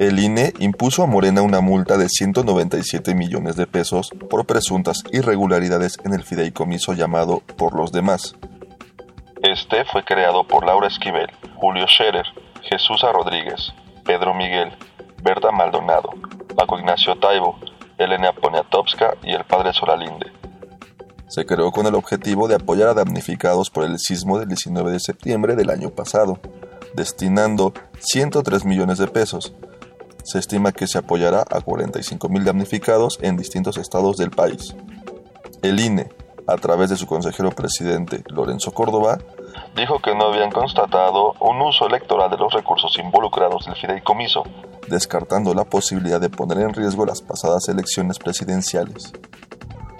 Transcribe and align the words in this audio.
El 0.00 0.18
INE 0.18 0.54
impuso 0.58 1.02
a 1.02 1.06
Morena 1.06 1.42
una 1.42 1.60
multa 1.60 1.98
de 1.98 2.08
197 2.08 3.14
millones 3.14 3.56
de 3.56 3.66
pesos 3.66 4.10
por 4.30 4.46
presuntas 4.46 5.04
irregularidades 5.12 5.98
en 6.04 6.14
el 6.14 6.24
fideicomiso 6.24 6.94
llamado 6.94 7.42
Por 7.58 7.76
los 7.76 7.92
demás, 7.92 8.34
este 9.42 9.86
fue 9.86 10.04
creado 10.04 10.46
por 10.46 10.66
Laura 10.66 10.86
Esquivel, 10.86 11.26
Julio 11.56 11.86
Scherer, 11.86 12.26
Jesús 12.62 13.00
Rodríguez, 13.00 13.72
Pedro 14.04 14.34
Miguel, 14.34 14.70
Berta 15.22 15.50
Maldonado, 15.50 16.10
Paco 16.54 16.78
Ignacio 16.78 17.18
Taibo, 17.18 17.58
Elena 17.96 18.32
Poniatowska 18.32 19.14
y 19.22 19.32
el 19.32 19.44
padre 19.44 19.72
Solalinde. 19.72 20.32
Se 21.28 21.46
creó 21.46 21.72
con 21.72 21.86
el 21.86 21.94
objetivo 21.94 22.48
de 22.48 22.56
apoyar 22.56 22.88
a 22.88 22.94
damnificados 22.94 23.70
por 23.70 23.84
el 23.84 23.98
sismo 23.98 24.38
del 24.38 24.48
19 24.48 24.92
de 24.92 25.00
septiembre 25.00 25.56
del 25.56 25.70
año 25.70 25.88
pasado, 25.88 26.38
destinando 26.92 27.72
103 27.98 28.66
millones 28.66 28.98
de 28.98 29.06
pesos. 29.08 29.54
Se 30.24 30.38
estima 30.38 30.72
que 30.72 30.86
se 30.86 30.98
apoyará 30.98 31.44
a 31.50 31.60
45 31.60 32.28
mil 32.28 32.44
damnificados 32.44 33.18
en 33.22 33.36
distintos 33.36 33.76
estados 33.78 34.16
del 34.16 34.30
país. 34.30 34.74
El 35.62 35.80
INE, 35.80 36.08
a 36.46 36.56
través 36.56 36.90
de 36.90 36.96
su 36.96 37.06
consejero 37.06 37.50
presidente 37.50 38.24
Lorenzo 38.28 38.72
Córdoba, 38.72 39.18
dijo 39.76 40.00
que 40.00 40.14
no 40.14 40.26
habían 40.26 40.50
constatado 40.50 41.34
un 41.40 41.60
uso 41.60 41.86
electoral 41.86 42.30
de 42.30 42.36
los 42.36 42.52
recursos 42.52 42.98
involucrados 42.98 43.66
del 43.66 43.76
fideicomiso, 43.76 44.44
descartando 44.88 45.54
la 45.54 45.64
posibilidad 45.64 46.20
de 46.20 46.30
poner 46.30 46.58
en 46.58 46.74
riesgo 46.74 47.06
las 47.06 47.22
pasadas 47.22 47.68
elecciones 47.68 48.18
presidenciales. 48.18 49.12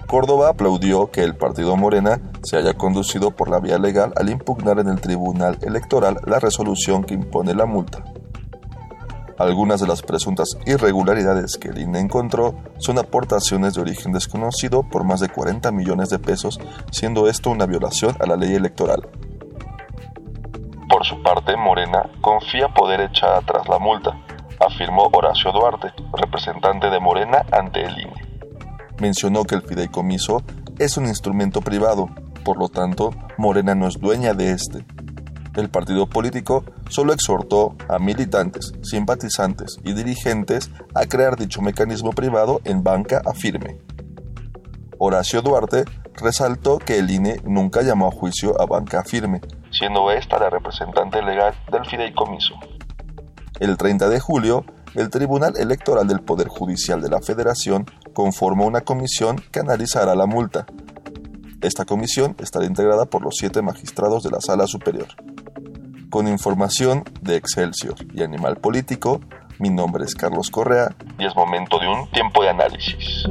Córdoba 0.07 0.49
aplaudió 0.49 1.09
que 1.09 1.23
el 1.23 1.37
partido 1.37 1.77
Morena 1.77 2.19
se 2.43 2.57
haya 2.57 2.73
conducido 2.73 3.31
por 3.31 3.49
la 3.49 3.59
vía 3.59 3.77
legal 3.77 4.11
al 4.17 4.29
impugnar 4.29 4.79
en 4.79 4.89
el 4.89 4.99
Tribunal 4.99 5.57
Electoral 5.61 6.17
la 6.25 6.39
resolución 6.39 7.05
que 7.05 7.13
impone 7.13 7.55
la 7.55 7.65
multa. 7.65 8.03
Algunas 9.41 9.81
de 9.81 9.87
las 9.87 10.03
presuntas 10.03 10.55
irregularidades 10.67 11.57
que 11.57 11.69
el 11.69 11.79
INE 11.79 11.99
encontró 11.99 12.53
son 12.77 12.99
aportaciones 12.99 13.73
de 13.73 13.81
origen 13.81 14.11
desconocido 14.11 14.83
por 14.83 15.03
más 15.03 15.19
de 15.19 15.29
40 15.29 15.71
millones 15.71 16.09
de 16.09 16.19
pesos, 16.19 16.59
siendo 16.91 17.27
esto 17.27 17.49
una 17.49 17.65
violación 17.65 18.15
a 18.19 18.27
la 18.27 18.35
ley 18.35 18.53
electoral. 18.53 19.01
Por 20.87 21.03
su 21.05 21.23
parte, 21.23 21.57
Morena 21.57 22.07
confía 22.21 22.67
poder 22.67 23.01
echar 23.01 23.33
atrás 23.33 23.67
la 23.67 23.79
multa, 23.79 24.15
afirmó 24.59 25.09
Horacio 25.11 25.51
Duarte, 25.51 25.87
representante 26.13 26.91
de 26.91 26.99
Morena 26.99 27.43
ante 27.51 27.81
el 27.81 27.97
INE. 27.97 28.43
Mencionó 28.99 29.43
que 29.45 29.55
el 29.55 29.63
fideicomiso 29.63 30.43
es 30.77 30.97
un 30.97 31.07
instrumento 31.07 31.61
privado, 31.61 32.09
por 32.45 32.59
lo 32.59 32.69
tanto, 32.69 33.09
Morena 33.39 33.73
no 33.73 33.87
es 33.87 33.99
dueña 33.99 34.35
de 34.35 34.51
este. 34.51 34.85
El 35.55 35.69
partido 35.69 36.07
político 36.07 36.63
solo 36.89 37.11
exhortó 37.13 37.75
a 37.89 37.99
militantes, 37.99 38.73
simpatizantes 38.83 39.79
y 39.83 39.93
dirigentes 39.93 40.71
a 40.95 41.05
crear 41.05 41.35
dicho 41.35 41.61
mecanismo 41.61 42.11
privado 42.11 42.61
en 42.63 42.83
banca 42.83 43.21
afirme. 43.25 43.79
Horacio 44.97 45.41
Duarte 45.41 45.83
resaltó 46.15 46.77
que 46.77 46.99
el 46.99 47.09
INE 47.09 47.41
nunca 47.43 47.81
llamó 47.81 48.07
a 48.07 48.11
juicio 48.11 48.59
a 48.61 48.65
banca 48.65 49.03
firme, 49.03 49.41
siendo 49.71 50.11
esta 50.11 50.39
la 50.39 50.49
representante 50.49 51.21
legal 51.21 51.53
del 51.71 51.85
fideicomiso. 51.85 52.53
El 53.59 53.77
30 53.77 54.09
de 54.09 54.19
julio, 54.19 54.65
el 54.95 55.09
Tribunal 55.09 55.57
Electoral 55.57 56.07
del 56.07 56.21
Poder 56.21 56.47
Judicial 56.47 57.01
de 57.01 57.09
la 57.09 57.21
Federación 57.21 57.85
conformó 58.13 58.65
una 58.65 58.81
comisión 58.81 59.37
que 59.51 59.59
analizará 59.59 60.15
la 60.15 60.25
multa. 60.25 60.65
Esta 61.61 61.85
comisión 61.85 62.35
estará 62.39 62.65
integrada 62.65 63.05
por 63.05 63.21
los 63.21 63.35
siete 63.37 63.61
magistrados 63.61 64.23
de 64.23 64.31
la 64.31 64.41
Sala 64.41 64.67
Superior. 64.67 65.07
Con 66.11 66.27
información 66.27 67.03
de 67.21 67.37
Excelsior 67.37 67.95
y 68.13 68.21
Animal 68.21 68.57
Político, 68.57 69.21
mi 69.59 69.69
nombre 69.69 70.03
es 70.03 70.13
Carlos 70.13 70.51
Correa 70.51 70.93
y 71.17 71.25
es 71.25 71.33
momento 71.33 71.79
de 71.79 71.87
un 71.87 72.11
tiempo 72.11 72.43
de 72.43 72.49
análisis. 72.49 73.23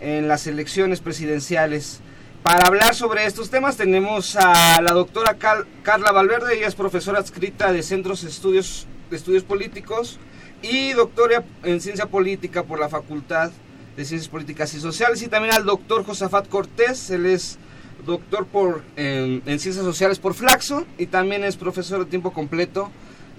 en 0.00 0.28
las 0.28 0.46
elecciones 0.46 1.00
presidenciales. 1.00 2.00
Para 2.42 2.66
hablar 2.66 2.94
sobre 2.94 3.26
estos 3.26 3.50
temas 3.50 3.76
tenemos 3.76 4.36
a 4.36 4.80
la 4.80 4.92
doctora 4.92 5.36
Carla 5.82 6.12
Valverde, 6.12 6.56
ella 6.56 6.68
es 6.68 6.74
profesora 6.74 7.18
adscrita 7.18 7.72
de 7.72 7.82
Centros 7.82 8.24
Estudios, 8.24 8.86
de 9.10 9.16
Estudios 9.16 9.44
Políticos 9.44 10.18
y 10.62 10.92
doctora 10.92 11.44
en 11.62 11.80
Ciencia 11.80 12.06
Política 12.06 12.62
por 12.62 12.78
la 12.78 12.88
Facultad 12.88 13.50
de 13.96 14.04
Ciencias 14.04 14.30
Políticas 14.30 14.72
y 14.74 14.80
Sociales 14.80 15.22
y 15.22 15.28
también 15.28 15.54
al 15.54 15.64
doctor 15.64 16.04
Josafat 16.04 16.48
Cortés, 16.48 17.10
él 17.10 17.26
es 17.26 17.58
doctor 18.06 18.46
por, 18.46 18.82
en, 18.96 19.42
Ciencias 19.44 19.76
Sociales 19.76 20.18
por 20.18 20.34
Flaxo 20.34 20.86
y 20.96 21.06
también 21.06 21.44
es 21.44 21.56
profesor 21.56 22.00
de 22.00 22.06
tiempo 22.06 22.32
completo 22.32 22.90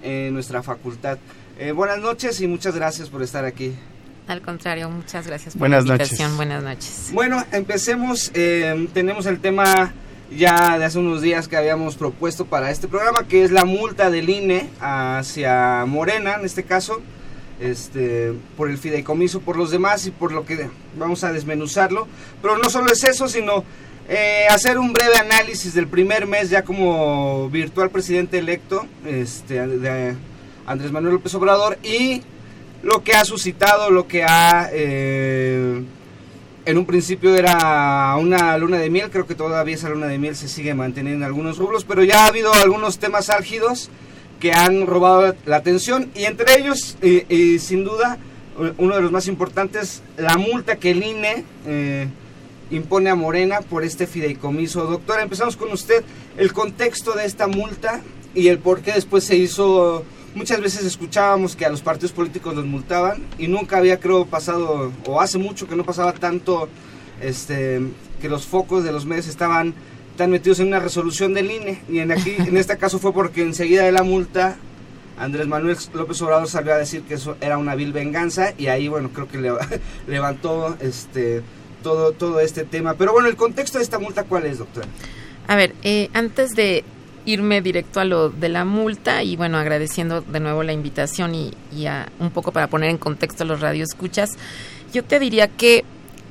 en 0.02 0.34
nuestra 0.34 0.62
facultad. 0.62 1.18
Eh, 1.58 1.72
buenas 1.72 1.98
noches 1.98 2.40
y 2.40 2.46
muchas 2.46 2.74
gracias 2.74 3.08
por 3.08 3.22
estar 3.22 3.44
aquí. 3.44 3.74
Al 4.28 4.40
contrario, 4.40 4.88
muchas 4.88 5.26
gracias 5.26 5.54
por 5.54 5.60
Buenas 5.60 5.84
la 5.84 5.94
invitación. 5.94 6.30
Noches. 6.30 6.36
Buenas 6.36 6.62
noches. 6.62 7.10
Bueno, 7.12 7.44
empecemos. 7.52 8.30
Eh, 8.34 8.88
tenemos 8.94 9.26
el 9.26 9.40
tema 9.40 9.92
ya 10.30 10.78
de 10.78 10.84
hace 10.84 10.98
unos 10.98 11.22
días 11.22 11.48
que 11.48 11.56
habíamos 11.56 11.96
propuesto 11.96 12.46
para 12.46 12.70
este 12.70 12.88
programa, 12.88 13.26
que 13.26 13.44
es 13.44 13.50
la 13.50 13.64
multa 13.64 14.10
del 14.10 14.30
INE 14.30 14.70
hacia 14.80 15.84
Morena, 15.86 16.36
en 16.36 16.44
este 16.44 16.62
caso, 16.62 17.02
este, 17.60 18.32
por 18.56 18.70
el 18.70 18.78
fideicomiso, 18.78 19.40
por 19.40 19.56
los 19.56 19.70
demás 19.70 20.06
y 20.06 20.10
por 20.10 20.32
lo 20.32 20.46
que 20.46 20.68
vamos 20.96 21.24
a 21.24 21.32
desmenuzarlo. 21.32 22.06
Pero 22.40 22.58
no 22.58 22.70
solo 22.70 22.92
es 22.92 23.04
eso, 23.04 23.28
sino 23.28 23.64
eh, 24.08 24.46
hacer 24.50 24.78
un 24.78 24.92
breve 24.92 25.16
análisis 25.16 25.74
del 25.74 25.88
primer 25.88 26.26
mes 26.26 26.50
ya 26.50 26.62
como 26.62 27.48
virtual 27.50 27.90
presidente 27.90 28.38
electo 28.38 28.86
este, 29.06 29.66
de 29.66 30.14
Andrés 30.66 30.92
Manuel 30.92 31.14
López 31.14 31.34
Obrador 31.34 31.78
y 31.82 32.22
lo 32.82 33.02
que 33.02 33.12
ha 33.12 33.24
suscitado, 33.24 33.90
lo 33.90 34.06
que 34.06 34.24
ha 34.24 34.68
eh, 34.72 35.82
en 36.64 36.78
un 36.78 36.86
principio 36.86 37.34
era 37.34 38.16
una 38.18 38.56
luna 38.58 38.78
de 38.78 38.90
miel, 38.90 39.10
creo 39.10 39.26
que 39.26 39.34
todavía 39.34 39.74
esa 39.74 39.88
luna 39.88 40.06
de 40.06 40.18
miel 40.18 40.36
se 40.36 40.48
sigue 40.48 40.74
manteniendo 40.74 41.24
en 41.24 41.24
algunos 41.24 41.58
rublos, 41.58 41.84
pero 41.84 42.04
ya 42.04 42.24
ha 42.24 42.26
habido 42.26 42.52
algunos 42.54 42.98
temas 42.98 43.30
álgidos 43.30 43.90
que 44.40 44.52
han 44.52 44.86
robado 44.86 45.34
la 45.46 45.56
atención 45.56 46.10
y 46.14 46.24
entre 46.24 46.58
ellos, 46.58 46.96
y, 47.02 47.58
sin 47.58 47.84
duda, 47.84 48.18
uno 48.78 48.96
de 48.96 49.02
los 49.02 49.12
más 49.12 49.28
importantes, 49.28 50.02
la 50.16 50.36
multa 50.36 50.76
que 50.76 50.90
el 50.90 51.02
INE 51.02 51.44
eh, 51.66 52.08
impone 52.70 53.10
a 53.10 53.14
Morena 53.14 53.60
por 53.60 53.84
este 53.84 54.06
fideicomiso. 54.06 54.84
Doctora, 54.86 55.22
empezamos 55.22 55.56
con 55.56 55.72
usted, 55.72 56.04
el 56.36 56.52
contexto 56.52 57.12
de 57.12 57.24
esta 57.24 57.46
multa 57.46 58.02
y 58.34 58.48
el 58.48 58.58
por 58.58 58.80
qué 58.80 58.92
después 58.92 59.24
se 59.24 59.36
hizo 59.36 60.04
muchas 60.34 60.60
veces 60.60 60.84
escuchábamos 60.84 61.56
que 61.56 61.64
a 61.64 61.70
los 61.70 61.82
partidos 61.82 62.12
políticos 62.12 62.54
los 62.54 62.64
multaban 62.64 63.22
y 63.38 63.48
nunca 63.48 63.78
había 63.78 64.00
creo 64.00 64.26
pasado 64.26 64.92
o 65.06 65.20
hace 65.20 65.38
mucho 65.38 65.68
que 65.68 65.76
no 65.76 65.84
pasaba 65.84 66.12
tanto 66.12 66.68
este 67.20 67.80
que 68.20 68.28
los 68.28 68.46
focos 68.46 68.84
de 68.84 68.92
los 68.92 69.04
medios 69.04 69.26
estaban 69.26 69.74
tan 70.16 70.30
metidos 70.30 70.60
en 70.60 70.68
una 70.68 70.80
resolución 70.80 71.34
del 71.34 71.50
INE 71.50 71.82
y 71.88 71.98
en 71.98 72.12
aquí 72.12 72.34
en 72.38 72.56
este 72.56 72.76
caso 72.78 72.98
fue 72.98 73.12
porque 73.12 73.42
enseguida 73.42 73.84
de 73.84 73.92
la 73.92 74.02
multa 74.02 74.56
Andrés 75.18 75.46
Manuel 75.46 75.76
López 75.92 76.20
Obrador 76.22 76.48
salió 76.48 76.72
a 76.72 76.78
decir 76.78 77.02
que 77.02 77.14
eso 77.14 77.36
era 77.40 77.58
una 77.58 77.74
vil 77.74 77.92
venganza 77.92 78.54
y 78.56 78.68
ahí 78.68 78.88
bueno 78.88 79.10
creo 79.12 79.28
que 79.28 79.38
le, 79.38 79.52
levantó 80.06 80.76
este 80.80 81.42
todo 81.82 82.12
todo 82.12 82.38
este 82.38 82.64
tema. 82.64 82.94
Pero 82.94 83.12
bueno 83.12 83.28
el 83.28 83.36
contexto 83.36 83.78
de 83.78 83.84
esta 83.84 83.98
multa 83.98 84.24
cuál 84.24 84.46
es 84.46 84.58
doctora 84.58 84.88
a 85.48 85.56
ver 85.56 85.74
eh, 85.82 86.08
antes 86.14 86.52
de 86.52 86.84
irme 87.24 87.62
directo 87.62 88.00
a 88.00 88.04
lo 88.04 88.30
de 88.30 88.48
la 88.48 88.64
multa 88.64 89.22
y 89.22 89.36
bueno, 89.36 89.58
agradeciendo 89.58 90.20
de 90.20 90.40
nuevo 90.40 90.62
la 90.62 90.72
invitación 90.72 91.34
y, 91.34 91.52
un 92.18 92.30
poco 92.30 92.52
para 92.52 92.68
poner 92.68 92.90
en 92.90 92.98
contexto 92.98 93.44
los 93.44 93.60
radioescuchas, 93.60 94.30
yo 94.92 95.04
te 95.04 95.18
diría 95.18 95.48
que 95.48 95.84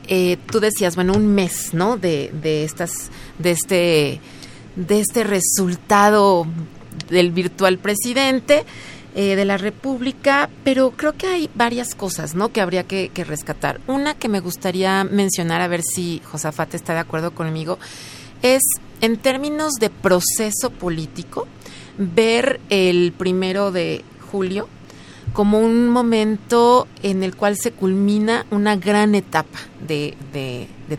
eh, 0.07 0.37
tú 0.51 0.59
decías, 0.59 0.95
bueno, 0.95 1.13
un 1.13 1.33
mes, 1.33 1.73
¿no? 1.73 1.97
De, 1.97 2.31
de 2.41 2.63
estas, 2.63 3.11
de 3.39 3.51
este, 3.51 4.19
de 4.75 4.99
este 4.99 5.23
resultado 5.23 6.47
del 7.09 7.31
virtual 7.31 7.77
presidente 7.77 8.65
eh, 9.15 9.35
de 9.35 9.45
la 9.45 9.57
República, 9.57 10.49
pero 10.63 10.91
creo 10.91 11.13
que 11.13 11.27
hay 11.27 11.49
varias 11.55 11.95
cosas, 11.95 12.35
¿no? 12.35 12.51
Que 12.51 12.61
habría 12.61 12.83
que, 12.83 13.09
que 13.13 13.23
rescatar. 13.23 13.79
Una 13.87 14.13
que 14.13 14.29
me 14.29 14.39
gustaría 14.39 15.03
mencionar, 15.03 15.61
a 15.61 15.67
ver 15.67 15.81
si 15.81 16.21
Josafat 16.25 16.73
está 16.75 16.93
de 16.93 16.99
acuerdo 16.99 17.31
conmigo, 17.31 17.77
es 18.41 18.61
en 19.01 19.17
términos 19.17 19.73
de 19.79 19.89
proceso 19.89 20.69
político, 20.69 21.47
ver 21.97 22.59
el 22.69 23.11
primero 23.11 23.71
de 23.71 24.03
julio 24.31 24.69
como 25.33 25.59
un 25.59 25.89
momento 25.89 26.87
en 27.03 27.23
el 27.23 27.35
cual 27.35 27.57
se 27.57 27.71
culmina 27.71 28.45
una 28.51 28.75
gran 28.75 29.15
etapa 29.15 29.59
de, 29.79 30.15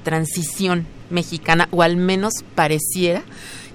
transición 0.02 0.86
mexicana, 1.10 1.68
o 1.70 1.82
al 1.82 1.96
menos 1.96 2.32
pareciera 2.54 3.22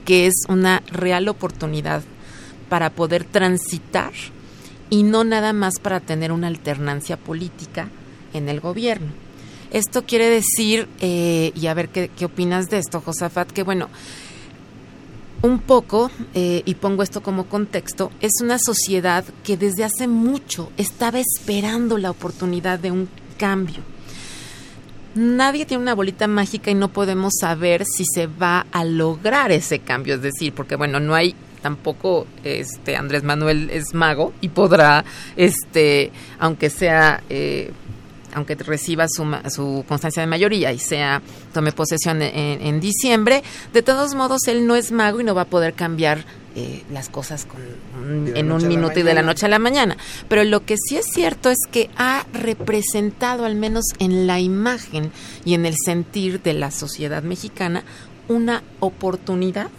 que 0.05 0.25
es 0.25 0.33
una 0.49 0.81
real 0.91 1.27
oportunidad 1.27 2.01
para 2.69 2.89
poder 2.89 3.23
transitar 3.23 4.13
y 4.89 5.03
no 5.03 5.23
nada 5.23 5.53
más 5.53 5.75
para 5.79 5.99
tener 5.99 6.31
una 6.31 6.47
alternancia 6.47 7.17
política 7.17 7.89
en 8.33 8.49
el 8.49 8.59
gobierno. 8.59 9.26
Esto 9.71 10.05
quiere 10.05 10.29
decir, 10.29 10.87
eh, 10.99 11.51
y 11.55 11.67
a 11.67 11.73
ver 11.73 11.89
qué, 11.89 12.25
opinas 12.25 12.69
de 12.69 12.77
esto, 12.77 13.01
Josafat, 13.01 13.51
que 13.51 13.63
bueno, 13.63 13.89
un 15.41 15.59
poco, 15.59 16.09
eh, 16.33 16.63
y 16.65 16.75
pongo 16.75 17.03
esto 17.03 17.21
como 17.21 17.47
contexto, 17.47 18.11
es 18.21 18.31
una 18.41 18.59
sociedad 18.59 19.25
que 19.43 19.57
desde 19.57 19.83
hace 19.83 20.07
mucho 20.07 20.71
estaba 20.77 21.19
esperando 21.19 21.97
la 21.97 22.11
oportunidad 22.11 22.79
de 22.79 22.91
un 22.91 23.09
cambio. 23.37 23.83
Nadie 25.15 25.65
tiene 25.65 25.81
una 25.81 25.95
bolita 25.95 26.27
mágica 26.27 26.69
y 26.71 26.75
no 26.75 26.89
podemos 26.89 27.33
saber 27.39 27.85
si 27.85 28.05
se 28.05 28.27
va 28.27 28.67
a 28.71 28.85
lograr 28.85 29.51
ese 29.51 29.79
cambio, 29.79 30.15
es 30.15 30.21
decir, 30.21 30.53
porque 30.53 30.75
bueno, 30.75 30.99
no 30.99 31.15
hay 31.15 31.35
tampoco 31.61 32.27
este 32.43 32.95
Andrés 32.95 33.23
Manuel 33.23 33.69
es 33.71 33.95
mago 33.95 34.31
y 34.41 34.49
podrá 34.49 35.03
este 35.35 36.11
aunque 36.39 36.69
sea 36.69 37.23
eh, 37.29 37.71
aunque 38.37 38.55
reciba 38.55 39.07
su, 39.09 39.25
su, 39.49 39.83
constancia 39.87 40.21
de 40.21 40.27
mayoría 40.27 40.71
y 40.71 40.79
sea 40.79 41.21
tome 41.53 41.71
posesión 41.71 42.21
en, 42.21 42.79
diciembre, 42.79 43.43
de 43.73 43.81
todos 43.81 44.13
modos 44.13 44.47
él 44.47 44.67
no 44.67 44.75
es 44.75 44.91
mago 44.91 45.19
y 45.19 45.23
no 45.23 45.33
va 45.33 45.41
a 45.41 45.45
poder 45.45 45.73
cambiar 45.73 46.23
eh, 46.55 46.83
las 46.91 47.09
cosas 47.09 47.45
con, 47.45 48.37
en 48.37 48.51
un 48.51 48.67
minuto 48.67 48.99
y 48.99 49.03
de 49.03 49.13
la 49.15 49.23
noche 49.23 49.47
a 49.47 49.49
la 49.49 49.57
mañana. 49.59 49.97
Pero 50.29 50.43
lo 50.43 50.65
que 50.65 50.75
sí 50.77 50.97
es 50.97 51.05
cierto 51.11 51.49
es 51.49 51.57
que 51.71 51.89
ha 51.97 52.25
representado, 52.31 53.43
al 53.45 53.55
menos 53.55 53.85
en 53.97 54.27
la 54.27 54.39
imagen 54.39 55.11
y 55.43 55.55
en 55.55 55.65
el 55.65 55.73
sentir 55.83 56.41
de 56.43 56.53
la 56.53 56.69
sociedad 56.69 57.23
mexicana, 57.23 57.83
una 58.27 58.61
oportunidad 58.79 59.69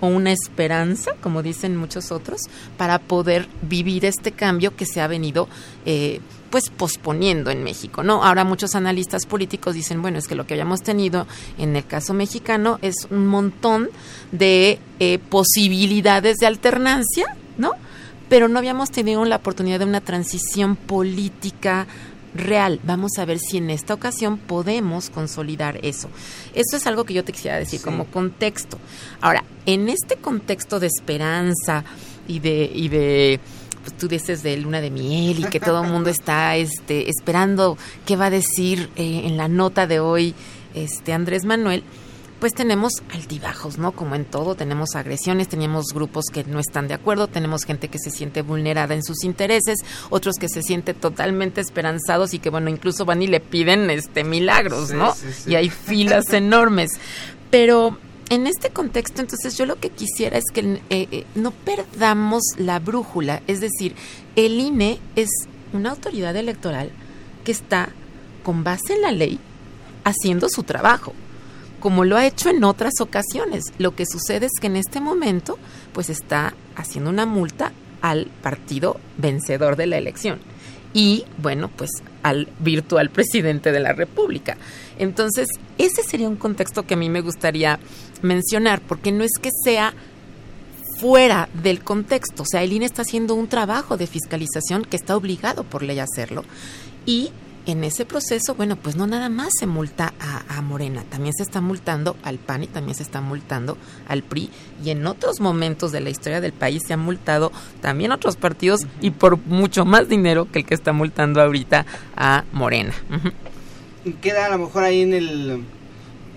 o 0.00 0.08
una 0.08 0.32
esperanza, 0.32 1.12
como 1.20 1.42
dicen 1.42 1.76
muchos 1.76 2.10
otros, 2.10 2.40
para 2.76 2.98
poder 2.98 3.46
vivir 3.62 4.04
este 4.04 4.32
cambio 4.32 4.74
que 4.74 4.86
se 4.86 5.00
ha 5.00 5.06
venido 5.06 5.48
eh, 5.84 6.20
pues 6.50 6.70
posponiendo 6.70 7.50
en 7.50 7.62
México, 7.62 8.02
¿no? 8.02 8.24
Ahora 8.24 8.44
muchos 8.44 8.74
analistas 8.74 9.24
políticos 9.26 9.74
dicen, 9.74 10.02
bueno, 10.02 10.18
es 10.18 10.26
que 10.26 10.34
lo 10.34 10.46
que 10.46 10.54
habíamos 10.54 10.82
tenido 10.82 11.26
en 11.58 11.76
el 11.76 11.86
caso 11.86 12.12
mexicano 12.12 12.78
es 12.82 13.06
un 13.10 13.26
montón 13.26 13.88
de 14.32 14.78
eh, 14.98 15.18
posibilidades 15.18 16.38
de 16.38 16.46
alternancia, 16.46 17.36
¿no? 17.56 17.72
Pero 18.28 18.48
no 18.48 18.58
habíamos 18.58 18.90
tenido 18.90 19.24
la 19.24 19.36
oportunidad 19.36 19.78
de 19.78 19.84
una 19.84 20.00
transición 20.00 20.76
política 20.76 21.86
real. 22.34 22.80
Vamos 22.84 23.12
a 23.18 23.24
ver 23.24 23.38
si 23.38 23.56
en 23.56 23.70
esta 23.70 23.94
ocasión 23.94 24.38
podemos 24.38 25.10
consolidar 25.10 25.78
eso. 25.82 26.08
Eso 26.54 26.76
es 26.76 26.86
algo 26.86 27.04
que 27.04 27.14
yo 27.14 27.24
te 27.24 27.32
quisiera 27.32 27.58
decir 27.58 27.80
como 27.80 28.06
contexto. 28.06 28.78
Ahora, 29.20 29.44
en 29.66 29.88
este 29.88 30.16
contexto 30.16 30.80
de 30.80 30.86
esperanza 30.86 31.84
y 32.28 32.38
de, 32.38 32.70
y 32.72 32.88
de 32.88 33.40
pues 33.82 33.96
tú 33.96 34.08
dices 34.08 34.42
de 34.42 34.56
luna 34.56 34.80
de 34.80 34.90
miel 34.90 35.40
y 35.40 35.44
que 35.44 35.60
todo 35.60 35.82
el 35.82 35.90
mundo 35.90 36.10
está 36.10 36.56
este, 36.56 37.08
esperando 37.08 37.78
qué 38.06 38.16
va 38.16 38.26
a 38.26 38.30
decir 38.30 38.90
eh, 38.96 39.22
en 39.24 39.36
la 39.36 39.48
nota 39.48 39.86
de 39.86 40.00
hoy 40.00 40.34
este 40.74 41.12
Andrés 41.12 41.44
Manuel 41.44 41.82
pues 42.40 42.54
tenemos 42.54 42.94
altibajos, 43.12 43.76
¿no? 43.76 43.92
Como 43.92 44.14
en 44.14 44.24
todo, 44.24 44.54
tenemos 44.54 44.96
agresiones, 44.96 45.48
tenemos 45.48 45.92
grupos 45.92 46.24
que 46.32 46.42
no 46.44 46.58
están 46.58 46.88
de 46.88 46.94
acuerdo, 46.94 47.26
tenemos 47.28 47.64
gente 47.64 47.88
que 47.88 47.98
se 47.98 48.10
siente 48.10 48.40
vulnerada 48.40 48.94
en 48.94 49.04
sus 49.04 49.24
intereses, 49.24 49.78
otros 50.08 50.36
que 50.36 50.48
se 50.48 50.62
sienten 50.62 50.96
totalmente 50.96 51.60
esperanzados 51.60 52.32
y 52.32 52.38
que, 52.38 52.48
bueno, 52.48 52.70
incluso 52.70 53.04
van 53.04 53.22
y 53.22 53.26
le 53.26 53.40
piden 53.40 53.90
este 53.90 54.24
milagros, 54.24 54.90
¿no? 54.90 55.14
Y 55.46 55.54
hay 55.54 55.68
filas 55.68 56.32
enormes. 56.32 56.92
Pero 57.50 57.98
en 58.30 58.46
este 58.46 58.70
contexto, 58.70 59.20
entonces, 59.20 59.58
yo 59.58 59.66
lo 59.66 59.76
que 59.76 59.90
quisiera 59.90 60.38
es 60.38 60.44
que 60.52 60.60
eh, 60.60 60.80
eh, 61.10 61.26
no 61.34 61.50
perdamos 61.50 62.42
la 62.56 62.78
brújula, 62.78 63.42
es 63.46 63.60
decir, 63.60 63.94
el 64.36 64.58
INE 64.58 64.98
es 65.16 65.28
una 65.72 65.90
autoridad 65.90 66.34
electoral 66.36 66.90
que 67.44 67.52
está 67.52 67.90
con 68.42 68.64
base 68.64 68.94
en 68.94 69.02
la 69.02 69.12
ley 69.12 69.38
haciendo 70.04 70.48
su 70.48 70.62
trabajo 70.62 71.12
como 71.80 72.04
lo 72.04 72.16
ha 72.16 72.26
hecho 72.26 72.50
en 72.50 72.62
otras 72.62 72.92
ocasiones. 73.00 73.64
Lo 73.78 73.96
que 73.96 74.04
sucede 74.06 74.46
es 74.46 74.60
que 74.60 74.68
en 74.68 74.76
este 74.76 75.00
momento, 75.00 75.58
pues 75.92 76.10
está 76.10 76.54
haciendo 76.76 77.10
una 77.10 77.26
multa 77.26 77.72
al 78.02 78.26
partido 78.42 79.00
vencedor 79.16 79.76
de 79.76 79.86
la 79.86 79.98
elección 79.98 80.38
y, 80.92 81.24
bueno, 81.38 81.70
pues 81.74 81.90
al 82.22 82.48
virtual 82.60 83.10
presidente 83.10 83.72
de 83.72 83.80
la 83.80 83.92
República. 83.92 84.56
Entonces, 85.00 85.48
ese 85.78 86.02
sería 86.02 86.28
un 86.28 86.36
contexto 86.36 86.86
que 86.86 86.92
a 86.92 86.96
mí 86.98 87.08
me 87.08 87.22
gustaría 87.22 87.80
mencionar, 88.20 88.82
porque 88.82 89.12
no 89.12 89.24
es 89.24 89.32
que 89.40 89.48
sea 89.64 89.94
fuera 90.98 91.48
del 91.54 91.82
contexto, 91.82 92.42
o 92.42 92.46
sea, 92.46 92.62
el 92.62 92.74
INE 92.74 92.84
está 92.84 93.00
haciendo 93.00 93.34
un 93.34 93.48
trabajo 93.48 93.96
de 93.96 94.06
fiscalización 94.06 94.84
que 94.84 94.96
está 94.96 95.16
obligado 95.16 95.64
por 95.64 95.82
ley 95.82 95.98
a 95.98 96.04
hacerlo. 96.04 96.44
Y 97.06 97.32
en 97.64 97.82
ese 97.82 98.04
proceso, 98.04 98.54
bueno, 98.54 98.76
pues 98.76 98.96
no 98.96 99.06
nada 99.06 99.30
más 99.30 99.52
se 99.58 99.66
multa 99.66 100.12
a, 100.20 100.60
Morena, 100.60 101.02
también 101.08 101.32
se 101.34 101.42
está 101.42 101.62
multando 101.62 102.16
al 102.22 102.38
PAN 102.38 102.64
y 102.64 102.66
también 102.66 102.94
se 102.94 103.02
está 103.02 103.22
multando 103.22 103.78
al 104.06 104.22
PRI 104.22 104.50
y 104.84 104.90
en 104.90 105.06
otros 105.06 105.40
momentos 105.40 105.90
de 105.90 106.00
la 106.00 106.10
historia 106.10 106.42
del 106.42 106.52
país 106.52 106.82
se 106.86 106.92
han 106.92 107.00
multado 107.00 107.50
también 107.80 108.12
otros 108.12 108.36
partidos 108.36 108.86
y 109.00 109.10
por 109.10 109.38
mucho 109.38 109.86
más 109.86 110.08
dinero 110.08 110.46
que 110.52 110.60
el 110.60 110.66
que 110.66 110.74
está 110.74 110.92
multando 110.92 111.40
ahorita 111.40 111.86
a 112.14 112.44
Morena. 112.52 112.92
Queda 114.20 114.46
a 114.46 114.50
lo 114.50 114.58
mejor 114.58 114.84
ahí 114.84 115.02
en 115.02 115.14
el... 115.14 115.64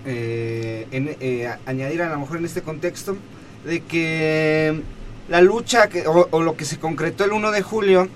Eh, 0.06 0.86
en, 0.90 1.16
eh, 1.20 1.50
añadir 1.64 2.02
a 2.02 2.10
lo 2.10 2.18
mejor 2.18 2.36
en 2.36 2.44
este 2.44 2.60
contexto 2.60 3.16
de 3.64 3.80
que 3.80 4.82
la 5.30 5.40
lucha 5.40 5.88
que, 5.88 6.04
o 6.06 6.42
lo 6.42 6.56
que 6.56 6.66
se 6.66 6.78
concretó 6.78 7.24
el 7.24 7.32
1 7.32 7.50
de 7.52 7.62
julio 7.62 8.10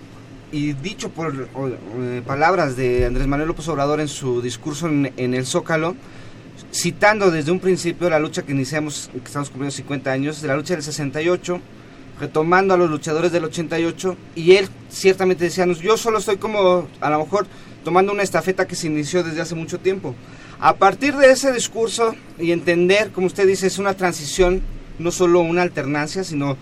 y 0.51 0.73
dicho 0.75 1.11
por 1.11 1.35
eh, 1.35 2.23
palabras 2.27 2.77
de 2.77 3.07
Andrés 3.07 3.27
Manuel 3.27 3.49
López 3.49 3.69
Obrador 3.69 4.01
en 4.01 4.09
su 4.09 4.41
discurso 4.41 4.89
en, 4.89 5.35
el 5.35 5.47
Zócalo, 5.47 5.95
citando 6.73 7.31
desde 7.31 7.51
un 7.51 7.61
principio 7.61 8.09
la 8.09 8.19
lucha 8.19 8.43
que 8.43 8.53
iniciamos, 8.53 9.11
que 9.13 9.19
estamos 9.19 9.51
cumpliendo 9.51 9.77
50 9.77 10.11
años, 10.11 10.41
de 10.41 10.49
la 10.49 10.57
lucha 10.57 10.75
del 10.75 10.83
68, 10.83 11.61
retomando 12.21 12.75
a 12.75 12.77
los 12.77 12.91
luchadores 12.91 13.33
del 13.33 13.45
88, 13.45 14.17
y 14.35 14.57
él 14.57 14.69
ciertamente 14.91 15.45
decía, 15.45 15.67
yo 15.67 15.97
solo 15.97 16.19
estoy 16.19 16.37
como, 16.37 16.89
a 17.01 17.11
lo 17.11 17.19
mejor, 17.21 17.47
tomando 17.85 18.13
una 18.13 18.23
estafeta 18.23 18.67
que 18.67 18.77
se 18.77 18.87
inició 18.89 19.23
desde 19.23 19.41
hace 19.41 19.55
mucho 19.55 19.79
tiempo. 19.79 20.15
A 20.61 20.77
partir 20.77 21.17
de 21.17 21.31
ese 21.31 21.53
discurso 21.53 22.15
y 22.39 22.53
entender, 22.53 23.11
como 23.13 23.27
usted 23.27 23.47
dice, 23.47 23.67
es 23.67 23.79
una 23.79 23.95
transición, 23.95 24.61
no 24.99 25.13
solo 25.13 25.41
una 25.41 25.63
alternancia, 25.63 26.25
sino 26.25 26.57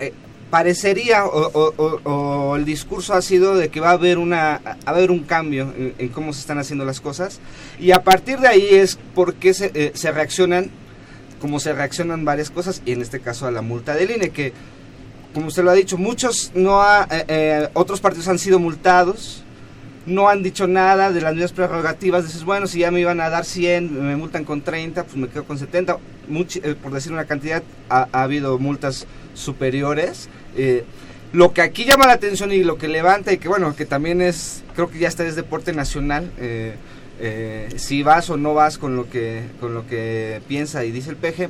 eh, 0.00 0.12
parecería 0.50 1.26
o, 1.26 2.56
el 2.56 2.64
discurso 2.64 3.12
ha 3.14 3.22
sido 3.22 3.54
de 3.54 3.68
que 3.68 3.80
va 3.80 3.90
a 3.90 3.92
haber 3.92 4.18
una 4.18 4.54
a 4.54 4.76
haber 4.86 5.10
un 5.10 5.24
cambio 5.24 5.74
en, 5.76 6.08
cómo 6.10 6.32
se 6.32 6.40
están 6.40 6.58
haciendo 6.58 6.84
las 6.84 7.00
cosas 7.00 7.40
y 7.80 7.90
a 7.90 8.04
partir 8.04 8.38
de 8.38 8.48
ahí 8.48 8.68
es 8.70 8.96
porque 9.14 9.52
se, 9.52 9.72
eh, 9.74 9.90
se 9.94 10.12
reaccionan 10.12 10.70
como 11.40 11.58
se 11.58 11.72
reaccionan 11.72 12.24
varias 12.24 12.50
cosas 12.50 12.82
y 12.86 12.92
en 12.92 13.02
este 13.02 13.20
caso 13.20 13.46
a 13.46 13.50
la 13.50 13.62
multa 13.62 13.94
del 13.94 14.12
INE 14.12 14.30
que 14.30 14.52
como 15.34 15.48
usted 15.48 15.64
lo 15.64 15.70
ha 15.70 15.74
dicho 15.74 15.98
muchos 15.98 16.52
no 16.54 16.80
ha, 16.80 17.06
eh, 17.10 17.68
otros 17.74 18.00
partidos 18.00 18.28
han 18.28 18.38
sido 18.38 18.58
multados 18.58 19.44
no 20.06 20.28
han 20.28 20.42
dicho 20.42 20.66
nada 20.66 21.12
de 21.12 21.20
las 21.20 21.34
mismas 21.34 21.52
prerrogativas. 21.52 22.24
Dices, 22.24 22.44
bueno, 22.44 22.66
si 22.66 22.80
ya 22.80 22.90
me 22.90 23.00
iban 23.00 23.20
a 23.20 23.30
dar 23.30 23.44
100, 23.44 24.06
me 24.06 24.16
multan 24.16 24.44
con 24.44 24.62
30, 24.62 25.04
pues 25.04 25.16
me 25.16 25.28
quedo 25.28 25.44
con 25.44 25.58
70. 25.58 25.98
Eh, 26.28 26.74
por 26.80 26.92
decir 26.92 27.12
una 27.12 27.24
cantidad, 27.24 27.62
ha, 27.88 28.08
habido 28.12 28.58
multas 28.58 29.06
superiores. 29.34 30.28
Eh, 30.56 30.84
lo 31.32 31.52
que 31.52 31.62
aquí 31.62 31.84
llama 31.84 32.06
la 32.06 32.12
atención 32.12 32.52
y 32.52 32.62
lo 32.62 32.78
que 32.78 32.88
levanta 32.88 33.32
y 33.32 33.38
que 33.38 33.48
bueno, 33.48 33.74
que 33.74 33.86
también 33.86 34.20
es, 34.20 34.62
creo 34.74 34.88
que 34.88 34.98
ya 34.98 35.08
está 35.08 35.26
es 35.26 35.34
deporte 35.34 35.72
nacional, 35.72 36.30
eh, 36.38 36.76
si 37.76 38.02
vas 38.02 38.30
o 38.30 38.36
no 38.36 38.54
vas 38.54 38.78
con 38.78 38.96
lo 38.96 39.08
que, 39.08 39.42
con 39.58 39.74
lo 39.74 39.86
que 39.86 40.42
piensa 40.46 40.84
y 40.84 40.92
dice 40.92 41.10
el 41.10 41.16
peje. 41.16 41.48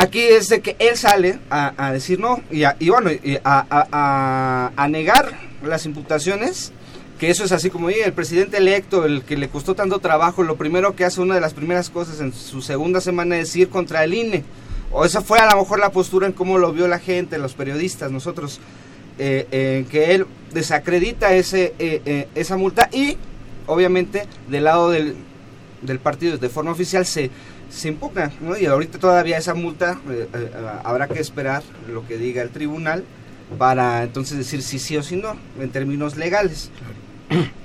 Aquí 0.00 0.20
es 0.20 0.48
de 0.48 0.60
que 0.60 0.76
él 0.78 0.96
sale 0.96 1.40
a, 1.50 1.90
decir 1.92 2.20
no 2.20 2.40
y, 2.50 2.88
bueno, 2.88 3.10
y 3.10 3.38
a, 3.42 4.70
a 4.76 4.88
negar 4.88 5.36
las 5.62 5.86
imputaciones 5.86 6.72
que 7.18 7.30
eso 7.30 7.44
es 7.44 7.52
así 7.52 7.68
como 7.68 7.90
el 7.90 8.12
presidente 8.12 8.58
electo, 8.58 9.04
el 9.04 9.22
que 9.22 9.36
le 9.36 9.48
costó 9.48 9.74
tanto 9.74 9.98
trabajo, 9.98 10.44
lo 10.44 10.56
primero 10.56 10.94
que 10.94 11.04
hace, 11.04 11.20
una 11.20 11.34
de 11.34 11.40
las 11.40 11.52
primeras 11.52 11.90
cosas 11.90 12.20
en 12.20 12.32
su 12.32 12.62
segunda 12.62 13.00
semana 13.00 13.38
es 13.38 13.54
ir 13.56 13.68
contra 13.68 14.04
el 14.04 14.14
INE. 14.14 14.44
O 14.92 15.04
esa 15.04 15.20
fue 15.20 15.38
a 15.40 15.50
lo 15.50 15.60
mejor 15.60 15.80
la 15.80 15.90
postura 15.90 16.26
en 16.26 16.32
cómo 16.32 16.58
lo 16.58 16.72
vio 16.72 16.86
la 16.86 17.00
gente, 17.00 17.36
los 17.38 17.54
periodistas, 17.54 18.12
nosotros, 18.12 18.60
eh, 19.18 19.84
que 19.90 20.14
él 20.14 20.26
desacredita 20.52 21.34
ese, 21.34 21.74
eh, 21.78 22.00
eh, 22.06 22.28
esa 22.36 22.56
multa 22.56 22.88
y 22.92 23.16
obviamente 23.66 24.26
del 24.48 24.64
lado 24.64 24.90
del, 24.90 25.16
del 25.82 25.98
partido 25.98 26.38
de 26.38 26.48
forma 26.48 26.70
oficial 26.70 27.04
se, 27.04 27.30
se 27.70 27.88
impugna. 27.88 28.30
¿no? 28.40 28.56
Y 28.56 28.66
ahorita 28.66 28.98
todavía 28.98 29.38
esa 29.38 29.54
multa 29.54 29.98
habrá 30.84 31.08
que 31.08 31.20
esperar 31.20 31.62
lo 31.92 32.06
que 32.06 32.16
diga 32.16 32.42
el 32.42 32.50
tribunal 32.50 33.04
para 33.56 34.02
entonces 34.02 34.36
decir 34.36 34.62
si 34.62 34.78
sí 34.78 34.96
o 34.96 35.02
si 35.02 35.16
no 35.16 35.36
en 35.58 35.70
términos 35.70 36.16
legales. 36.16 36.70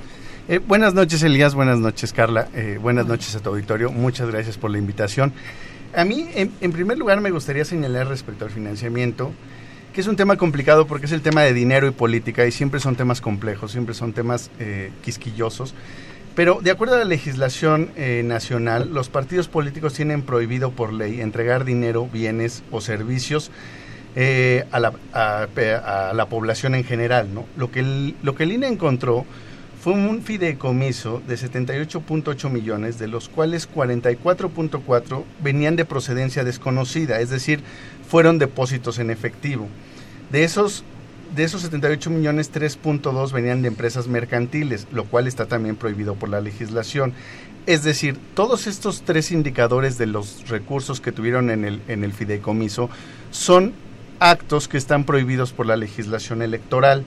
Eh, 0.50 0.58
buenas 0.60 0.94
noches, 0.94 1.24
Elías. 1.24 1.56
Buenas 1.56 1.80
noches, 1.80 2.12
Carla. 2.12 2.50
Eh, 2.54 2.78
buenas 2.82 3.06
noches 3.06 3.34
a 3.34 3.40
tu 3.40 3.52
auditorio. 3.52 3.94
Muchas 3.94 4.30
gracias 4.30 4.58
por 4.58 4.72
la 4.72 4.78
invitación. 4.78 5.32
A 5.96 6.04
mí, 6.04 6.28
en, 6.34 6.72
primer 6.74 6.98
lugar, 6.98 7.22
me 7.22 7.32
gustaría 7.32 7.64
señalar 7.64 8.10
respecto 8.10 8.44
al 8.44 8.52
financiamiento, 8.52 9.32
que 9.94 10.02
es 10.02 10.08
un 10.08 10.18
tema 10.18 10.36
complicado 10.36 10.86
porque 10.86 11.06
es 11.06 11.14
el 11.14 11.22
tema 11.22 11.44
de 11.44 11.54
dinero 11.54 11.88
y 11.88 11.92
política 11.92 12.46
y 12.46 12.52
siempre 12.52 12.82
son 12.82 12.98
temas 12.98 13.22
complejos, 13.22 13.72
siempre 13.72 13.96
son 13.96 14.12
temas 14.12 14.52
eh, 14.60 14.92
quisquillosos. 15.02 15.74
Pero 16.36 16.60
de 16.62 16.72
acuerdo 16.72 16.96
a 16.96 17.00
la 17.00 17.06
legislación 17.06 17.92
nacional, 18.24 18.92
los 18.92 19.10
partidos 19.10 19.48
políticos 19.48 19.94
tienen 19.94 20.24
prohibido 20.24 20.72
por 20.72 20.92
ley 20.92 21.22
entregar 21.22 21.64
dinero, 21.64 22.10
bienes 22.12 22.64
o 22.72 22.82
servicios 22.82 23.52
a, 24.16 24.80
la, 24.80 24.94
a, 25.14 26.12
la, 26.14 26.26
población 26.30 26.74
en 26.74 26.84
general. 26.84 27.34
¿no? 27.34 27.46
Lo, 27.56 27.70
que 27.70 27.82
el, 27.82 28.16
lo 28.24 28.34
que 28.34 28.44
el 28.44 28.52
INE 28.54 28.68
encontró 28.68 29.26
fue 29.84 29.92
un 29.92 30.22
fideicomiso 30.22 31.22
de 31.28 31.36
78.8 31.36 32.50
millones, 32.50 33.00
de 33.00 33.10
los 33.10 33.28
cuales 33.28 33.70
44.4 33.70 35.24
venían 35.44 35.76
de 35.76 35.84
procedencia 35.84 36.46
desconocida, 36.46 37.20
es 37.20 37.30
decir, 37.30 37.60
fueron 38.08 38.40
depósitos 38.40 38.98
en 39.00 39.10
efectivo. 39.10 39.68
De 40.32 40.46
esos, 40.46 40.86
de 41.36 41.44
esos 41.44 41.62
78 41.62 42.10
millones, 42.10 42.52
3.2 42.52 43.32
venían 43.32 43.62
de 43.62 43.68
empresas 43.68 44.08
mercantiles, 44.08 44.88
lo 44.92 45.06
cual 45.06 45.28
está 45.28 45.48
también 45.48 45.76
prohibido 45.76 46.16
por 46.16 46.30
la 46.30 46.42
legislación. 46.42 47.14
Es 47.66 47.84
decir, 47.84 48.18
todos 48.36 48.68
estos 48.68 49.04
tres 49.04 49.32
indicadores 49.32 49.98
de 49.98 50.06
los 50.06 50.48
recursos 50.50 51.02
que 51.02 51.12
tuvieron 51.12 51.50
en 51.50 51.66
el, 51.66 51.82
en 51.88 52.04
el 52.04 52.14
fideicomiso 52.14 52.90
son 53.32 53.74
actos 54.20 54.68
que 54.68 54.78
están 54.78 55.06
prohibidos 55.06 55.54
por 55.54 55.66
la 55.66 55.76
legislación 55.76 56.42
electoral. 56.42 57.06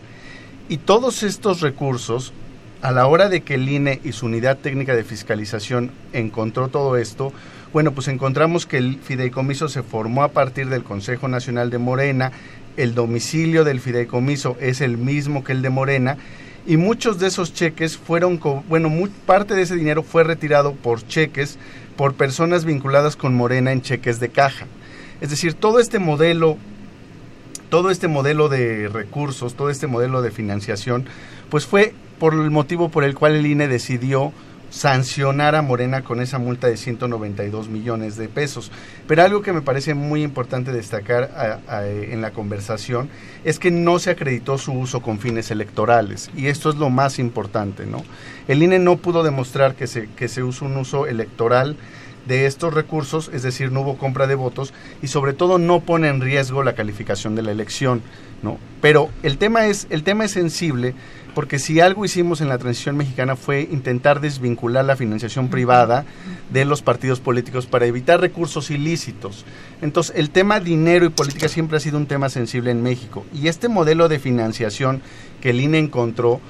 Y 0.69 0.79
todos 0.79 1.23
estos 1.23 1.61
recursos 1.61 2.33
a 2.83 2.93
la 2.93 3.07
hora 3.07 3.29
de 3.29 3.43
que 3.43 3.55
el 3.55 3.69
INE 3.69 4.01
y 4.05 4.13
su 4.13 4.27
unidad 4.27 4.59
técnica 4.59 4.95
de 4.95 5.05
fiscalización 5.05 5.93
encontró 6.13 6.69
todo 6.69 6.97
esto, 6.97 7.33
bueno, 7.73 7.93
pues 7.93 8.09
encontramos 8.09 8.67
que 8.67 8.79
el 8.79 8.99
fideicomiso 8.99 9.69
se 9.69 9.83
formó 9.83 10.23
a 10.23 10.29
partir 10.29 10.69
del 10.69 10.85
Consejo 10.85 11.29
Nacional 11.29 11.71
de 11.71 11.79
Morena, 11.79 12.33
el 12.77 12.95
domicilio 12.95 13.65
del 13.65 13.81
fideicomiso 13.81 14.57
es 14.61 14.81
el 14.81 14.99
mismo 14.99 15.45
que 15.45 15.53
el 15.53 15.63
de 15.63 15.71
Morena, 15.71 16.17
y 16.67 16.77
muchos 16.77 17.19
de 17.19 17.29
esos 17.29 17.55
cheques 17.55 17.97
fueron, 17.97 18.41
bueno, 18.69 18.91
parte 19.25 19.55
de 19.55 19.63
ese 19.63 19.77
dinero 19.77 20.03
fue 20.03 20.25
retirado 20.25 20.73
por 20.73 21.07
cheques 21.07 21.59
por 21.97 22.15
personas 22.15 22.65
vinculadas 22.65 23.17
con 23.17 23.35
Morena 23.35 23.73
en 23.73 23.83
cheques 23.83 24.19
de 24.21 24.31
caja. 24.31 24.67
Es 25.21 25.31
decir, 25.31 25.55
todo 25.55 25.79
este 25.79 25.99
modelo, 25.99 26.59
todo 27.71 27.91
este 27.91 28.09
modelo 28.09 28.49
de 28.49 28.89
recursos, 28.89 29.55
todo 29.55 29.71
este 29.71 29.87
modelo 29.87 30.23
de 30.23 30.31
financiación, 30.31 31.07
pues 31.51 31.67
fue 31.67 31.95
por 32.19 32.35
el 32.35 32.51
motivo 32.51 32.89
por 32.89 33.05
el 33.05 33.15
cual 33.15 33.37
el 33.37 33.47
INE 33.47 33.69
decidió 33.69 34.33
sancionar 34.77 35.55
a 35.55 35.63
Morena 35.63 36.05
con 36.05 36.21
esa 36.21 36.39
multa 36.39 36.67
de 36.67 36.77
192 36.77 37.69
millones 37.69 38.17
de 38.17 38.29
pesos. 38.29 38.71
Pero 39.09 39.23
algo 39.23 39.41
que 39.41 39.55
me 39.55 39.63
parece 39.63 39.95
muy 39.95 40.23
importante 40.23 40.71
destacar 40.71 41.63
en 41.83 42.21
la 42.21 42.33
conversación 42.33 43.09
es 43.43 43.59
que 43.59 43.71
no 43.71 43.99
se 43.99 44.11
acreditó 44.11 44.59
su 44.59 44.75
uso 44.75 45.01
con 45.01 45.19
fines 45.19 45.51
electorales 45.51 46.31
y 46.37 46.49
esto 46.49 46.69
es 46.69 46.77
lo 46.77 46.91
más 46.91 47.19
importante, 47.19 47.87
¿no? 47.87 48.05
El 48.49 48.63
INE 48.63 48.79
no 48.79 48.99
pudo 48.99 49.23
demostrar 49.23 49.77
que 49.77 49.87
se, 49.87 50.11
que 50.11 50.29
se 50.29 50.43
usó 50.43 50.67
un 50.67 50.77
uso 50.77 51.07
electoral 51.07 51.79
de 52.27 52.47
estos 52.47 52.75
recursos, 52.75 53.31
es 53.33 53.43
decir, 53.43 53.73
no 53.73 53.83
hubo 53.83 53.99
compra 53.99 54.27
de 54.27 54.35
votos 54.35 54.75
y 55.03 55.09
sobre 55.09 55.33
todo 55.33 55.59
no 55.59 55.81
pone 55.81 56.09
en 56.09 56.21
riesgo 56.21 56.63
la 56.63 56.75
calificación 56.75 57.35
de 57.35 57.43
la 57.43 57.53
elección, 57.53 58.03
¿no? 58.43 58.59
Pero 58.81 59.11
el 59.23 59.39
tema 59.39 59.67
es 59.67 59.87
el 59.91 60.03
tema 60.03 60.25
es 60.25 60.33
sensible 60.33 60.95
porque 61.37 61.59
si 61.59 61.81
algo 61.81 62.07
hicimos 62.07 62.41
en 62.41 62.49
la 62.49 62.57
transición 62.57 62.97
mexicana 62.97 63.37
fue 63.37 63.69
intentar 63.71 64.21
desvincular 64.23 64.87
la 64.87 64.97
financiación 64.97 65.49
privada 65.49 66.07
de 66.51 66.65
los 66.65 66.81
partidos 66.81 67.21
políticos 67.21 67.67
para 67.67 67.85
evitar 67.85 68.23
recursos 68.23 68.71
ilícitos. 68.71 69.45
Entonces, 69.83 70.17
el 70.17 70.31
tema 70.31 70.61
dinero 70.61 71.05
y 71.05 71.11
política 71.11 71.49
siempre 71.49 71.77
ha 71.77 71.81
sido 71.81 71.99
un 71.99 72.07
tema 72.07 72.31
sensible 72.31 72.71
en 72.71 72.83
México. 72.83 73.27
Y 73.35 73.49
este 73.49 73.69
modelo 73.69 74.09
de 74.09 74.19
financiación 74.19 75.03
que 75.43 75.51
el 75.51 75.61
INE 75.61 75.79
encontró, 75.79 76.41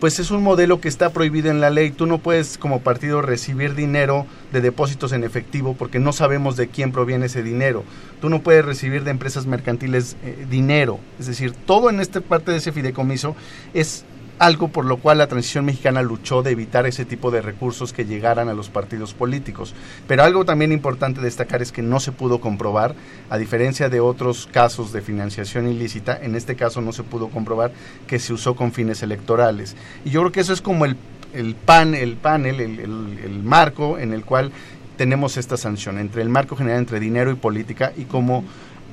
pues 0.00 0.18
es 0.20 0.30
un 0.30 0.42
modelo 0.42 0.80
que 0.80 0.88
está 0.88 1.10
prohibido 1.10 1.50
en 1.50 1.60
la 1.60 1.70
ley. 1.70 1.90
Tú 1.90 2.06
no 2.06 2.18
puedes 2.18 2.58
como 2.58 2.80
partido 2.80 3.20
recibir 3.22 3.74
dinero 3.74 4.26
de 4.52 4.60
depósitos 4.60 5.12
en 5.12 5.24
efectivo 5.24 5.74
porque 5.74 5.98
no 5.98 6.12
sabemos 6.12 6.56
de 6.56 6.68
quién 6.68 6.92
proviene 6.92 7.26
ese 7.26 7.42
dinero. 7.42 7.84
Tú 8.20 8.28
no 8.28 8.42
puedes 8.42 8.64
recibir 8.64 9.04
de 9.04 9.10
empresas 9.10 9.46
mercantiles 9.46 10.16
eh, 10.22 10.46
dinero. 10.48 11.00
Es 11.18 11.26
decir, 11.26 11.52
todo 11.52 11.90
en 11.90 12.00
esta 12.00 12.20
parte 12.20 12.52
de 12.52 12.58
ese 12.58 12.72
fideicomiso 12.72 13.34
es 13.74 14.04
algo 14.38 14.68
por 14.68 14.84
lo 14.84 14.98
cual 14.98 15.18
la 15.18 15.26
transición 15.26 15.64
mexicana 15.64 16.02
luchó 16.02 16.42
de 16.42 16.50
evitar 16.50 16.86
ese 16.86 17.04
tipo 17.04 17.30
de 17.30 17.42
recursos 17.42 17.92
que 17.92 18.04
llegaran 18.04 18.48
a 18.48 18.54
los 18.54 18.68
partidos 18.68 19.14
políticos. 19.14 19.74
Pero 20.06 20.22
algo 20.22 20.44
también 20.44 20.72
importante 20.72 21.20
destacar 21.20 21.62
es 21.62 21.72
que 21.72 21.82
no 21.82 22.00
se 22.00 22.12
pudo 22.12 22.40
comprobar, 22.40 22.94
a 23.30 23.38
diferencia 23.38 23.88
de 23.88 24.00
otros 24.00 24.48
casos 24.50 24.92
de 24.92 25.02
financiación 25.02 25.68
ilícita, 25.68 26.18
en 26.20 26.34
este 26.34 26.56
caso 26.56 26.80
no 26.80 26.92
se 26.92 27.02
pudo 27.02 27.28
comprobar 27.28 27.72
que 28.06 28.18
se 28.18 28.32
usó 28.32 28.54
con 28.54 28.72
fines 28.72 29.02
electorales. 29.02 29.76
Y 30.04 30.10
yo 30.10 30.20
creo 30.20 30.32
que 30.32 30.40
eso 30.40 30.52
es 30.52 30.62
como 30.62 30.84
el, 30.84 30.96
el, 31.32 31.54
pan, 31.54 31.94
el 31.94 32.16
panel, 32.16 32.60
el, 32.60 32.80
el 33.22 33.42
marco 33.42 33.98
en 33.98 34.12
el 34.12 34.24
cual 34.24 34.52
tenemos 34.98 35.36
esta 35.36 35.56
sanción, 35.56 35.98
entre 35.98 36.22
el 36.22 36.28
marco 36.28 36.56
general 36.56 36.80
entre 36.80 37.00
dinero 37.00 37.30
y 37.30 37.36
política 37.36 37.92
y 37.96 38.04
cómo 38.04 38.44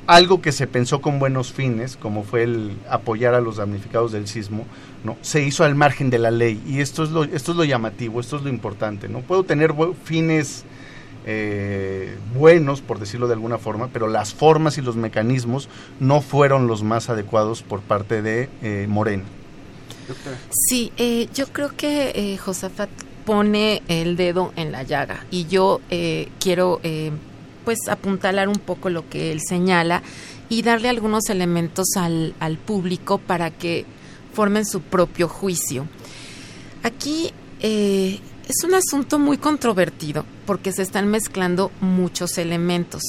algo 0.08 0.42
que 0.42 0.52
se 0.52 0.68
pensó 0.68 1.02
con 1.02 1.20
buenos 1.20 1.52
fines, 1.52 1.98
como 1.98 2.24
fue 2.24 2.44
el 2.44 2.78
apoyar 2.90 3.34
a 3.34 3.42
los 3.42 3.58
damnificados 3.58 4.12
del 4.12 4.28
sismo, 4.28 4.66
no, 5.04 5.18
se 5.22 5.42
hizo 5.42 5.64
al 5.64 5.76
margen 5.76 6.10
de 6.10 6.20
la 6.20 6.32
ley 6.32 6.62
y 6.66 6.82
esto 6.82 7.04
es 7.04 7.12
lo, 7.12 7.24
esto 7.24 7.52
es 7.52 7.58
lo 7.58 7.64
llamativo, 7.64 8.20
esto 8.20 8.38
es 8.38 8.44
lo 8.44 8.50
importante. 8.50 9.08
No 9.08 9.22
puedo 9.22 9.44
tener 9.44 9.74
fines 10.04 10.66
eh, 11.26 12.18
buenos, 12.36 12.82
por 12.82 13.00
decirlo 13.00 13.28
de 13.28 13.34
alguna 13.34 13.58
forma, 13.58 13.90
pero 13.92 14.08
las 14.08 14.34
formas 14.34 14.78
y 14.78 14.82
los 14.82 14.96
mecanismos 14.96 15.70
no 16.00 16.22
fueron 16.22 16.68
los 16.68 16.84
más 16.84 17.10
adecuados 17.10 17.64
por 17.64 17.82
parte 17.82 18.22
de 18.22 18.50
eh, 18.62 18.86
Morena. 18.88 19.24
Sí, 20.52 20.92
eh, 20.98 21.28
yo 21.34 21.48
creo 21.48 21.76
que 21.76 22.12
eh, 22.14 22.38
Josafat 22.38 22.90
pone 23.26 23.82
el 23.88 24.18
dedo 24.18 24.54
en 24.56 24.72
la 24.72 24.84
llaga 24.84 25.26
y 25.32 25.48
yo 25.48 25.82
quiero 26.40 26.80
pues 27.66 27.80
apuntalar 27.90 28.48
un 28.48 28.60
poco 28.60 28.90
lo 28.90 29.10
que 29.10 29.32
él 29.32 29.42
señala 29.46 30.04
y 30.48 30.62
darle 30.62 30.88
algunos 30.88 31.30
elementos 31.30 31.88
al, 31.98 32.36
al 32.40 32.58
público 32.58 33.18
para 33.18 33.52
que 33.52 33.86
formen 34.34 34.66
su 34.66 34.82
propio 34.82 35.28
juicio. 35.28 35.88
Aquí 36.84 37.32
eh, 37.62 38.20
Es 38.48 38.64
un 38.64 38.76
asunto 38.76 39.18
muy 39.18 39.38
controvertido 39.40 40.24
porque 40.46 40.72
se 40.72 40.84
están 40.84 41.08
mezclando 41.08 41.72
muchos 41.82 42.38
elementos. 42.38 43.02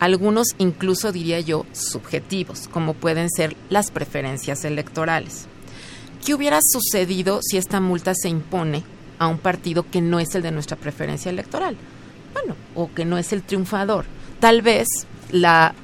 Algunos 0.00 0.48
incluso 0.58 1.12
diría 1.12 1.38
yo 1.38 1.64
subjetivos, 1.72 2.66
como 2.66 2.94
pueden 2.94 3.30
ser 3.30 3.56
las 3.70 3.92
preferencias 3.92 4.64
electorales. 4.64 5.46
¿Qué 6.24 6.34
hubiera 6.34 6.58
sucedido 6.60 7.38
si 7.40 7.56
esta 7.56 7.80
multa 7.80 8.14
se 8.16 8.28
impone 8.28 8.82
a 9.20 9.28
un 9.28 9.38
partido 9.38 9.88
que 9.88 10.00
no 10.00 10.18
es 10.18 10.34
el 10.34 10.42
de 10.42 10.50
nuestra 10.50 10.76
preferencia 10.76 11.30
electoral? 11.30 11.76
Bueno, 12.32 12.56
o 12.74 12.92
que 12.92 13.04
no 13.04 13.18
es 13.18 13.32
el 13.32 13.42
triunfador. 13.42 14.04
Tal 14.40 14.62
vez 14.62 14.88
la 15.30 15.74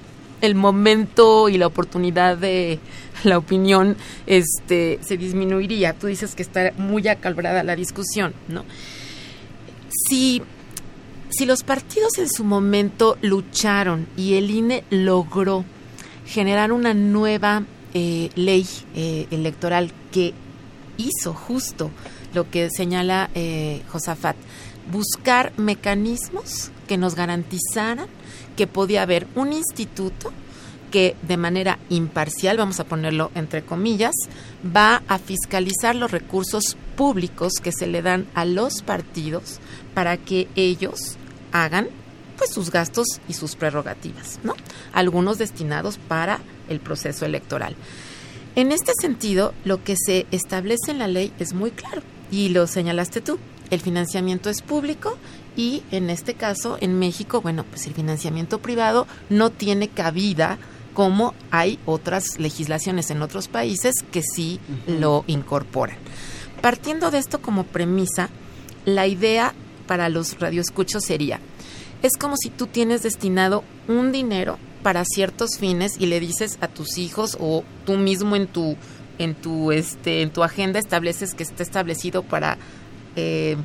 el 0.40 0.55
momento 0.55 1.49
y 1.49 1.59
la 1.59 1.67
oportunidad 1.67 2.37
de 2.37 2.78
la 3.25 3.38
opinión 3.38 3.97
este 4.26 4.99
se 5.02 5.17
disminuiría. 5.17 5.95
Tú 5.95 6.07
dices 6.07 6.35
que 6.35 6.43
está 6.43 6.73
muy 6.76 7.07
acalbrada 7.09 7.62
la 7.62 7.75
discusión, 7.75 8.35
¿no? 8.49 8.64
Si 10.09 10.43
si 11.31 11.45
los 11.45 11.62
partidos 11.62 12.19
en 12.19 12.28
su 12.28 12.43
momento 12.43 13.19
lucharon 13.21 14.07
y 14.17 14.35
el 14.35 14.50
INE 14.50 14.85
logró 14.90 15.64
generar 16.26 16.73
una 16.73 16.95
nueva 16.95 17.64
eh, 17.95 18.31
ley 18.35 18.67
eh, 18.95 19.26
electoral 19.31 19.93
que 20.11 20.33
hizo 20.97 21.35
justo 21.35 21.90
lo 22.35 22.50
que 22.50 22.69
señala 22.71 23.31
eh, 23.35 23.83
Josafat, 23.88 24.37
buscar 24.90 25.52
mecanismos 25.57 26.71
que 26.87 26.97
nos 26.97 27.14
garantizaran 27.14 28.09
que 28.57 28.66
podía 28.66 29.02
haber 29.02 29.26
un 29.35 29.52
instituto 29.52 30.33
que 30.90 31.16
de 31.23 31.37
manera 31.37 31.78
imparcial, 31.90 32.57
vamos 32.57 32.80
a 32.80 32.85
ponerlo 32.85 33.30
entre 33.35 33.62
comillas, 33.62 34.14
va 34.64 35.02
a 35.07 35.18
fiscalizar 35.18 35.95
los 35.95 36.11
recursos 36.11 36.76
públicos 36.97 37.54
que 37.62 37.73
se 37.73 37.87
le 37.87 38.02
dan 38.02 38.26
a 38.35 38.45
los 38.45 38.83
partidos 38.83 39.61
para 39.95 40.16
que 40.16 40.49
ellos 40.57 41.16
hagan 41.52 41.88
pues 42.38 42.52
sus 42.52 42.71
gastos 42.71 43.07
y 43.28 43.35
sus 43.35 43.57
prerrogativas, 43.57 44.38
¿no? 44.45 44.54
Algunos 44.92 45.38
destinados 45.38 45.99
para 45.99 46.38
el 46.68 46.80
proceso 46.80 47.26
electoral. 47.26 47.75
En 48.54 48.73
este 48.73 48.92
sentido, 49.00 49.52
lo 49.64 49.83
que 49.83 49.97
se 49.97 50.26
establece 50.30 50.90
en 50.90 50.99
la 50.99 51.09
ley 51.09 51.33
es 51.38 51.52
muy 51.52 51.71
claro 51.73 52.02
y 52.30 52.49
lo 52.49 52.66
señalaste 52.66 53.21
tú. 53.21 53.38
El 53.71 53.81
financiamiento 53.81 54.51
es 54.51 54.63
público 54.63 55.17
y 55.57 55.83
en 55.91 56.11
este 56.11 56.35
caso 56.35 56.79
en 56.81 56.99
México, 56.99 57.41
bueno, 57.41 57.65
pues 57.65 57.87
el 57.87 57.95
financiamiento 57.95 58.61
privado 58.61 59.07
no 59.29 59.51
tiene 59.51 59.89
cabida 59.89 60.59
como 60.95 61.35
hay 61.51 61.79
otras 61.87 62.39
legislaciones 62.39 63.11
en 63.11 63.23
otros 63.23 63.49
países 63.49 63.95
que 64.11 64.23
sí 64.23 64.59
lo 64.87 65.25
incorporan. 65.27 65.97
Partiendo 66.61 67.11
de 67.11 67.19
esto 67.19 67.41
como 67.41 67.65
premisa, 67.65 68.31
la 68.85 69.07
idea 69.07 69.55
para 69.87 70.09
los 70.09 70.41
radioescuchos 70.41 71.05
sería, 71.05 71.41
es 72.03 72.17
como 72.19 72.37
si 72.37 72.51
tú 72.51 72.67
tienes 72.67 73.03
destinado 73.03 73.65
un 73.87 74.13
dinero 74.13 74.59
para 74.83 75.05
ciertos 75.05 75.59
fines 75.59 75.97
y 75.99 76.07
le 76.07 76.21
dices 76.21 76.59
a 76.61 76.69
tus 76.69 76.99
hijos 76.99 77.37
o 77.41 77.65
tú 77.85 77.95
mismo 77.95 78.37
en 78.37 78.47
tu 78.47 78.77
en 79.19 79.35
tu 79.35 79.73
este 79.73 80.23
en 80.23 80.31
tu 80.31 80.45
agenda 80.45 80.79
estableces 80.79 81.35
que 81.35 81.43
esté 81.43 81.65
establecido 81.65 82.23
para 82.23 82.57
eh, 83.17 83.57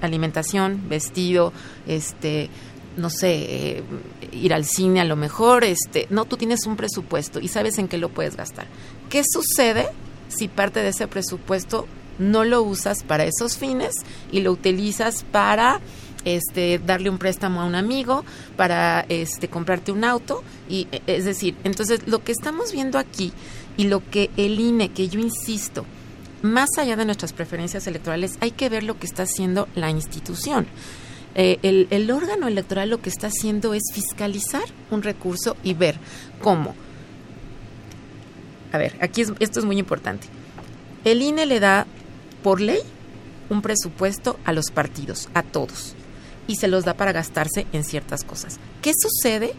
alimentación, 0.00 0.88
vestido, 0.88 1.52
este 1.86 2.50
no 2.96 3.08
sé, 3.08 3.78
eh, 3.78 3.82
ir 4.32 4.52
al 4.52 4.64
cine 4.64 5.00
a 5.00 5.04
lo 5.04 5.16
mejor, 5.16 5.64
este, 5.64 6.06
no, 6.10 6.26
tú 6.26 6.36
tienes 6.36 6.66
un 6.66 6.76
presupuesto 6.76 7.40
y 7.40 7.48
sabes 7.48 7.78
en 7.78 7.88
qué 7.88 7.96
lo 7.98 8.10
puedes 8.10 8.36
gastar. 8.36 8.66
¿Qué 9.08 9.22
sucede 9.24 9.86
si 10.28 10.48
parte 10.48 10.80
de 10.80 10.88
ese 10.90 11.08
presupuesto 11.08 11.86
no 12.18 12.44
lo 12.44 12.62
usas 12.62 13.02
para 13.02 13.24
esos 13.24 13.56
fines 13.56 13.94
y 14.30 14.40
lo 14.40 14.52
utilizas 14.52 15.24
para 15.24 15.80
este 16.24 16.78
darle 16.78 17.10
un 17.10 17.18
préstamo 17.18 17.62
a 17.62 17.64
un 17.64 17.74
amigo, 17.74 18.24
para 18.56 19.04
este 19.08 19.48
comprarte 19.48 19.90
un 19.90 20.04
auto 20.04 20.42
y 20.68 20.86
e, 20.92 21.02
es 21.06 21.24
decir, 21.24 21.56
entonces 21.64 22.06
lo 22.06 22.22
que 22.22 22.32
estamos 22.32 22.72
viendo 22.72 22.98
aquí 22.98 23.32
y 23.76 23.84
lo 23.84 24.08
que 24.08 24.30
el 24.36 24.60
INE, 24.60 24.90
que 24.90 25.08
yo 25.08 25.18
insisto, 25.18 25.84
más 26.42 26.68
allá 26.78 26.96
de 26.96 27.04
nuestras 27.04 27.32
preferencias 27.32 27.86
electorales, 27.86 28.32
hay 28.40 28.50
que 28.50 28.68
ver 28.68 28.82
lo 28.82 28.98
que 28.98 29.06
está 29.06 29.22
haciendo 29.22 29.68
la 29.74 29.90
institución. 29.90 30.66
Eh, 31.34 31.86
el, 31.90 32.10
órgano 32.10 32.46
electoral 32.46 32.90
lo 32.90 33.00
que 33.00 33.08
está 33.08 33.28
haciendo 33.28 33.72
es 33.72 33.82
fiscalizar 33.92 34.64
un 34.90 35.02
recurso 35.02 35.56
y 35.62 35.74
ver 35.74 35.98
cómo. 36.42 36.74
A 38.72 38.78
ver, 38.78 38.96
aquí 39.00 39.22
esto 39.38 39.60
es 39.60 39.64
muy 39.64 39.78
importante. 39.78 40.26
El 41.04 41.22
INE 41.22 41.46
le 41.46 41.58
da 41.58 41.86
por 42.42 42.60
ley 42.60 42.80
un 43.48 43.62
presupuesto 43.62 44.38
a 44.44 44.52
los 44.52 44.70
partidos, 44.70 45.28
a 45.34 45.42
todos, 45.42 45.94
y 46.46 46.56
se 46.56 46.68
los 46.68 46.84
da 46.84 46.94
para 46.94 47.12
gastarse 47.12 47.66
en 47.72 47.84
ciertas 47.84 48.24
cosas. 48.24 48.58
¿Qué 48.82 48.92
sucede? 48.94 49.54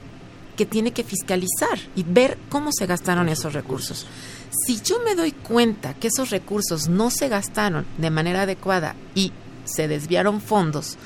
Que 0.55 0.65
tiene 0.65 0.91
que 0.91 1.03
fiscalizar 1.03 1.79
y 1.95 2.03
ver 2.03 2.37
cómo 2.49 2.71
se 2.71 2.85
gastaron 2.85 3.29
esos 3.29 3.53
recursos. 3.53 4.05
Si 4.53 4.79
yo 4.81 4.99
me 5.03 5.15
doy 5.15 5.31
cuenta 5.31 5.95
que 5.95 6.09
esos 6.09 6.29
recursos 6.29 6.87
no 6.87 7.09
se 7.09 7.27
gastaron 7.27 7.85
de 7.97 8.11
manera 8.11 8.43
adecuada 8.43 8.95
y 9.15 9.31
se 9.65 9.87
desviaron 9.87 10.41
fondos 10.41 10.97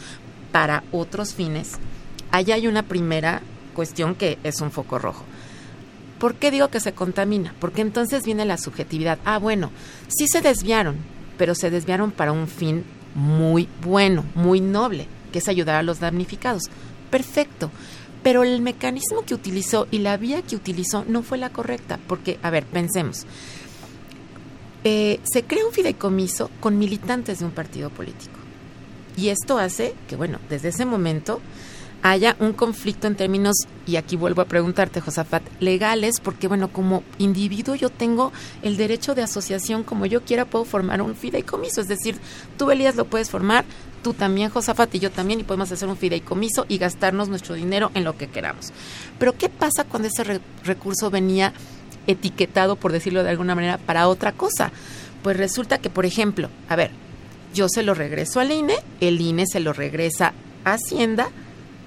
para 0.51 0.83
otros 0.91 1.33
fines, 1.33 1.73
allá 2.31 2.55
hay 2.55 2.67
una 2.67 2.83
primera 2.83 3.41
cuestión 3.73 4.15
que 4.15 4.37
es 4.43 4.59
un 4.59 4.71
foco 4.71 4.99
rojo. 4.99 5.23
¿Por 6.19 6.35
qué 6.35 6.51
digo 6.51 6.67
que 6.67 6.81
se 6.81 6.93
contamina? 6.93 7.53
Porque 7.59 7.81
entonces 7.81 8.25
viene 8.25 8.43
la 8.43 8.57
subjetividad. 8.57 9.19
Ah, 9.23 9.37
bueno, 9.37 9.71
sí 10.07 10.27
se 10.27 10.41
desviaron, 10.41 10.97
pero 11.37 11.55
se 11.55 11.69
desviaron 11.69 12.11
para 12.11 12.33
un 12.33 12.47
fin 12.47 12.83
muy 13.15 13.69
bueno, 13.81 14.25
muy 14.35 14.59
noble, 14.59 15.07
que 15.31 15.39
es 15.39 15.47
ayudar 15.47 15.75
a 15.75 15.83
los 15.83 15.99
damnificados. 15.99 16.63
Perfecto. 17.09 17.71
Pero 18.23 18.43
el 18.43 18.61
mecanismo 18.61 19.23
que 19.25 19.33
utilizó 19.33 19.87
y 19.91 19.99
la 19.99 20.17
vía 20.17 20.41
que 20.41 20.55
utilizó 20.55 21.05
no 21.07 21.23
fue 21.23 21.37
la 21.37 21.49
correcta, 21.49 21.99
porque, 22.07 22.39
a 22.41 22.49
ver, 22.49 22.65
pensemos. 22.65 23.25
Eh, 24.83 25.19
se 25.23 25.43
crea 25.43 25.65
un 25.65 25.73
fideicomiso 25.73 26.49
con 26.59 26.77
militantes 26.77 27.39
de 27.39 27.45
un 27.45 27.51
partido 27.51 27.89
político. 27.89 28.37
Y 29.15 29.29
esto 29.29 29.57
hace 29.57 29.95
que, 30.07 30.15
bueno, 30.15 30.39
desde 30.49 30.69
ese 30.69 30.85
momento 30.85 31.41
haya 32.03 32.35
un 32.39 32.53
conflicto 32.53 33.07
en 33.07 33.15
términos, 33.15 33.55
y 33.85 33.95
aquí 33.95 34.15
vuelvo 34.15 34.41
a 34.41 34.45
preguntarte, 34.45 35.01
Josafat, 35.01 35.43
legales, 35.59 36.19
porque 36.19 36.47
bueno, 36.47 36.71
como 36.71 37.03
individuo 37.17 37.75
yo 37.75 37.89
tengo 37.89 38.31
el 38.61 38.77
derecho 38.77 39.15
de 39.15 39.23
asociación, 39.23 39.83
como 39.83 40.05
yo 40.05 40.21
quiera 40.21 40.45
puedo 40.45 40.65
formar 40.65 41.01
un 41.01 41.15
fideicomiso, 41.15 41.81
es 41.81 41.87
decir, 41.87 42.17
tú 42.57 42.69
Elías 42.71 42.95
lo 42.95 43.05
puedes 43.05 43.29
formar, 43.29 43.65
tú 43.97 44.13
también 44.13 44.49
Josafat 44.49 44.93
y 44.95 44.99
yo 44.99 45.11
también, 45.11 45.39
y 45.39 45.43
podemos 45.43 45.71
hacer 45.71 45.87
un 45.87 45.97
fideicomiso 45.97 46.65
y 46.69 46.77
gastarnos 46.77 47.29
nuestro 47.29 47.55
dinero 47.55 47.91
en 47.93 48.03
lo 48.03 48.17
que 48.17 48.27
queramos. 48.27 48.71
Pero 49.19 49.37
¿qué 49.37 49.49
pasa 49.49 49.83
cuando 49.83 50.07
ese 50.07 50.39
recurso 50.63 51.09
venía 51.09 51.53
etiquetado, 52.07 52.75
por 52.75 52.91
decirlo 52.91 53.23
de 53.23 53.29
alguna 53.29 53.55
manera, 53.55 53.77
para 53.77 54.07
otra 54.07 54.31
cosa? 54.31 54.71
Pues 55.23 55.37
resulta 55.37 55.79
que, 55.79 55.89
por 55.89 56.05
ejemplo, 56.05 56.49
a 56.69 56.75
ver, 56.75 56.91
yo 57.53 57.67
se 57.69 57.83
lo 57.83 57.93
regreso 57.93 58.39
al 58.39 58.51
INE, 58.51 58.75
el 59.01 59.19
INE 59.19 59.45
se 59.45 59.59
lo 59.59 59.73
regresa 59.73 60.33
a 60.63 60.73
Hacienda, 60.73 61.29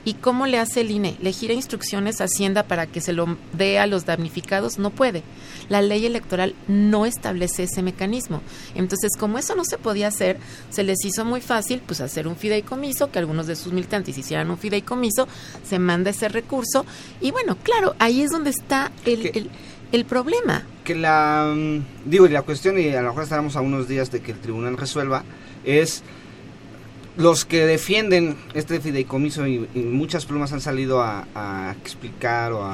¿Y 0.04 0.14
cómo 0.14 0.46
le 0.46 0.58
hace 0.58 0.80
el 0.80 0.90
INE? 0.90 1.16
¿Le 1.20 1.32
gira 1.32 1.52
instrucciones 1.52 2.20
a 2.20 2.24
Hacienda 2.24 2.62
para 2.62 2.86
que 2.86 3.02
se 3.02 3.12
lo 3.12 3.36
dé 3.52 3.78
a 3.78 3.86
los 3.86 4.06
damnificados? 4.06 4.78
No 4.78 4.90
puede. 4.90 5.22
La 5.68 5.82
ley 5.82 6.06
electoral 6.06 6.54
no 6.68 7.04
establece 7.04 7.64
ese 7.64 7.82
mecanismo. 7.82 8.40
Entonces, 8.74 9.10
como 9.18 9.36
eso 9.36 9.54
no 9.54 9.64
se 9.64 9.76
podía 9.76 10.08
hacer, 10.08 10.38
se 10.70 10.84
les 10.84 11.04
hizo 11.04 11.26
muy 11.26 11.42
fácil 11.42 11.82
pues 11.86 12.00
hacer 12.00 12.26
un 12.26 12.36
fideicomiso, 12.36 13.10
que 13.10 13.18
algunos 13.18 13.46
de 13.46 13.56
sus 13.56 13.74
militantes 13.74 14.16
hicieran 14.16 14.50
un 14.50 14.56
fideicomiso, 14.56 15.28
se 15.62 15.78
manda 15.78 16.10
ese 16.10 16.28
recurso 16.28 16.86
y 17.20 17.30
bueno, 17.30 17.56
claro, 17.62 17.94
ahí 17.98 18.22
es 18.22 18.30
donde 18.30 18.50
está 18.50 18.90
el, 19.04 19.50
el, 19.92 20.04
problema. 20.06 20.64
Que 20.84 20.94
la, 20.94 21.52
mm, 21.54 22.08
digo, 22.10 22.26
y 22.26 22.30
la 22.30 22.42
cuestión, 22.42 22.78
y 22.78 22.88
a 22.88 23.02
lo 23.02 23.08
mejor 23.08 23.24
estaremos 23.24 23.56
a 23.56 23.60
unos 23.60 23.86
días 23.86 24.10
de 24.10 24.20
que 24.20 24.32
el 24.32 24.38
tribunal 24.38 24.76
resuelva, 24.76 25.24
es 25.64 26.02
los 27.16 27.44
que 27.44 27.66
defienden 27.66 28.36
este 28.54 28.80
fideicomiso 28.80 29.46
y, 29.46 29.68
muchas 29.74 30.26
plumas 30.26 30.52
han 30.52 30.60
salido 30.60 31.02
a, 31.02 31.74
explicar 31.80 32.52
o 32.52 32.64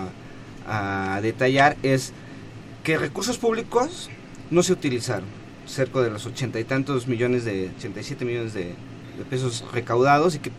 a, 0.69 1.21
detallar 1.23 1.77
es 1.83 2.13
que 2.83 2.99
recursos 2.99 3.39
públicos 3.39 4.11
no 4.51 4.63
se 4.63 4.73
utilizaron 4.73 5.29
cerca 5.67 6.01
de 6.01 6.11
los 6.11 6.27
ochenta 6.27 6.61
y 6.61 6.65
tantos 6.65 7.09
millones 7.09 7.45
de 7.45 7.71
87 7.79 8.25
millones 8.25 8.55
de, 8.55 8.75
pesos 9.31 9.65
recaudados 9.73 10.35
y 10.35 10.39
que 10.41 10.53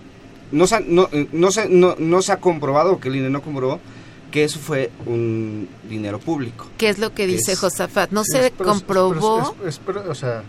no 0.51 0.65
se, 0.65 0.81
no, 0.81 1.07
eh, 1.11 1.27
no, 1.31 1.51
se, 1.51 1.69
no, 1.69 2.21
se 2.21 2.31
ha 2.31 2.37
comprobado 2.37 2.99
que 2.99 3.09
el 3.09 3.17
INE 3.17 3.29
no 3.29 3.41
comprobó 3.41 3.79
que 4.31 4.43
eso 4.43 4.59
fue 4.59 4.89
un 5.05 5.69
dinero 5.87 6.19
público. 6.19 6.67
¿Qué 6.77 6.89
es 6.89 6.97
lo 6.97 7.13
que 7.13 7.27
dice 7.27 7.55
Josafat? 7.55 8.11
No 8.11 8.23
se 8.23 8.51
comprobó. 8.51 9.55
o 10.09 10.15
sea, 10.15 10.43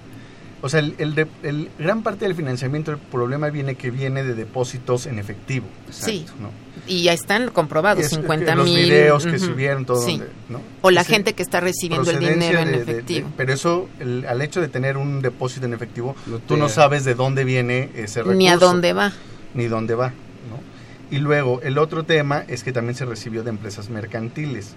O 0.60 0.68
sea, 0.68 0.80
el, 0.80 0.94
el, 0.98 1.14
de- 1.14 1.28
el- 1.44 1.70
gran 1.78 2.02
parte 2.02 2.24
del 2.24 2.34
financiamiento, 2.34 2.90
el 2.90 2.98
problema 2.98 3.48
viene 3.50 3.76
que 3.76 3.90
viene 3.92 4.24
de 4.24 4.34
depósitos 4.34 5.06
en 5.06 5.18
efectivo. 5.20 5.66
Sí. 5.90 6.26
¿no? 6.40 6.50
Y 6.86 7.04
ya 7.04 7.12
están 7.12 7.50
comprobados, 7.50 8.02
Es- 8.04 8.10
50 8.10 8.56
los 8.56 8.66
mil. 8.66 8.76
videos 8.84 9.24
que 9.24 9.38
subieron, 9.38 9.84
todo 9.84 10.04
sí. 10.04 10.18
donde, 10.18 10.32
¿no? 10.48 10.60
O 10.82 10.90
la 10.90 11.02
Ese- 11.02 11.12
gente 11.12 11.34
que 11.34 11.42
está 11.44 11.60
recibiendo 11.60 12.10
el 12.10 12.18
dinero 12.18 12.58
en 12.58 12.66
de- 12.72 12.78
de- 12.78 12.84
de- 12.84 12.92
efectivo. 12.92 13.30
pero 13.36 13.52
eso, 13.52 13.88
el- 14.00 14.24
al 14.26 14.42
hecho 14.42 14.60
de 14.60 14.66
tener 14.68 14.96
un 14.96 15.22
depósito 15.22 15.66
en 15.66 15.74
efectivo, 15.74 16.16
No 16.26 16.38
tú 16.40 16.56
no 16.56 16.68
sabes 16.68 17.04
de 17.04 17.14
dónde 17.14 17.44
viene 17.44 17.90
ese 17.94 18.20
recurso. 18.20 18.36
Ni 18.38 18.48
a 18.48 18.56
dónde 18.56 18.92
va. 18.92 19.12
Ni 19.54 19.66
dónde 19.66 19.94
va. 19.94 20.08
¿no? 20.08 21.16
Y 21.16 21.20
luego, 21.20 21.60
el 21.62 21.78
otro 21.78 22.02
tema 22.04 22.44
es 22.48 22.64
que 22.64 22.72
también 22.72 22.96
se 22.96 23.04
recibió 23.04 23.42
de 23.44 23.50
empresas 23.50 23.90
mercantiles. 23.90 24.74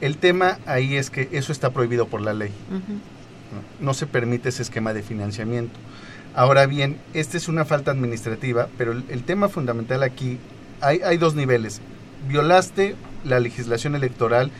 El 0.00 0.16
tema 0.16 0.58
ahí 0.66 0.96
es 0.96 1.10
que 1.10 1.28
eso 1.32 1.52
está 1.52 1.70
prohibido 1.70 2.06
por 2.08 2.20
la 2.20 2.32
ley. 2.34 2.50
Ujú. 2.70 2.98
¿No? 3.80 3.94
Se 3.94 4.06
permite 4.06 4.48
ese 4.48 4.62
esquema 4.62 4.92
de 4.92 5.02
financiamiento. 5.02 5.78
Ahora 6.34 6.66
bien, 6.66 6.98
esta 7.12 7.36
es 7.36 7.48
una 7.48 7.64
falta 7.64 7.90
administrativa, 7.90 8.68
pero 8.78 8.92
el, 8.92 9.22
tema 9.24 9.48
fundamental 9.48 10.02
aquí, 10.02 10.38
hay, 10.80 11.16
dos 11.18 11.34
niveles. 11.34 11.80
Violaste 12.28 12.94
la 13.24 13.40
legislación 13.40 13.96
electoral, 13.96 14.50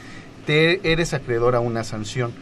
te 0.47 0.93
eres 0.93 1.15
acreedor 1.15 1.55
a 1.55 1.61
una 1.61 1.85
sanción. 1.85 2.33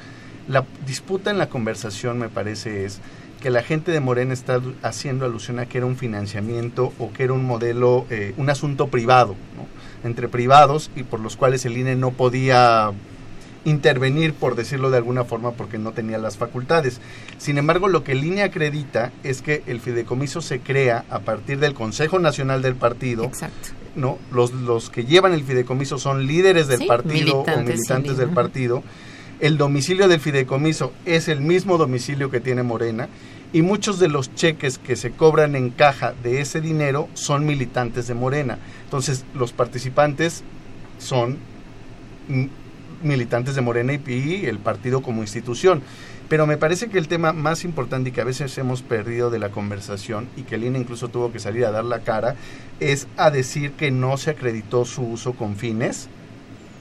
La 0.48 0.64
disputa 0.86 1.30
en 1.30 1.38
la 1.38 1.50
conversación, 1.50 2.18
me 2.18 2.30
parece, 2.30 2.86
es 2.86 3.00
que 3.42 3.50
la 3.50 3.62
gente 3.62 3.92
de 3.92 4.00
Morena 4.00 4.32
está 4.32 4.60
haciendo 4.82 5.26
alusión 5.26 5.58
a 5.58 5.66
que 5.66 5.78
era 5.78 5.86
un 5.86 5.96
financiamiento 5.96 6.92
o 6.98 7.12
que 7.12 7.24
era 7.24 7.34
un 7.34 7.44
modelo, 7.44 8.06
eh, 8.10 8.34
un 8.38 8.48
asunto 8.48 8.88
privado, 8.88 9.36
¿no? 9.56 9.66
entre 10.08 10.28
privados 10.28 10.90
y 10.96 11.02
por 11.02 11.20
los 11.20 11.36
cuales 11.36 11.64
el 11.64 11.76
INE 11.76 11.96
no 11.96 12.12
podía 12.12 12.92
intervenir, 13.68 14.34
por 14.34 14.54
decirlo 14.54 14.90
de 14.90 14.96
alguna 14.98 15.24
forma, 15.24 15.52
porque 15.52 15.78
no 15.78 15.92
tenía 15.92 16.18
las 16.18 16.36
facultades. 16.36 17.00
Sin 17.38 17.58
embargo, 17.58 17.88
lo 17.88 18.04
que 18.04 18.14
INE 18.14 18.42
acredita 18.42 19.12
es 19.22 19.42
que 19.42 19.62
el 19.66 19.80
fideicomiso 19.80 20.40
se 20.40 20.60
crea 20.60 21.04
a 21.10 21.20
partir 21.20 21.58
del 21.58 21.74
Consejo 21.74 22.18
Nacional 22.18 22.62
del 22.62 22.74
Partido, 22.74 23.24
Exacto. 23.24 23.70
¿no? 23.94 24.18
Los, 24.32 24.52
los 24.52 24.90
que 24.90 25.04
llevan 25.04 25.32
el 25.32 25.44
fideicomiso 25.44 25.98
son 25.98 26.26
líderes 26.26 26.68
del 26.68 26.78
Sí, 26.80 26.86
partido 26.86 27.40
o 27.40 27.60
militantes, 27.62 28.16
del 28.16 28.30
partido. 28.30 28.82
El 29.40 29.56
domicilio 29.56 30.08
del 30.08 30.20
fideicomiso 30.20 30.92
es 31.04 31.28
el 31.28 31.40
mismo 31.40 31.78
domicilio 31.78 32.30
que 32.30 32.40
tiene 32.40 32.62
Morena 32.62 33.08
y 33.52 33.62
muchos 33.62 33.98
de 33.98 34.08
los 34.08 34.34
cheques 34.34 34.78
que 34.78 34.96
se 34.96 35.12
cobran 35.12 35.54
en 35.56 35.70
caja 35.70 36.12
de 36.22 36.40
ese 36.40 36.60
dinero 36.60 37.08
son 37.14 37.46
militantes 37.46 38.06
de 38.06 38.14
Morena. 38.14 38.58
Entonces, 38.84 39.24
los 39.34 39.52
participantes 39.52 40.42
son 40.98 41.38
mm, 42.28 42.46
militantes 43.02 43.54
de 43.54 43.60
Morena 43.60 43.92
y, 43.94 44.46
el 44.46 44.58
partido 44.58 45.02
como 45.02 45.22
institución. 45.22 45.82
Pero 46.28 46.46
me 46.46 46.58
parece 46.58 46.88
que 46.88 46.98
el 46.98 47.08
tema 47.08 47.32
más 47.32 47.64
importante 47.64 48.10
y 48.10 48.12
que 48.12 48.20
a 48.20 48.24
veces 48.24 48.56
hemos 48.58 48.82
perdido 48.82 49.30
de 49.30 49.38
la 49.38 49.50
conversación 49.50 50.28
y 50.36 50.42
que 50.42 50.56
el 50.56 50.64
incluso 50.64 51.08
tuvo 51.08 51.32
que 51.32 51.38
salir 51.38 51.64
a 51.64 51.70
dar 51.70 51.84
la 51.84 52.00
cara 52.00 52.36
es 52.80 53.08
a 53.16 53.30
decir 53.30 53.72
que 53.72 53.90
no 53.90 54.16
se 54.18 54.30
acreditó 54.30 54.84
su 54.84 55.02
uso 55.02 55.32
con 55.32 55.56
fines 55.56 56.08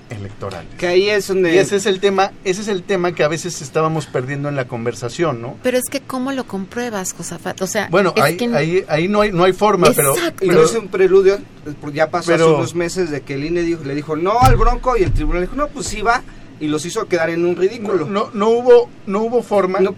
electorales. 0.10 0.68
Que 0.78 0.88
ahí 0.88 1.10
es 1.10 1.28
donde... 1.28 1.54
Y 1.54 1.58
ese 1.58 1.76
es 1.76 1.86
el 1.86 2.00
tema, 2.00 2.32
ese 2.44 2.62
es 2.62 2.68
el 2.68 2.84
tema 2.84 3.14
que 3.14 3.24
a 3.24 3.28
veces 3.28 3.62
estábamos 3.62 4.06
perdiendo 4.06 4.50
en 4.50 4.56
la 4.56 4.66
conversación, 4.68 5.42
¿no? 5.42 5.58
Pero 5.64 5.78
es 5.78 5.84
que, 5.90 6.02
¿cómo 6.02 6.32
lo 6.32 6.46
compruebas, 6.48 7.14
Josafat? 7.14 7.62
O 7.62 7.68
sea, 7.68 7.88
Bueno, 7.90 8.14
ahí, 8.22 8.38
que- 8.38 8.46
ahí, 8.56 8.86
ahí 8.88 9.08
no 9.08 9.22
hay, 9.22 9.32
no 9.32 9.44
hay 9.44 9.54
forma, 9.54 9.88
pero, 9.96 10.16
Exacto. 10.16 10.46
Y 10.46 10.48
pero- 10.50 10.62
no 10.62 10.66
es 10.66 10.76
un 10.76 10.88
preludio, 10.88 11.40
porque 11.82 11.98
ya 11.98 12.10
pasó 12.10 12.32
Pero- 12.32 12.46
hace 12.46 12.54
unos 12.56 12.76
meses 12.76 13.12
de 13.12 13.22
que 13.22 13.34
el 13.36 13.44
INE 13.46 13.62
dijo, 13.62 13.84
le 13.84 13.96
dijo 13.96 14.16
no 14.16 14.40
al 14.42 14.56
Bronco 14.56 14.96
y 14.98 15.04
el 15.04 15.12
tribunal 15.12 15.42
dijo, 15.42 15.56
no, 15.56 15.68
pues 15.68 15.88
sí 15.88 16.02
va, 16.02 16.22
y 16.60 16.68
los 16.68 16.86
hizo 16.86 17.08
quedar 17.08 17.30
en 17.30 17.46
un 17.46 17.56
ridículo. 17.56 18.06
no, 18.08 18.30
no 18.34 18.50
hubo, 18.50 18.90
no 19.06 19.20
hubo 19.22 19.44
forma. 19.44 19.80
No, 19.80 19.94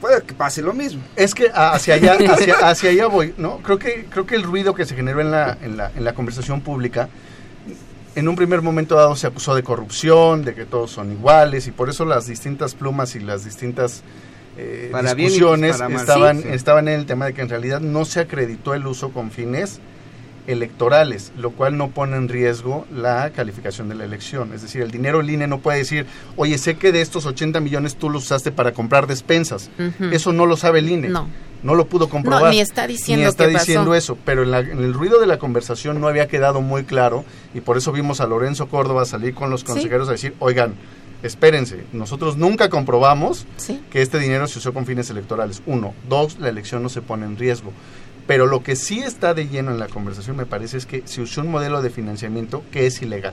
puede 0.00 0.22
que 0.22 0.32
pase 0.34 0.62
lo 0.62 0.72
mismo. 0.72 1.02
Es 1.16 1.34
que 1.34 1.50
hacia 1.52 1.94
allá, 1.94 2.12
hacia, 2.32 2.54
hacia 2.68 2.90
allá 2.90 3.06
voy, 3.06 3.34
¿no? 3.36 3.58
Creo 3.58 3.78
que, 3.78 4.06
creo 4.08 4.24
que 4.24 4.36
el 4.36 4.44
ruido 4.44 4.74
que 4.74 4.84
se 4.84 4.94
generó 4.94 5.20
en 5.20 5.30
la, 5.32 5.58
en 5.62 5.76
la, 5.76 5.90
en 5.96 6.04
la 6.04 6.14
conversación 6.14 6.60
pública, 6.60 7.08
en 8.18 8.28
un 8.28 8.36
primer 8.36 8.62
momento 8.62 8.96
dado 8.96 9.14
se 9.16 9.26
acusó 9.26 9.54
de 9.54 9.62
corrupción, 9.62 10.44
de 10.44 10.54
que 10.54 10.64
todos 10.64 10.90
son 10.90 11.12
iguales, 11.12 11.66
y 11.66 11.70
por 11.70 11.88
eso 11.88 12.04
las 12.04 12.26
distintas 12.26 12.74
plumas 12.74 13.14
y 13.14 13.20
las 13.20 13.44
distintas 13.44 14.02
eh, 14.56 14.88
Para 14.90 15.14
bien 15.14 15.28
y 15.28 15.32
discusiones 15.32 15.76
para 15.78 15.94
estaban, 15.94 16.36
Sí, 16.38 16.42
sí. 16.44 16.48
estaban 16.54 16.88
en 16.88 16.98
el 16.98 17.06
tema 17.06 17.26
de 17.26 17.34
que 17.34 17.42
en 17.42 17.48
realidad 17.48 17.80
no 17.80 18.04
se 18.04 18.20
acreditó 18.20 18.74
el 18.74 18.86
uso 18.86 19.10
con 19.10 19.30
fines 19.30 19.78
electorales, 20.48 21.32
lo 21.36 21.50
cual 21.52 21.76
no 21.76 21.90
pone 21.90 22.16
en 22.16 22.28
riesgo 22.28 22.86
la 22.92 23.30
calificación 23.30 23.88
de 23.88 23.94
la 23.94 24.04
elección. 24.04 24.52
Es 24.52 24.62
decir, 24.62 24.82
el 24.82 24.90
dinero 24.90 25.20
el 25.20 25.30
INE 25.30 25.46
no 25.46 25.60
puede 25.60 25.78
decir, 25.78 26.06
oye, 26.36 26.58
sé 26.58 26.76
que 26.76 26.90
de 26.90 27.00
estos 27.00 27.26
80 27.26 27.60
millones 27.60 27.96
tú 27.96 28.10
los 28.10 28.24
usaste 28.24 28.50
para 28.50 28.72
comprar 28.72 29.06
despensas. 29.06 29.70
Eso 30.10 30.32
no 30.32 30.46
lo 30.46 30.56
sabe 30.56 30.80
el 30.80 30.88
INE. 30.88 31.08
No. 31.08 31.28
No 31.62 31.74
lo 31.74 31.86
pudo 31.86 32.08
comprobar. 32.08 32.42
No, 32.44 32.50
ni 32.50 32.60
está 32.60 32.86
diciendo 32.86 33.24
Ni 33.24 33.28
está 33.28 33.44
pasó. 33.44 33.58
diciendo 33.58 33.94
eso, 33.94 34.16
pero 34.24 34.42
en, 34.44 34.50
la- 34.52 34.60
en 34.60 34.78
el 34.78 34.94
ruido 34.94 35.18
de 35.20 35.26
la 35.26 35.38
conversación 35.38 36.00
no 36.00 36.06
había 36.08 36.28
quedado 36.28 36.60
muy 36.60 36.84
claro 36.84 37.24
y 37.52 37.60
por 37.60 37.76
eso 37.76 37.90
vimos 37.92 38.20
a 38.20 38.26
Lorenzo 38.28 38.68
Córdoba 38.68 39.04
salir 39.04 39.34
con 39.34 39.50
los 39.50 39.60
Sí. 39.60 39.66
consejeros 39.66 40.08
a 40.08 40.12
decir, 40.12 40.34
oigan, 40.38 40.74
espérense, 41.24 41.82
nosotros 41.92 42.36
nunca 42.36 42.68
comprobamos 42.68 43.44
Sí. 43.56 43.80
que 43.90 44.02
este 44.02 44.20
dinero 44.20 44.46
se 44.46 44.60
usó 44.60 44.72
con 44.72 44.86
fines 44.86 45.10
electorales. 45.10 45.60
Uno. 45.66 45.94
Dos, 46.08 46.38
la 46.38 46.48
elección 46.48 46.80
no 46.82 46.88
se 46.88 47.02
pone 47.02 47.26
en 47.26 47.36
riesgo. 47.36 47.72
Pero 48.28 48.46
lo 48.46 48.62
que 48.62 48.76
sí 48.76 49.00
está 49.00 49.32
de 49.34 49.48
lleno 49.48 49.72
en 49.72 49.78
la 49.80 49.88
conversación, 49.88 50.36
me 50.36 50.46
parece, 50.46 50.76
es 50.76 50.86
que 50.86 51.02
se 51.06 51.22
usó 51.22 51.40
un 51.40 51.50
modelo 51.50 51.82
de 51.82 51.88
financiamiento 51.90 52.62
que 52.70 52.86
es 52.86 53.02
ilegal. 53.02 53.32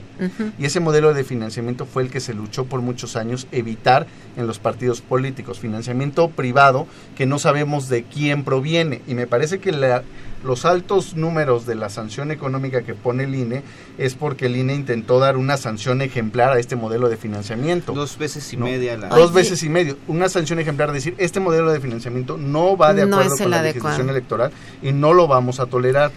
Y 0.58 0.64
ese 0.64 0.80
modelo 0.80 1.12
de 1.14 1.22
financiamiento 1.22 1.84
fue 1.86 2.02
el 2.02 2.10
que 2.10 2.18
se 2.18 2.32
luchó 2.34 2.64
por 2.64 2.80
muchos 2.80 3.14
años 3.14 3.46
evitar 3.52 4.06
en 4.38 4.46
los 4.48 4.58
partidos 4.58 5.02
políticos. 5.02 5.60
Financiamiento 5.60 6.28
privado 6.30 6.86
que 7.14 7.26
no 7.26 7.38
sabemos 7.38 7.88
de 7.88 8.04
quién 8.04 8.42
proviene. 8.42 9.02
Y 9.06 9.14
me 9.14 9.26
parece 9.28 9.58
que 9.60 9.70
la- 9.70 10.02
los 10.44 10.64
altos 10.64 11.16
números 11.16 11.66
de 11.66 11.74
la 11.74 11.88
sanción 11.88 12.30
económica 12.30 12.82
que 12.82 12.94
pone 12.94 13.24
el 13.24 13.34
INE 13.34 13.62
es 13.98 14.14
porque 14.14 14.46
el 14.46 14.56
INE 14.56 14.74
intentó 14.74 15.18
dar 15.18 15.36
una 15.36 15.56
sanción 15.56 16.02
ejemplar 16.02 16.52
a 16.52 16.58
este 16.58 16.76
modelo 16.76 17.08
de 17.08 17.16
financiamiento. 17.16 17.92
Dos 17.92 18.18
veces 18.18 18.52
y 18.52 18.56
No. 18.56 18.66
media 18.66 18.96
la... 18.96 19.08
Dos 19.08 19.32
veces 19.32 19.62
y 19.62 19.68
medio. 19.68 19.96
Una 20.06 20.28
sanción 20.28 20.58
ejemplar, 20.58 20.92
decir, 20.92 21.14
este 21.18 21.40
modelo 21.40 21.72
de 21.72 21.80
financiamiento 21.80 22.36
no 22.36 22.76
va 22.76 22.94
de 22.94 23.02
acuerdo 23.02 23.36
con 23.36 23.50
la 23.50 23.58
adecuado. 23.60 23.62
legislación 23.62 24.10
electoral 24.10 24.50
y 24.82 24.92
no 24.92 25.12
lo 25.12 25.26
vamos 25.26 25.58
a 25.60 25.66
tolerar. 25.66 26.12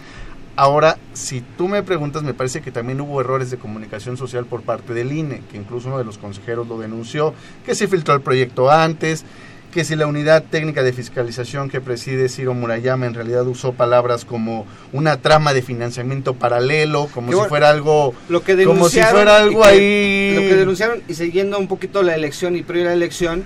Ahora, 0.56 0.98
si 1.14 1.42
tú 1.56 1.68
me 1.68 1.82
preguntas, 1.82 2.22
me 2.22 2.34
parece 2.34 2.60
que 2.60 2.70
también 2.70 3.00
hubo 3.00 3.20
errores 3.20 3.50
de 3.50 3.56
comunicación 3.56 4.16
social 4.18 4.44
por 4.44 4.60
parte 4.62 4.92
del 4.92 5.10
INE, 5.12 5.42
que 5.50 5.56
incluso 5.56 5.88
uno 5.88 5.96
de 5.96 6.04
los 6.04 6.18
consejeros 6.18 6.68
lo 6.68 6.78
denunció, 6.78 7.32
que 7.64 7.74
se 7.74 7.88
filtró 7.88 8.14
el 8.14 8.20
proyecto 8.20 8.70
antes, 8.70 9.24
que 9.70 9.84
si 9.84 9.94
la 9.96 10.06
unidad 10.06 10.42
técnica 10.50 10.82
de 10.82 10.92
fiscalización 10.92 11.68
que 11.70 11.80
preside 11.80 12.28
Ciro 12.28 12.54
Murayama 12.54 13.06
en 13.06 13.14
realidad 13.14 13.46
usó 13.46 13.72
palabras 13.72 14.24
como 14.24 14.66
una 14.92 15.18
trama 15.18 15.52
de 15.54 15.62
financiamiento 15.62 16.34
paralelo, 16.34 17.08
como 17.14 17.32
si 17.32 17.48
fuera 17.48 17.70
algo 17.70 18.14
Lo 18.28 18.42
que 18.42 18.52
como 18.64 18.88
si 18.88 18.96
denunciaron 18.96 19.12
fuera 19.12 19.38
y 19.38 19.42
algo 19.42 19.62
que- 19.62 19.68
ahí 19.68 20.34
Lo 20.34 20.40
que 20.42 20.56
denunciaron 20.56 21.02
y 21.08 21.14
siguiendo 21.14 21.58
un 21.58 21.68
poquito 21.68 22.02
la 22.02 22.14
elección 22.14 22.56
y 22.56 22.62
previo 22.62 22.86
a 22.86 22.88
la 22.88 22.94
elección, 22.94 23.44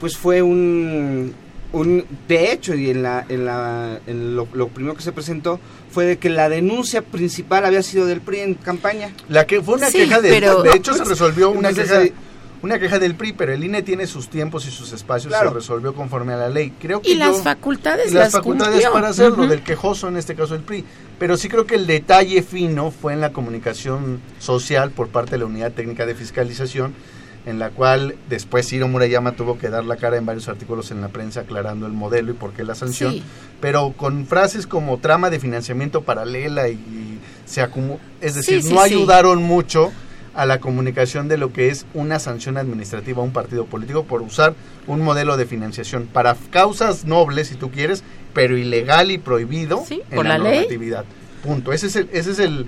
pues 0.00 0.16
fue 0.16 0.42
un, 0.42 1.34
un 1.72 2.04
de 2.28 2.52
hecho 2.52 2.74
y 2.74 2.90
en 2.90 3.02
la, 3.02 3.24
en 3.28 3.44
la 3.44 3.98
en 4.06 4.36
lo, 4.36 4.46
lo 4.52 4.68
primero 4.68 4.94
que 4.94 5.02
se 5.02 5.12
presentó 5.12 5.58
fue 5.90 6.04
de 6.04 6.18
que 6.18 6.28
la 6.28 6.48
denuncia 6.48 7.02
principal 7.02 7.64
había 7.64 7.82
sido 7.82 8.06
del 8.06 8.20
PRI 8.20 8.40
en 8.40 8.54
campaña. 8.54 9.10
La 9.28 9.46
que 9.46 9.60
fue 9.62 9.74
una 9.76 9.88
Sí, 9.90 9.98
queja 9.98 10.20
de, 10.20 10.28
pero- 10.28 10.62
de 10.62 10.72
hecho 10.76 10.94
se 10.94 11.04
resolvió 11.04 11.50
una 11.50 11.72
queja 11.72 11.98
ahí- 11.98 12.12
una 12.66 12.78
queja 12.78 12.98
del 12.98 13.14
PRI, 13.14 13.32
pero 13.32 13.52
el 13.52 13.64
INE 13.64 13.82
tiene 13.82 14.06
sus 14.06 14.28
tiempos 14.28 14.66
y 14.66 14.70
sus 14.70 14.92
espacios 14.92 15.30
Claro. 15.32 15.46
y 15.46 15.48
se 15.50 15.54
resolvió 15.54 15.94
conforme 15.94 16.34
a 16.34 16.36
la 16.36 16.48
ley. 16.48 16.72
Creo 16.80 17.00
que 17.00 17.10
Y 17.10 17.14
las 17.14 17.42
facultades 17.42 18.10
y 18.10 18.14
las 18.14 18.24
las 18.24 18.32
facultades 18.32 18.72
cumplió. 18.74 18.92
para 18.92 19.08
hacerlo 19.08 19.46
del 19.46 19.62
quejoso 19.62 20.08
en 20.08 20.16
este 20.18 20.34
caso 20.34 20.54
el 20.54 20.60
PRI, 20.62 20.84
pero 21.18 21.36
sí 21.36 21.48
creo 21.48 21.66
que 21.66 21.76
el 21.76 21.86
detalle 21.86 22.42
fino 22.42 22.90
fue 22.90 23.12
en 23.14 23.20
la 23.20 23.32
comunicación 23.32 24.20
social 24.38 24.90
por 24.90 25.08
parte 25.08 25.32
de 25.32 25.38
la 25.38 25.46
Unidad 25.46 25.72
Técnica 25.72 26.04
de 26.06 26.14
Fiscalización 26.14 26.92
en 27.46 27.60
la 27.60 27.70
cual 27.70 28.16
después 28.28 28.66
Ciro 28.68 28.88
Murayama 28.88 29.32
tuvo 29.36 29.56
que 29.56 29.68
dar 29.68 29.84
la 29.84 29.94
cara 29.96 30.16
en 30.16 30.26
varios 30.26 30.48
artículos 30.48 30.90
en 30.90 31.00
la 31.00 31.08
prensa 31.08 31.42
aclarando 31.42 31.86
el 31.86 31.92
modelo 31.92 32.32
y 32.32 32.34
por 32.34 32.52
qué 32.52 32.64
la 32.64 32.74
sanción 32.74 33.12
Sí. 33.12 33.22
pero 33.60 33.92
con 33.96 34.26
frases 34.26 34.66
como 34.66 34.98
trama 34.98 35.30
de 35.30 35.38
financiamiento 35.38 36.02
paralela 36.02 36.68
y, 36.68 36.72
y 36.72 37.20
se 37.44 37.62
acumuló, 37.62 38.00
es 38.20 38.34
decir, 38.34 38.62
Sí, 38.62 38.68
sí, 38.68 38.74
no 38.74 38.80
sí. 38.84 38.92
ayudaron 38.94 39.44
mucho 39.44 39.92
a 40.36 40.46
la 40.46 40.60
comunicación 40.60 41.28
de 41.28 41.38
lo 41.38 41.52
que 41.52 41.68
es 41.70 41.86
una 41.94 42.18
sanción 42.18 42.56
administrativa 42.58 43.20
a 43.20 43.24
un 43.24 43.32
partido 43.32 43.64
político 43.64 44.04
por 44.04 44.22
usar 44.22 44.54
un 44.86 45.00
modelo 45.00 45.36
de 45.36 45.46
financiación 45.46 46.06
para 46.12 46.36
causas 46.50 47.04
nobles, 47.06 47.48
si 47.48 47.54
tú 47.54 47.70
quieres, 47.70 48.04
pero 48.34 48.56
ilegal 48.56 49.10
y 49.10 49.18
prohibido 49.18 49.82
Sí, 49.88 50.02
en 50.10 50.16
por 50.16 50.26
la, 50.26 50.36
la 50.38 50.44
ley. 50.44 50.52
normatividad. 50.60 51.04
Punto. 51.42 51.72
Ese 51.72 51.86
es 51.86 51.96
el, 51.96 52.08
ese 52.12 52.30
es 52.32 52.38
el, 52.38 52.66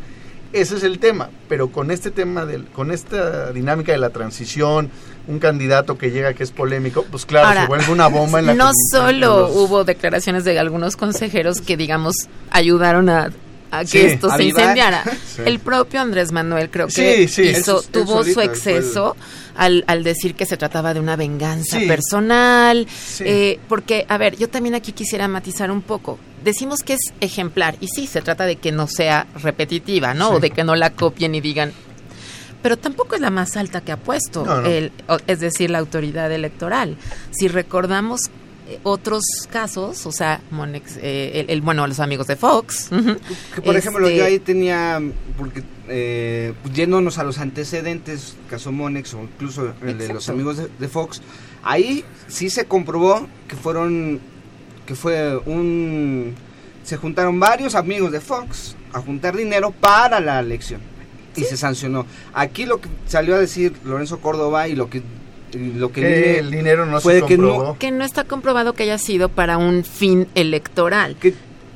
ese 0.53 0.77
es 0.77 0.83
el 0.83 0.99
tema. 0.99 1.29
Pero 1.49 1.69
con 1.71 1.91
este 1.91 2.11
tema 2.11 2.47
del, 2.47 2.65
con 2.67 2.91
esta 2.91 3.53
dinámica 3.53 3.93
de 3.93 3.99
la 3.99 4.11
transición, 4.11 4.91
un 5.27 5.39
candidato 5.39 5.99
que 5.99 6.11
llega 6.11 6.33
que 6.33 6.45
es 6.45 6.53
polémico, 6.53 7.05
pues 7.11 7.27
claro, 7.27 7.49
Ahora, 7.49 7.61
se 7.63 7.67
vuelve 7.69 7.93
una 7.93 8.07
bomba 8.07 8.39
en 8.41 8.47
la 8.47 8.55
No 8.55 8.71
solo 8.93 9.13
los- 9.43 9.51
hubo 9.57 9.85
declaraciones 9.85 10.45
de 10.45 10.59
algunos 10.59 10.97
consejeros 10.97 11.61
que, 11.61 11.77
digamos, 11.77 12.15
ayudaron 12.51 13.11
a 13.11 13.31
a 13.71 13.81
que 13.81 13.87
Sí. 13.87 13.99
esto 14.01 14.31
se 14.37 14.45
incendiara. 14.45 15.03
Sí. 15.37 15.43
El 15.45 15.59
propio 15.61 16.01
Andrés 16.01 16.33
Manuel 16.33 16.71
creo 16.71 16.87
que 16.89 17.29
sí. 17.29 17.43
hizo- 17.43 17.83
tuvo 17.83 18.25
su 18.25 18.33
solito 18.35 18.41
exceso 18.43 19.17
al, 19.57 19.85
al 19.87 20.03
decir 20.05 20.35
que 20.35 20.47
se 20.47 20.57
trataba 20.57 20.95
de 20.95 21.01
una 21.01 21.17
venganza 21.17 21.79
personal. 21.87 22.87
Eh, 23.21 23.59
porque, 23.69 24.05
a 24.09 24.19
ver, 24.19 24.37
yo 24.37 24.49
también 24.49 24.75
aquí 24.75 24.93
quisiera 24.93 25.29
matizar 25.29 25.71
un 25.71 25.83
poco. 25.83 26.19
Decimos 26.45 26.81
que 26.81 26.95
es 26.95 27.01
ejemplar, 27.21 27.77
y 27.81 27.89
sí, 27.89 28.07
se 28.07 28.21
trata 28.23 28.47
de 28.47 28.57
que 28.57 28.71
no 28.73 28.87
sea 28.87 29.27
repetitiva, 29.43 30.15
¿no? 30.15 30.31
O 30.31 30.41
de 30.41 30.51
que 30.51 30.63
no 30.65 30.77
la 30.77 30.91
copien 30.91 31.35
y 31.35 31.41
digan, 31.41 31.73
pero 32.63 32.77
tampoco 32.77 33.15
es 33.17 33.21
la 33.21 33.31
más 33.31 33.57
alta 33.57 33.81
que 33.81 33.93
ha 33.93 33.97
puesto, 33.97 34.45
No, 34.45 34.61
no. 34.63 34.69
El, 34.69 34.93
es 35.27 35.41
decir, 35.41 35.71
la 35.71 35.79
autoridad 35.79 36.31
electoral. 36.33 36.97
Si 37.31 37.49
recordamos 37.49 38.23
otros 38.83 39.23
casos, 39.51 40.05
o 40.07 40.13
sea, 40.13 40.41
Monex, 40.51 40.97
eh, 41.01 41.41
el, 41.41 41.51
el- 41.51 41.61
bueno, 41.63 41.87
los 41.87 42.01
amigos 42.01 42.27
de 42.27 42.37
Fox. 42.37 42.91
Que 43.55 43.63
por 43.63 43.77
ejemplo, 43.77 44.07
este, 44.07 44.19
yo 44.19 44.25
ahí 44.25 44.39
tenía, 44.39 45.01
porque 45.37 45.63
eh, 45.89 46.53
yéndonos 46.75 47.19
a 47.19 47.25
los 47.25 47.39
antecedentes, 47.39 48.37
caso 48.51 48.73
Monex 48.73 49.15
o 49.15 49.23
incluso 49.23 49.73
el 49.83 49.99
de 49.99 50.13
los 50.13 50.29
amigos 50.29 50.57
de, 50.59 50.69
de 50.79 50.89
Fox, 50.89 51.23
ahí 51.63 52.05
sí 52.29 52.51
se 52.51 52.67
comprobó 52.67 53.27
que 53.49 53.57
fueron, 53.57 54.21
que 54.87 54.95
fue 54.95 55.37
un, 55.47 56.35
se 56.85 56.97
juntaron 56.97 57.41
varios 57.41 57.75
amigos 57.75 58.13
de 58.13 58.21
Fox 58.21 58.75
a 58.93 59.01
juntar 59.01 59.37
dinero 59.37 59.71
para 59.71 60.21
la 60.21 60.41
elección 60.41 60.81
y 61.37 61.43
se 61.45 61.57
sancionó. 61.57 62.05
Aquí 62.35 62.67
lo 62.67 62.81
que 62.81 62.89
salió 63.07 63.35
a 63.35 63.39
decir 63.39 63.73
Lorenzo 63.85 64.19
Córdoba 64.21 64.67
y 64.69 64.75
lo 64.75 64.91
que, 64.91 65.03
lo 65.53 65.93
que 65.93 66.01
Que 66.01 66.39
el 66.41 66.51
dinero 66.51 66.87
no 66.87 67.01
puede 67.01 67.21
se 67.21 67.27
que 67.27 67.39
no- 67.39 67.49
comprobó. 67.55 67.79
que 67.79 67.91
no 67.91 68.05
está 68.05 68.25
comprobado 68.25 68.73
que 68.75 68.83
haya 68.85 68.99
sido 68.99 69.29
para 69.29 69.57
un 69.59 69.85
fin 69.85 70.27
electoral. 70.35 71.17
que 71.17 71.35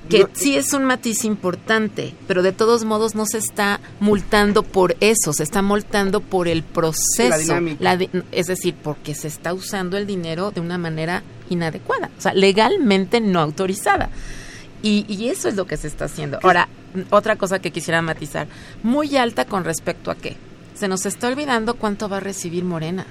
que 0.08 0.18
no- 0.24 0.28
sí 0.32 0.56
es 0.56 0.72
un 0.74 0.84
matiz 0.84 1.24
importante, 1.24 2.12
pero 2.26 2.42
de 2.42 2.50
todos 2.52 2.84
modos 2.84 3.14
no 3.14 3.24
se 3.24 3.38
está 3.38 3.80
multando 4.00 4.62
por 4.64 4.96
eso, 5.00 5.32
se 5.32 5.44
está 5.44 5.62
multando 5.62 6.20
por 6.20 6.48
el 6.48 6.64
proceso, 6.64 7.28
la 7.30 7.38
dinámica. 7.38 7.76
la 7.80 7.96
di- 7.96 8.10
es 8.32 8.48
decir, 8.48 8.74
porque 8.82 9.14
se 9.14 9.28
está 9.28 9.54
usando 9.54 9.96
el 9.96 10.06
dinero 10.06 10.50
de 10.50 10.60
una 10.60 10.76
manera 10.76 11.22
inadecuada, 11.48 12.10
o 12.18 12.20
sea, 12.20 12.34
legalmente 12.34 13.20
no 13.20 13.40
autorizada. 13.40 14.10
Y, 14.82 15.06
y 15.08 15.28
eso 15.28 15.48
es 15.48 15.54
lo 15.54 15.66
que 15.66 15.76
se 15.76 15.86
está 15.86 16.06
haciendo. 16.06 16.40
Ahora, 16.42 16.68
otra 17.10 17.36
cosa 17.36 17.60
que 17.60 17.70
quisiera 17.70 18.02
matizar, 18.02 18.48
muy 18.82 19.16
alta 19.16 19.44
con 19.44 19.64
respecto 19.64 20.10
a 20.10 20.16
qué. 20.16 20.36
Se 20.74 20.88
nos 20.88 21.06
está 21.06 21.28
olvidando 21.28 21.74
cuánto 21.74 22.08
va 22.08 22.16
a 22.16 22.20
recibir 22.20 22.64
Morena. 22.64 23.06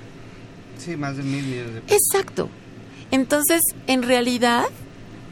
Sí, 0.84 0.98
más 0.98 1.18
de 1.18 1.24
mil 1.24 1.44
millones 1.46 1.74
de 1.76 1.82
pesos. 1.82 1.98
Exacto. 2.12 2.50
Entonces, 3.12 3.62
en 3.88 4.04
realidad, 4.04 4.66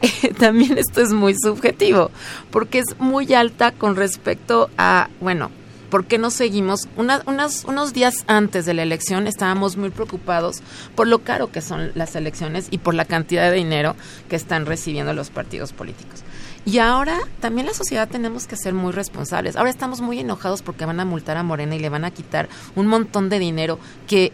también 0.38 0.78
esto 0.78 1.00
es 1.02 1.12
muy 1.12 1.34
subjetivo, 1.34 2.10
porque 2.50 2.78
es 2.80 2.98
muy 2.98 3.32
alta 3.34 3.72
con 3.72 3.96
respecto 3.96 4.70
a, 4.78 5.08
bueno, 5.20 5.50
¿por 5.90 6.06
qué 6.06 6.18
no 6.18 6.30
seguimos? 6.30 6.88
Una- 6.96 7.22
unas- 7.26 7.64
unos 7.64 7.92
días 7.92 8.24
antes 8.26 8.64
de 8.66 8.74
la 8.74 8.82
elección 8.82 9.26
estábamos 9.26 9.76
muy 9.76 9.90
preocupados 9.90 10.62
por 10.94 11.08
lo 11.08 11.20
caro 11.20 11.50
que 11.50 11.60
son 11.60 11.90
las 11.94 12.14
elecciones 12.16 12.68
y 12.70 12.78
por 12.78 12.94
la 12.94 13.04
cantidad 13.04 13.50
de 13.50 13.56
dinero 13.56 13.96
que 14.28 14.36
están 14.36 14.66
recibiendo 14.66 15.12
los 15.14 15.30
partidos 15.30 15.72
políticos. 15.72 16.20
Y 16.66 16.78
ahora 16.78 17.18
también 17.40 17.66
la 17.66 17.72
sociedad 17.74 18.06
tenemos 18.08 18.46
que 18.46 18.54
ser 18.56 18.74
muy 18.74 18.92
responsables. 18.92 19.56
Ahora 19.56 19.70
estamos 19.70 20.02
muy 20.02 20.20
enojados 20.20 20.60
porque 20.62 20.84
van 20.84 21.00
a 21.00 21.06
multar 21.06 21.38
a 21.38 21.42
Morena 21.42 21.74
y 21.74 21.78
le 21.78 21.88
van 21.88 22.04
a 22.04 22.10
quitar 22.10 22.48
un 22.76 22.86
montón 22.86 23.30
de 23.30 23.38
dinero 23.38 23.78
que, 24.06 24.30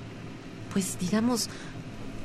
pues 0.77 0.99
digamos, 1.01 1.49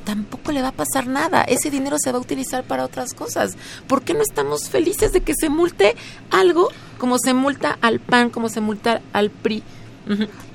tampoco 0.04 0.52
le 0.52 0.62
va 0.62 0.68
a 0.68 0.74
pasar 0.74 1.08
nada. 1.08 1.42
Ese 1.44 1.72
dinero 1.72 1.96
se 1.98 2.12
va 2.12 2.18
a 2.18 2.22
utilizar 2.22 2.66
para 2.66 2.84
otras 2.84 3.14
cosas. 3.14 3.56
¿Por 3.88 4.02
qué 4.02 4.14
no 4.14 4.20
estamos 4.20 4.70
felices 4.70 5.14
de 5.14 5.22
que 5.22 5.34
se 5.40 5.48
multe 5.48 5.96
algo 6.32 6.68
como 6.98 7.18
se 7.18 7.34
multa 7.34 7.78
al 7.80 8.02
PAN, 8.02 8.30
como 8.30 8.50
se 8.50 8.60
multa 8.60 9.02
al 9.14 9.30
PRI? 9.30 9.64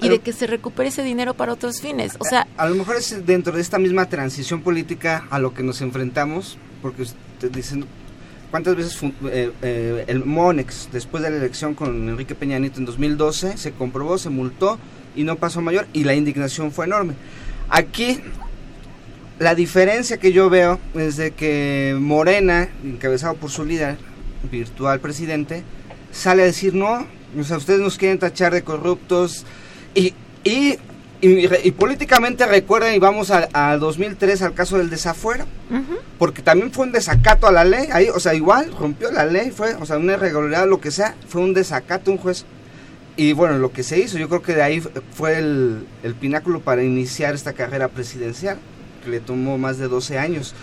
Y 0.03 0.11
de 0.11 0.19
que 0.19 0.35
se 0.35 0.47
recupere 0.47 0.91
ese 0.91 1.03
dinero 1.03 1.33
para 1.33 1.55
otros 1.55 1.81
fines. 1.81 2.17
O 2.19 2.25
sea, 2.25 2.47
a 2.59 2.69
lo 2.69 2.75
mejor 2.75 2.97
es 2.97 3.25
dentro 3.25 3.55
de 3.55 3.63
esta 3.63 3.79
misma 3.79 4.11
transición 4.11 4.61
política 4.61 5.27
a 5.31 5.39
lo 5.39 5.55
que 5.55 5.63
nos 5.63 5.81
enfrentamos, 5.81 6.59
porque 6.83 7.01
usted 7.01 7.51
dicen 7.51 7.87
cuántas 8.51 8.77
veces 8.77 9.03
eh, 9.03 9.53
eh, 9.63 10.05
el 10.07 10.23
Monex 10.23 10.91
después 10.93 11.23
de 11.23 11.31
la 11.31 11.39
elección 11.39 11.75
con 11.75 12.11
Enrique 12.11 12.35
Peña 12.35 12.59
Nieto 12.59 12.79
en 12.79 12.85
2012 12.85 13.57
se 13.57 13.73
comprobó, 13.73 14.19
se 14.19 14.29
multó 14.29 14.79
y 15.15 15.25
no 15.25 15.37
pasó 15.37 15.63
mayor 15.63 15.87
y 15.95 16.05
la 16.05 16.15
indignación 16.15 16.71
fue 16.71 16.85
enorme. 16.85 17.15
Aquí 17.69 18.21
la 19.39 19.55
diferencia 19.55 20.19
que 20.19 20.33
yo 20.33 20.49
veo 20.49 20.79
es 20.95 21.17
de 21.17 21.33
que 21.33 21.97
Morena, 21.99 22.69
encabezado 22.85 23.35
por 23.35 23.51
su 23.51 23.65
líder 23.65 23.99
virtual 24.51 25.01
presidente, 25.01 25.63
sale 26.11 26.43
a 26.43 26.47
decir 26.47 26.75
no, 26.75 27.07
o 27.39 27.45
sea, 27.45 27.59
ustedes 27.59 27.81
nos 27.81 27.99
quieren 27.99 28.19
tachar 28.19 28.53
de 28.55 28.63
corruptos 28.63 29.45
y, 29.95 30.15
y, 30.43 30.79
y, 31.21 31.71
políticamente 31.73 32.47
recuerden 32.47 32.95
y 32.95 32.99
vamos 32.99 33.31
a, 33.31 33.49
a 33.53 33.77
2003 33.77 34.43
al 34.43 34.55
caso 34.55 34.79
del 34.79 34.89
desafuero, 34.89 35.45
porque 36.19 36.43
también 36.43 36.73
fue 36.73 36.87
un 36.87 36.93
desacato 36.93 37.47
a 37.47 37.53
la 37.53 37.65
ley, 37.65 37.89
ahí, 37.93 38.09
o 38.09 38.21
sea, 38.21 38.35
igual 38.35 38.73
rompió 38.79 39.11
la 39.11 39.27
ley, 39.27 39.51
fue, 39.51 39.75
o 39.75 39.85
sea, 39.85 39.99
una 39.99 40.15
irregularidad, 40.15 40.67
lo 40.67 40.81
que 40.81 40.91
sea, 40.91 41.15
fue 41.29 41.43
un 41.43 41.53
desacato 41.53 42.11
un 42.11 42.19
juez. 42.19 42.47
Y 43.17 43.33
bueno, 43.33 43.59
lo 43.59 43.73
que 43.73 43.83
se 43.83 43.99
hizo, 43.99 44.19
yo 44.19 44.29
creo 44.29 44.43
que 44.43 44.55
de 44.55 44.63
ahí 44.63 44.83
fue 45.15 45.39
el, 45.39 45.87
el 46.03 46.15
pináculo 46.15 46.61
para 46.61 46.83
iniciar 46.83 47.35
esta 47.35 47.55
carrera 47.55 47.89
presidencial, 47.89 48.59
que 49.03 49.11
le 49.11 49.21
tomó 49.21 49.57
más 49.57 49.79
de 49.79 49.89
12 49.89 50.19
años. 50.19 50.55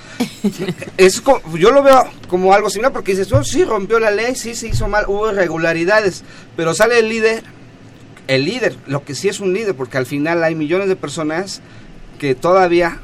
es 0.98 1.24
yo 1.56 1.72
lo 1.72 1.82
veo 1.82 2.04
como 2.28 2.54
algo 2.54 2.70
similar, 2.70 2.94
porque 2.94 3.14
dices, 3.14 3.32
oh, 3.34 3.44
sí, 3.44 3.66
rompió 3.66 4.00
la 4.00 4.12
ley, 4.12 4.36
sí, 4.36 4.54
se 4.54 4.68
hizo 4.68 4.88
mal, 4.88 5.06
hubo 5.08 5.32
irregularidades, 5.32 6.24
pero 6.56 6.76
sale 6.76 7.00
el 7.00 7.10
líder, 7.10 7.44
el 8.28 8.46
líder, 8.46 8.76
lo 8.86 9.04
que 9.04 9.16
sí 9.16 9.30
es 9.30 9.40
un 9.40 9.54
líder, 9.54 9.74
porque 9.74 9.98
al 9.98 10.06
final 10.06 10.44
hay 10.44 10.54
millones 10.54 10.90
de 10.90 10.96
personas 10.96 11.62
que 12.20 12.36
todavía 12.36 13.00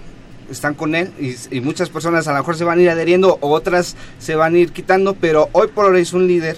están 0.52 0.76
con 0.76 0.94
él 0.94 1.12
y, 1.20 1.36
y 1.56 1.62
muchas 1.62 1.90
personas 1.90 2.28
a 2.28 2.34
lo 2.34 2.40
mejor 2.40 2.56
se 2.56 2.64
van 2.64 2.80
a 2.80 2.82
ir 2.82 2.90
adheriendo 2.90 3.38
o 3.42 3.50
otras 3.52 3.96
se 4.20 4.36
van 4.36 4.54
a 4.54 4.58
ir 4.60 4.72
quitando, 4.72 5.16
pero 5.16 5.50
hoy 5.54 5.68
por 5.68 5.86
hoy 5.86 6.02
es 6.02 6.14
un 6.14 6.28
líder 6.28 6.58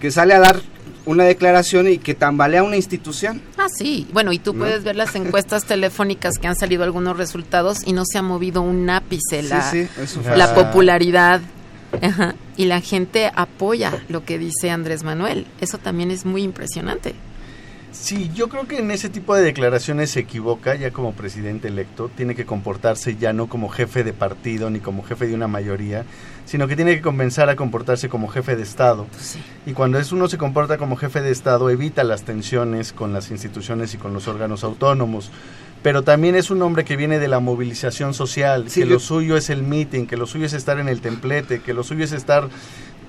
que 0.00 0.10
sale 0.10 0.34
a 0.34 0.40
dar 0.40 0.60
una 1.08 1.24
declaración 1.24 1.88
y 1.88 1.98
que 1.98 2.14
tambalea 2.14 2.62
una 2.62 2.76
institución. 2.76 3.40
Ah, 3.56 3.68
sí. 3.74 4.06
Bueno, 4.12 4.30
y 4.32 4.38
tú 4.38 4.52
¿No? 4.52 4.60
puedes 4.60 4.84
ver 4.84 4.94
las 4.94 5.14
encuestas 5.14 5.64
telefónicas 5.66 6.34
que 6.38 6.46
han 6.46 6.54
salido 6.54 6.84
algunos 6.84 7.16
resultados 7.16 7.78
y 7.86 7.94
no 7.94 8.04
se 8.04 8.18
ha 8.18 8.22
movido 8.22 8.60
un 8.60 8.88
ápice 8.90 9.42
la, 9.42 9.70
sí, 9.70 9.88
sí, 10.06 10.20
la 10.36 10.54
popularidad. 10.54 11.40
Ajá. 12.02 12.34
Y 12.58 12.66
la 12.66 12.82
gente 12.82 13.32
apoya 13.34 14.02
lo 14.10 14.26
que 14.26 14.38
dice 14.38 14.70
Andrés 14.70 15.02
Manuel. 15.02 15.46
Eso 15.62 15.78
también 15.78 16.10
es 16.10 16.26
muy 16.26 16.42
impresionante. 16.42 17.14
Sí, 17.90 18.30
yo 18.34 18.48
creo 18.48 18.66
que 18.68 18.78
en 18.78 18.90
ese 18.90 19.08
tipo 19.08 19.34
de 19.34 19.42
declaraciones 19.42 20.10
se 20.10 20.20
equivoca 20.20 20.74
ya 20.74 20.90
como 20.90 21.12
presidente 21.14 21.68
electo. 21.68 22.10
Tiene 22.16 22.34
que 22.34 22.44
comportarse 22.44 23.16
ya 23.16 23.32
no 23.32 23.48
como 23.48 23.68
jefe 23.68 24.04
de 24.04 24.12
partido 24.12 24.70
ni 24.70 24.78
como 24.80 25.02
jefe 25.02 25.26
de 25.26 25.34
una 25.34 25.48
mayoría, 25.48 26.04
sino 26.44 26.68
que 26.68 26.76
tiene 26.76 26.94
que 26.94 27.02
comenzar 27.02 27.48
a 27.48 27.56
comportarse 27.56 28.08
como 28.08 28.28
jefe 28.28 28.56
de 28.56 28.62
Estado. 28.62 29.06
Sí. 29.18 29.40
Y 29.66 29.72
cuando 29.72 29.98
es 29.98 30.12
uno 30.12 30.28
se 30.28 30.38
comporta 30.38 30.76
como 30.78 30.96
jefe 30.96 31.22
de 31.22 31.30
Estado, 31.30 31.70
evita 31.70 32.04
las 32.04 32.22
tensiones 32.22 32.92
con 32.92 33.12
las 33.12 33.30
instituciones 33.30 33.94
y 33.94 33.98
con 33.98 34.12
los 34.14 34.28
órganos 34.28 34.64
autónomos. 34.64 35.30
Pero 35.82 36.02
también 36.02 36.34
es 36.34 36.50
un 36.50 36.60
hombre 36.62 36.84
que 36.84 36.96
viene 36.96 37.20
de 37.20 37.28
la 37.28 37.38
movilización 37.38 38.12
social, 38.12 38.68
Sí, 38.68 38.80
que 38.82 38.88
yo- 38.88 38.94
lo 38.94 39.00
suyo 39.00 39.36
es 39.36 39.48
el 39.48 39.62
meeting, 39.62 40.06
que 40.06 40.16
lo 40.16 40.26
suyo 40.26 40.44
es 40.46 40.52
estar 40.52 40.80
en 40.80 40.88
el 40.88 41.00
templete, 41.00 41.60
que 41.60 41.72
lo 41.72 41.84
suyo 41.84 42.02
es 42.04 42.10
estar 42.12 42.48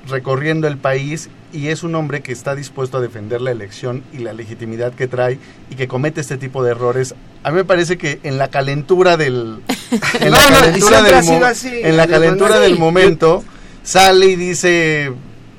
recorriendo 0.09 0.67
el 0.67 0.77
país 0.77 1.29
y 1.53 1.67
es 1.67 1.83
un 1.83 1.95
hombre 1.95 2.21
que 2.21 2.31
está 2.31 2.55
dispuesto 2.55 2.97
a 2.97 3.01
defender 3.01 3.41
la 3.41 3.51
elección 3.51 4.03
y 4.13 4.19
la 4.19 4.33
legitimidad 4.33 4.93
que 4.93 5.07
trae 5.07 5.39
y 5.69 5.75
que 5.75 5.87
comete 5.87 6.21
este 6.21 6.37
tipo 6.37 6.63
de 6.63 6.71
errores. 6.71 7.15
A 7.43 7.49
mí 7.51 7.57
me 7.57 7.65
parece 7.65 7.97
que 7.97 8.19
en 8.23 8.37
la 8.37 8.49
calentura 8.49 9.17
del 9.17 9.61
en 10.19 10.31
la 10.31 10.37
calentura 10.49 11.01
del 11.01 11.23
mo- 11.25 11.45
así, 11.45 11.69
en 11.73 11.97
la 11.97 12.07
calentura 12.07 12.59
del 12.59 12.77
momento 12.77 13.43
sale 13.83 14.25
y 14.27 14.35
dice 14.35 15.11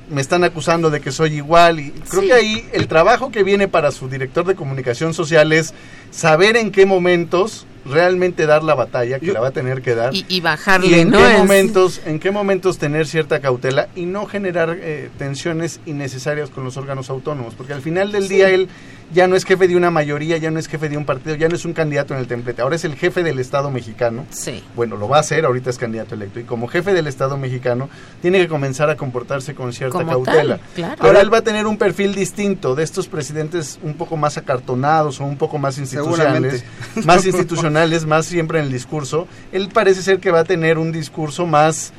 me 0.09 0.19
están 0.21 0.43
acusando 0.43 0.89
de 0.89 0.99
que 0.99 1.11
soy 1.13 1.35
igual 1.35 1.79
y 1.79 1.91
creo 2.09 2.21
Sí. 2.21 2.27
que 2.27 2.33
ahí 2.33 2.65
el 2.73 2.87
trabajo 2.87 3.31
que 3.31 3.43
viene 3.43 3.67
para 3.69 3.91
su 3.91 4.09
director 4.09 4.45
de 4.45 4.55
comunicación 4.55 5.13
social 5.13 5.53
es 5.53 5.73
saber 6.11 6.57
en 6.57 6.71
qué 6.71 6.85
momentos 6.85 7.65
realmente 7.85 8.45
dar 8.45 8.63
la 8.63 8.75
batalla 8.75 9.19
que 9.19 9.27
Yo- 9.27 9.33
la 9.33 9.39
va 9.39 9.47
a 9.47 9.51
tener 9.51 9.81
que 9.81 9.95
dar 9.95 10.13
Y, 10.13 10.25
y 10.29 10.39
bajarle, 10.41 10.87
y 10.87 10.99
en 10.99 11.09
¿no? 11.09 11.17
qué 11.17 11.31
Es- 11.33 11.37
momentos 11.39 12.01
en 12.05 12.19
qué 12.19 12.31
momentos 12.31 12.77
tener 12.77 13.07
cierta 13.07 13.39
cautela 13.41 13.87
y 13.95 14.05
no 14.05 14.25
generar 14.27 14.77
eh, 14.79 15.09
tensiones 15.17 15.79
innecesarias 15.85 16.49
con 16.49 16.63
los 16.63 16.77
órganos 16.77 17.09
autónomos 17.09 17.53
porque 17.55 17.73
al 17.73 17.81
final 17.81 18.11
del 18.11 18.27
día 18.27 18.49
él 18.49 18.69
ya 19.13 19.27
no 19.27 19.35
es 19.35 19.45
jefe 19.45 19.67
de 19.67 19.75
una 19.75 19.91
mayoría 19.91 20.37
ya 20.37 20.51
no 20.51 20.59
es 20.59 20.67
jefe 20.67 20.89
de 20.89 20.97
un 20.97 21.05
partido 21.05 21.35
ya 21.35 21.49
no 21.49 21.55
es 21.55 21.65
un 21.65 21.73
candidato 21.73 22.13
en 22.13 22.19
el 22.19 22.27
templete 22.27 22.61
ahora 22.61 22.75
es 22.75 22.85
el 22.85 22.95
jefe 22.95 23.23
del 23.23 23.39
Estado 23.39 23.69
mexicano 23.71 24.25
Sí. 24.29 24.63
bueno 24.75 24.95
lo 24.97 25.07
va 25.09 25.17
a 25.17 25.19
hacer 25.21 25.45
ahorita 25.45 25.69
es 25.69 25.77
candidato 25.77 26.15
electo 26.15 26.39
y 26.39 26.43
como 26.43 26.67
jefe 26.67 26.93
del 26.93 27.07
Estado 27.07 27.37
mexicano 27.37 27.89
tiene 28.21 28.39
que 28.39 28.47
comenzar 28.47 28.89
a 28.89 28.95
comportarse 28.95 29.53
con 29.55 29.73
cierta 29.73 29.97
Como 29.99 30.11
cautela 30.11 30.57
tal, 30.57 30.67
claro. 30.75 31.03
Ahora 31.03 31.21
él 31.21 31.33
va 31.33 31.39
a 31.39 31.41
tener 31.43 31.67
un 31.67 31.77
perfil 31.77 32.15
distinto 32.15 32.75
de 32.75 32.83
estos 32.83 33.07
presidentes 33.07 33.79
un 33.83 33.95
poco 33.95 34.17
más 34.17 34.37
acartonados 34.37 35.19
o 35.19 35.25
un 35.25 35.37
poco 35.37 35.57
más 35.57 35.77
institucionales, 35.77 36.63
más 37.05 37.25
institucionales, 37.25 38.05
más 38.05 38.25
siempre 38.25 38.59
en 38.59 38.65
el 38.65 38.71
discurso. 38.71 39.27
Él 39.51 39.69
parece 39.73 40.01
ser 40.01 40.19
que 40.19 40.31
va 40.31 40.39
a 40.39 40.43
tener 40.43 40.77
un 40.77 40.91
discurso 40.91 41.45
más 41.45 41.91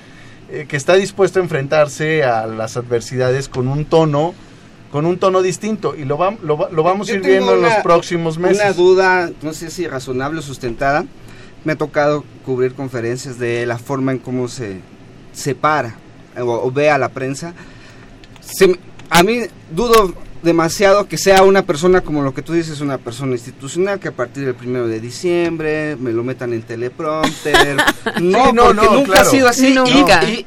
eh, 0.50 0.66
que 0.68 0.76
está 0.76 0.94
dispuesto 0.94 1.40
a 1.40 1.42
enfrentarse 1.42 2.24
a 2.24 2.46
las 2.46 2.76
adversidades 2.76 3.48
con 3.48 3.68
un 3.68 3.84
tono 3.84 4.34
con 4.92 5.06
un 5.06 5.18
tono 5.18 5.40
distinto 5.40 5.96
y 5.96 6.04
lo, 6.04 6.18
lo, 6.42 6.68
lo 6.70 6.82
vamos 6.82 7.08
a 7.08 7.14
ir 7.14 7.22
viendo 7.22 7.54
en 7.54 7.62
los 7.62 7.74
próximos 7.82 8.38
meses. 8.38 8.62
Una 8.62 8.72
duda, 8.74 9.30
no 9.40 9.54
sé 9.54 9.70
si 9.70 9.88
razonable 9.88 10.40
o 10.40 10.42
sustentada, 10.42 11.06
me 11.64 11.72
ha 11.72 11.76
tocado 11.76 12.24
cubrir 12.44 12.74
conferencias 12.74 13.38
de 13.38 13.64
la 13.64 13.78
forma 13.78 14.12
en 14.12 14.18
cómo 14.18 14.48
se 14.48 14.80
separa 15.32 15.96
o, 16.38 16.70
ve 16.70 16.90
a 16.90 16.98
la 16.98 17.08
prensa. 17.08 17.54
a 19.08 19.22
mí 19.22 19.40
dudo 19.70 20.14
demasiado 20.42 21.08
que 21.08 21.18
sea 21.18 21.42
una 21.42 21.62
persona 21.62 22.00
como 22.00 22.22
lo 22.22 22.34
que 22.34 22.42
tú 22.42 22.52
dices, 22.52 22.80
una 22.80 22.98
persona 22.98 23.32
institucional, 23.32 24.00
que 24.00 24.08
a 24.08 24.12
partir 24.12 24.44
del 24.44 24.54
primero 24.54 24.86
de 24.86 25.00
diciembre 25.00 25.96
me 25.96 26.12
lo 26.12 26.24
metan 26.24 26.52
en 26.52 26.62
teleprompter. 26.62 27.76
no, 28.20 28.52
no, 28.52 28.72
no, 28.72 28.94
nunca 28.94 29.20
ha 29.20 29.24
sido 29.24 29.48
así. 29.48 29.74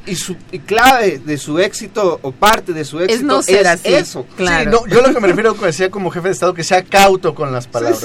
Y, 0.06 0.16
su, 0.16 0.36
clave 0.66 1.20
de 1.20 1.38
su 1.38 1.60
éxito 1.60 2.20
o 2.22 2.32
parte 2.32 2.74
de 2.74 2.86
su 2.86 3.00
éxito 3.00 3.16
es, 3.16 3.24
no 3.24 3.42
ser 3.42 3.68
así. 3.68 3.94
eso. 3.94 4.26
Claro. 4.36 4.86
yo 4.88 5.02
lo 5.02 5.14
que 5.14 5.20
me 5.20 5.28
refiero 5.28 5.56
que 5.56 5.66
decía 5.66 5.90
como 5.90 6.12
jefe 6.12 6.28
de 6.28 6.34
Estado, 6.34 6.54
que 6.54 6.64
sea 6.64 6.84
cauto 6.84 7.34
con 7.34 7.52
las 7.52 7.68
palabras. 7.68 8.04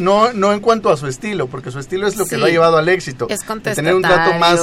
no, 0.00 0.32
no, 0.32 0.52
en 0.52 0.60
cuanto 0.60 0.90
a 0.90 0.96
su 0.96 1.06
estilo, 1.06 1.46
porque 1.48 1.70
su 1.70 1.78
estilo 1.78 2.06
es 2.06 2.16
lo 2.16 2.26
que 2.26 2.36
lo 2.36 2.46
ha 2.46 2.50
llevado 2.50 2.76
al 2.76 2.88
éxito. 2.88 3.26
Es 3.28 3.40
Tener 3.74 3.94
un 3.94 4.02
trato 4.02 4.38
más, 4.38 4.60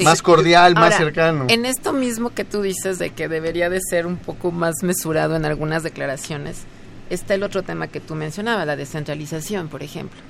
más 0.00 0.22
cordial, 0.22 0.74
más 0.74 0.96
cercano. 0.96 1.46
En 1.48 1.66
esto 1.66 1.92
mismo 1.92 2.30
que 2.30 2.44
tú 2.44 2.62
dices 2.62 2.98
de 2.98 3.10
que 3.10 3.28
debería 3.28 3.68
de 3.68 3.80
ser 3.80 4.06
un 4.06 4.16
poco 4.16 4.50
más 4.50 4.76
mesurado 4.82 5.36
en 5.36 5.44
algunas 5.44 5.81
declaraciones, 5.82 6.64
está 7.10 7.34
el 7.34 7.42
otro 7.42 7.62
tema 7.62 7.88
que 7.88 8.00
tú 8.00 8.14
mencionabas, 8.14 8.66
la 8.66 8.76
descentralización, 8.76 9.68
por 9.68 9.82
ejemplo. 9.82 10.20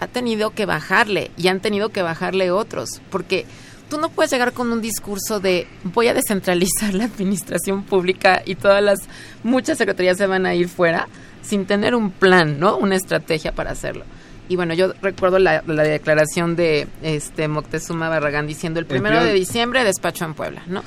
Ha 0.00 0.08
tenido 0.08 0.50
que 0.50 0.66
bajarle 0.66 1.30
y 1.36 1.48
han 1.48 1.60
tenido 1.60 1.90
que 1.90 2.02
bajarle 2.02 2.50
otros, 2.50 3.00
porque 3.10 3.46
tú 3.88 3.98
no 3.98 4.08
puedes 4.08 4.32
llegar 4.32 4.52
con 4.52 4.72
un 4.72 4.80
discurso 4.80 5.38
de 5.38 5.66
voy 5.84 6.08
a 6.08 6.14
descentralizar 6.14 6.94
la 6.94 7.04
administración 7.04 7.84
pública 7.84 8.42
y 8.44 8.54
todas 8.54 8.82
las 8.82 9.00
muchas 9.42 9.78
secretarías 9.78 10.16
se 10.16 10.26
van 10.26 10.46
a 10.46 10.54
ir 10.54 10.68
fuera 10.68 11.08
sin 11.42 11.66
tener 11.66 11.94
un 11.94 12.10
plan, 12.10 12.58
¿no? 12.58 12.76
Una 12.76 12.96
estrategia 12.96 13.52
para 13.52 13.72
hacerlo. 13.72 14.04
Y 14.48 14.56
bueno, 14.56 14.74
yo 14.74 14.92
recuerdo 15.00 15.38
la, 15.38 15.62
declaración 15.62 16.56
de 16.56 16.86
este 17.02 17.48
Moctezuma 17.48 18.08
Barragán 18.08 18.46
diciendo 18.46 18.80
el 18.80 18.86
primero 18.86 19.22
de 19.22 19.32
diciembre 19.32 19.84
despacho 19.84 20.24
en 20.24 20.34
Puebla, 20.34 20.62
¿no? 20.66 20.82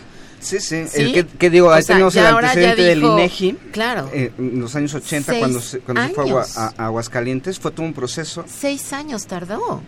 Sí, 0.46 0.60
sí. 0.60 0.86
El 0.94 1.26
que, 1.26 1.50
digo, 1.50 1.72
ahí 1.72 1.84
tenemos 1.84 2.16
el 2.16 2.26
antecedente 2.28 2.84
del 2.84 3.04
INEGI. 3.04 3.54
Claro. 3.72 4.10
Eh, 4.14 4.32
en 4.38 4.60
los 4.60 4.76
años 4.76 4.94
80, 4.94 5.40
cuando, 5.40 5.60
se, 5.60 5.80
cuando 5.80 6.08
fue 6.14 6.32
a, 6.56 6.86
Aguascalientes, 6.86 7.60
fue 7.60 7.72
todo 7.72 7.86
un 7.86 7.94
proceso. 7.94 8.46
Seis 8.48 8.94
años 8.94 9.26
tardó. 9.26 9.82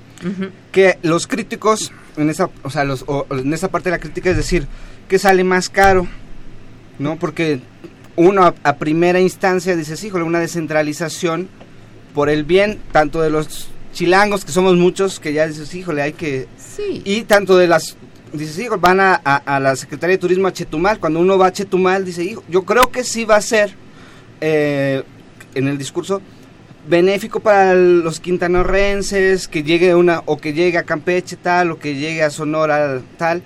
Que 0.72 0.98
los 1.04 1.28
críticos, 1.28 1.91
en 2.17 2.32
esa, 2.32 2.50
o 2.63 2.72
sea, 2.72 2.84
los, 2.84 3.06
en 3.30 3.54
esa 3.54 3.70
parte 3.70 3.89
de 3.89 3.98
la 3.98 4.00
crítica, 4.00 4.32
es 4.32 4.38
decir, 4.38 4.67
que 5.08 5.20
sale 5.20 5.43
más 5.43 5.70
caro, 5.70 6.08
¿no? 6.98 7.17
Porque 7.17 7.62
uno 8.15 8.43
a, 8.63 8.76
primera 8.78 9.20
instancia 9.20 9.76
dice, 9.76 10.08
híjole, 10.08 10.24
una 10.24 10.39
descentralización 10.39 11.50
por 12.15 12.30
el 12.30 12.46
bien 12.46 12.80
tanto 12.91 13.22
de 13.22 13.30
los 13.30 13.67
chilangos, 13.93 14.43
que 14.43 14.52
somos 14.52 14.76
muchos, 14.76 15.20
que 15.20 15.34
ya 15.34 15.46
dices, 15.48 15.74
híjole, 15.76 16.02
hay 16.02 16.13
que... 16.13 16.48
Sí. 16.58 17.04
Y 17.06 17.24
tanto 17.24 17.58
de 17.58 17.67
las 17.67 17.96
dice, 18.38 18.54
sí, 18.54 18.67
van 18.80 19.00
a, 19.00 19.60
la 19.60 19.76
Secretaría 19.76 20.15
de 20.15 20.19
Turismo 20.19 20.47
a 20.47 20.54
Chetumal. 20.54 21.00
Cuando 21.00 21.19
uno 21.19 21.38
va 21.38 21.47
a 21.47 21.54
Chetumal, 21.54 22.06
dice, 22.06 22.23
hijo, 22.23 22.43
yo 22.50 22.63
creo 22.63 22.91
que 22.91 23.04
sí 23.04 23.26
va 23.26 23.38
a 23.38 23.41
ser, 23.41 23.73
eh, 24.41 25.04
en 25.56 25.67
el 25.67 25.78
discurso, 25.78 26.21
benéfico 26.88 27.39
para 27.39 27.73
los 27.73 28.19
quintanarrenses, 28.19 29.47
que 29.47 29.63
llegue 29.63 29.95
una, 29.95 30.23
o 30.26 30.38
que 30.38 30.54
llegue 30.54 30.78
a 30.78 30.84
Campeche 30.84 31.36
tal, 31.36 31.71
o 31.71 31.80
que 31.80 31.95
llegue 31.95 32.23
a 32.23 32.30
Sonora 32.30 33.02
tal, 33.17 33.43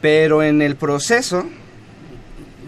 pero 0.00 0.42
en 0.42 0.62
el 0.62 0.76
proceso, 0.76 1.44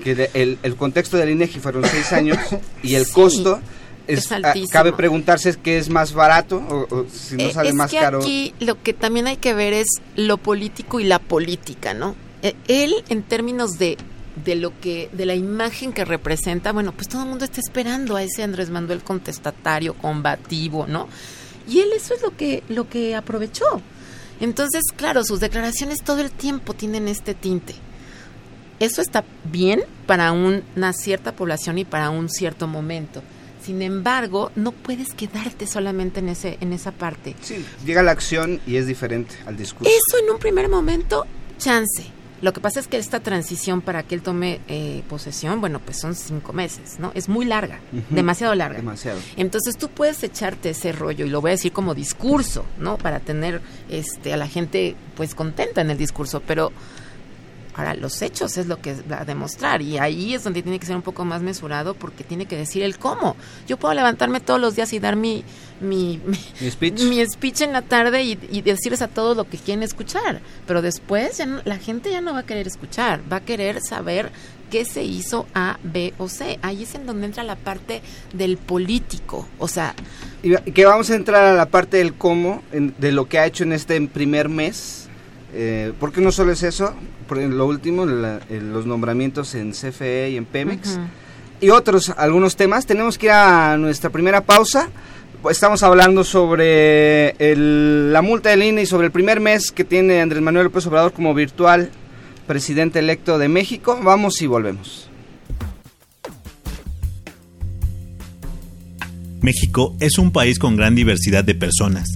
que 0.05 0.29
el, 0.35 0.59
el, 0.63 0.77
contexto 0.77 1.17
del 1.17 1.31
INEGI 1.31 1.61
fueron 1.61 1.85
seis 1.85 2.13
años, 2.13 2.39
y 2.83 2.95
el 2.95 3.09
costo 3.09 3.61
es, 4.07 4.31
ah, 4.33 4.55
cabe 4.71 4.93
preguntarse 4.93 5.55
qué 5.57 5.79
es 5.79 5.89
más 5.89 6.13
barato 6.13 6.57
o, 6.57 7.07
si 7.13 7.37
no 7.37 7.45
eh, 7.45 7.53
sale 7.53 7.73
más 7.73 7.91
caro. 7.91 8.21
Aquí 8.21 8.55
lo 8.61 8.83
que 8.83 8.93
también 8.93 9.27
hay 9.27 9.37
que 9.37 9.55
ver 9.55 9.73
es 9.73 9.87
lo 10.17 10.39
político 10.39 11.01
y 11.01 11.05
la 11.05 11.19
política, 11.19 11.95
¿no? 11.95 12.15
Eh, 12.43 12.55
él 12.69 12.95
en 13.09 13.23
términos 13.23 13.79
de 13.79 13.97
de 14.45 14.55
lo 14.55 14.79
que 14.81 15.11
de 15.13 15.27
la 15.27 15.35
imagen 15.35 15.93
que 15.93 16.05
representa, 16.07 16.73
bueno, 16.73 16.93
pues 16.93 17.09
todo 17.09 17.23
el 17.23 17.29
mundo 17.29 17.45
está 17.45 17.61
esperando 17.61 18.17
a 18.17 18.23
ese 18.23 18.43
Andrés 18.43 18.71
Manuel 18.71 19.03
contestatario, 19.03 19.95
combativo, 19.95 20.87
¿no? 20.87 21.09
Y 21.69 21.81
él 21.81 21.91
eso 21.95 22.15
es 22.15 22.23
lo 22.23 22.37
que 22.37 22.63
lo 22.69 22.89
que 22.89 23.15
aprovechó. 23.15 23.83
Entonces, 24.41 24.83
claro, 24.97 25.23
sus 25.23 25.39
declaraciones 25.39 26.03
todo 26.03 26.21
el 26.21 26.31
tiempo 26.31 26.75
tienen 26.75 27.07
este 27.07 27.35
tinte. 27.35 27.75
Eso 28.81 29.01
está 29.01 29.23
bien 29.45 29.85
para 30.07 30.33
una 30.33 30.93
cierta 30.93 31.37
población 31.37 31.79
y 31.79 31.85
para 31.85 32.11
un 32.11 32.29
cierto 32.29 32.67
momento 32.67 33.23
sin 33.63 33.83
embargo, 33.83 34.51
no 34.57 34.73
puedes 34.73 35.15
quedarte 35.15 35.67
solamente 35.67 36.21
en 36.21 36.29
ese 36.29 36.59
en 36.61 36.73
esa 36.73 36.93
parte. 36.93 37.37
Sí, 37.41 37.65
llega 37.85 38.03
la 38.03 38.13
acción 38.13 38.61
y 38.67 38.77
es 38.77 38.87
diferente 38.87 39.35
al 39.47 39.57
discurso. 39.57 39.91
Eso 39.91 40.23
en 40.23 40.31
un 40.31 40.39
primer 40.39 40.69
momento, 40.69 41.27
chance. 41.59 42.05
Lo 42.43 42.53
que 42.53 42.61
pasa 42.61 42.81
es 42.81 42.89
que 42.89 42.97
esta 42.97 43.21
transición 43.21 43.83
para 43.83 44.03
que 44.03 44.17
él 44.17 44.23
tome 44.23 44.61
eh, 44.67 45.05
posesión, 45.09 45.61
bueno, 45.61 45.79
pues 45.79 46.01
son 46.01 46.17
cinco 46.17 46.53
meses, 46.53 46.97
¿no? 46.99 47.13
Es 47.15 47.29
muy 47.29 47.45
larga, 47.45 47.79
demasiado 48.11 48.53
larga. 48.57 48.79
Demasiado. 48.79 49.21
Entonces 49.37 49.79
tú 49.79 49.89
puedes 49.89 50.25
echarte 50.25 50.71
ese 50.71 50.91
rollo, 50.91 51.25
y 51.25 51.31
lo 51.31 51.41
voy 51.41 51.51
a 51.51 51.53
decir 51.53 51.71
como 51.71 51.95
discurso, 51.95 52.65
¿no? 52.79 52.99
Para 52.99 53.21
tener 53.21 53.63
este, 53.89 54.33
a 54.33 54.37
la 54.37 54.49
gente 54.49 54.97
pues 55.15 55.37
contenta 55.37 55.83
en 55.83 55.91
el 55.91 55.99
discurso, 55.99 56.43
pero 56.45 56.73
Ahora, 57.75 57.95
los 57.95 58.21
hechos 58.21 58.59
es 58.59 58.67
lo 58.67 58.81
que 58.81 58.95
va 59.11 59.23
a 59.23 59.25
demostrar 59.25 59.81
y 59.81 59.99
ahí 59.99 60.35
es 60.35 60.45
donde 60.45 60.63
tiene 60.63 60.79
que 60.79 60.87
ser 60.87 60.97
un 60.97 61.03
poco 61.03 61.25
más 61.25 61.43
mesurado 61.43 61.95
porque 61.95 62.23
tiene 62.23 62.47
que 62.47 62.57
decir 62.57 62.83
el 62.83 62.99
cómo. 62.99 63.37
Yo 63.67 63.79
puedo 63.79 63.95
levantarme 63.95 64.41
todos 64.41 64.61
los 64.61 64.77
días 64.77 64.93
y 64.93 64.99
dar 64.99 65.17
mi, 65.17 65.45
mi, 65.81 66.21
speech? 66.71 67.61
en 67.63 67.73
la 67.73 67.83
tarde 67.83 68.23
y, 68.23 68.63
decirles 68.63 69.03
a 69.03 69.09
todos 69.09 69.37
lo 69.37 69.49
que 69.49 69.57
quieren 69.57 69.83
escuchar, 69.83 70.41
pero 70.67 70.83
después 70.83 71.43
la 71.65 71.79
gente 71.79 72.11
ya 72.11 72.21
no 72.21 72.33
va 72.33 72.41
a 72.41 72.47
querer 72.47 72.67
escuchar, 72.67 73.21
va 73.31 73.37
a 73.37 73.41
querer 73.41 73.81
saber 73.81 74.31
qué 74.71 74.85
se 74.85 75.03
hizo 75.03 75.47
A, 75.55 75.79
B 75.83 76.15
o 76.19 76.29
C. 76.29 76.59
Ahí 76.63 76.85
es 76.85 76.95
en 76.95 77.07
donde 77.07 77.27
entra 77.27 77.43
la 77.43 77.57
parte 77.57 78.03
del 78.33 78.57
político, 78.57 79.47
o 79.59 79.69
sea... 79.69 79.95
Y 80.43 80.55
que 80.73 80.85
vamos 80.87 81.11
a 81.11 81.15
entrar 81.15 81.45
a 81.45 81.55
la 81.55 81.67
parte 81.67 81.99
del 81.99 82.15
cómo, 82.15 82.63
de 82.73 83.13
lo 83.13 83.29
que 83.29 83.39
ha 83.39 83.47
hecho 83.47 83.65
en 83.65 83.73
este 83.73 84.01
primer 84.09 84.49
mes 84.49 85.02
eh, 85.55 85.93
porque 86.01 86.21
no 86.21 86.33
solo 86.33 86.53
es 86.53 86.63
eso, 86.63 86.95
por 87.29 87.39
lo 87.39 87.67
último, 87.67 88.07
los 88.07 88.87
nombramientos 88.87 89.55
en 89.55 89.73
CFE 89.73 90.31
y 90.31 90.37
en 90.37 90.45
Pemex 90.45 90.99
y 91.63 91.71
otros, 91.71 92.13
algunos 92.17 92.57
temas. 92.57 92.87
Tenemos 92.87 93.17
que 93.17 93.27
ir 93.27 93.33
a 93.33 93.77
nuestra 93.79 94.11
primera 94.11 94.43
pausa. 94.43 94.91
Estamos 95.49 95.83
hablando 95.83 96.25
sobre 96.25 97.35
la 97.57 98.23
multa 98.23 98.51
del 98.51 98.63
INE 98.63 98.83
y 98.83 98.87
sobre 98.87 99.07
el 99.07 99.13
primer 99.13 99.41
mes 99.41 99.71
que 99.71 99.85
tiene 99.85 100.21
Andrés 100.21 100.43
Manuel 100.43 100.67
López 100.67 100.87
Obrador 100.87 101.13
como 101.13 101.35
virtual 101.35 101.91
presidente 102.47 102.99
electo 102.99 103.39
de 103.39 103.49
México. 103.49 103.99
Vamos 104.03 104.43
y 104.43 104.47
volvemos. 104.47 105.09
México 109.41 109.97
es 110.01 110.19
un 110.19 110.31
país 110.33 110.59
con 110.59 110.77
gran 110.77 110.95
diversidad 110.95 111.43
de 111.43 111.55
personas 111.55 112.09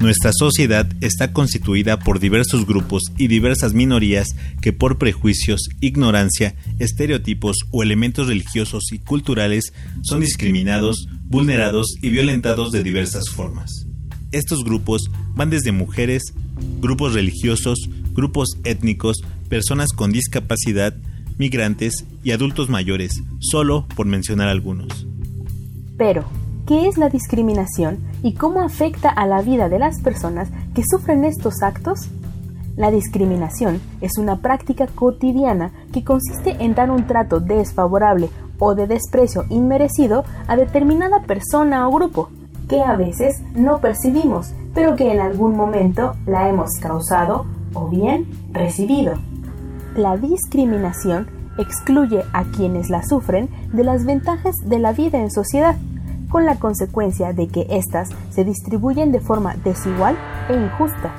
nuestra 0.00 0.32
sociedad 0.32 0.86
está 1.02 1.32
constituida 1.32 1.98
por 1.98 2.20
diversos 2.20 2.66
grupos 2.66 3.02
y 3.18 3.28
diversas 3.28 3.74
minorías 3.74 4.28
que 4.62 4.72
por 4.72 4.96
prejuicios, 4.96 5.60
ignorancia, 5.80 6.54
estereotipos 6.78 7.56
o 7.70 7.82
elementos 7.82 8.26
religiosos 8.26 8.84
y 8.92 8.98
culturales 8.98 9.72
son 10.02 10.20
discriminados, 10.20 11.06
vulnerados 11.24 11.94
y 12.00 12.08
violentados 12.08 12.72
de 12.72 12.82
diversas 12.82 13.28
formas. 13.28 13.86
Estos 14.32 14.64
grupos 14.64 15.10
van 15.34 15.50
desde 15.50 15.70
mujeres, 15.70 16.22
grupos 16.80 17.12
religiosos, 17.12 17.78
grupos 18.14 18.48
étnicos, 18.64 19.18
personas 19.50 19.92
con 19.92 20.12
discapacidad, 20.12 20.96
migrantes 21.36 22.06
y 22.24 22.30
adultos 22.30 22.70
mayores, 22.70 23.12
solo 23.40 23.86
por 23.96 24.06
mencionar 24.06 24.48
algunos. 24.48 25.06
Pero, 25.98 26.26
qué 26.66 26.88
es 26.88 26.98
la 26.98 27.08
discriminación 27.08 27.98
y 28.22 28.34
cómo 28.34 28.60
afecta 28.62 29.08
a 29.08 29.26
la 29.26 29.42
vida 29.42 29.68
de 29.68 29.78
las 29.78 30.00
personas 30.00 30.48
que 30.74 30.82
sufren 30.88 31.24
estos 31.24 31.62
actos? 31.62 32.08
La 32.76 32.90
discriminación 32.90 33.80
es 34.00 34.16
una 34.18 34.36
práctica 34.36 34.86
cotidiana 34.86 35.72
que 35.92 36.04
consiste 36.04 36.56
en 36.60 36.74
dar 36.74 36.90
un 36.90 37.06
trato 37.06 37.40
desfavorable 37.40 38.30
o 38.58 38.74
de 38.74 38.86
desprecio 38.86 39.44
inmerecido 39.50 40.24
a 40.46 40.56
determinada 40.56 41.22
persona 41.22 41.88
o 41.88 41.92
grupo, 41.92 42.30
que 42.68 42.82
a 42.82 42.96
veces 42.96 43.42
no 43.54 43.80
percibimos, 43.80 44.52
pero 44.74 44.96
que 44.96 45.12
en 45.12 45.20
algún 45.20 45.56
momento 45.56 46.14
la 46.26 46.48
hemos 46.48 46.70
causado 46.80 47.46
o 47.74 47.88
bien 47.88 48.26
recibido. 48.52 49.14
La 49.96 50.16
discriminación 50.16 51.26
excluye 51.58 52.22
a 52.32 52.44
quienes 52.44 52.90
la 52.90 53.02
sufren 53.02 53.48
de 53.72 53.84
las 53.84 54.04
ventajas 54.04 54.54
de 54.64 54.78
la 54.78 54.92
vida 54.92 55.18
en 55.18 55.30
sociedad 55.30 55.76
con 56.30 56.46
la 56.46 56.58
consecuencia 56.58 57.34
de 57.34 57.48
que 57.48 57.66
éstas 57.68 58.08
se 58.30 58.44
distribuyen 58.44 59.12
de 59.12 59.20
forma 59.20 59.56
desigual 59.56 60.16
e 60.48 60.54
injusta. 60.54 61.12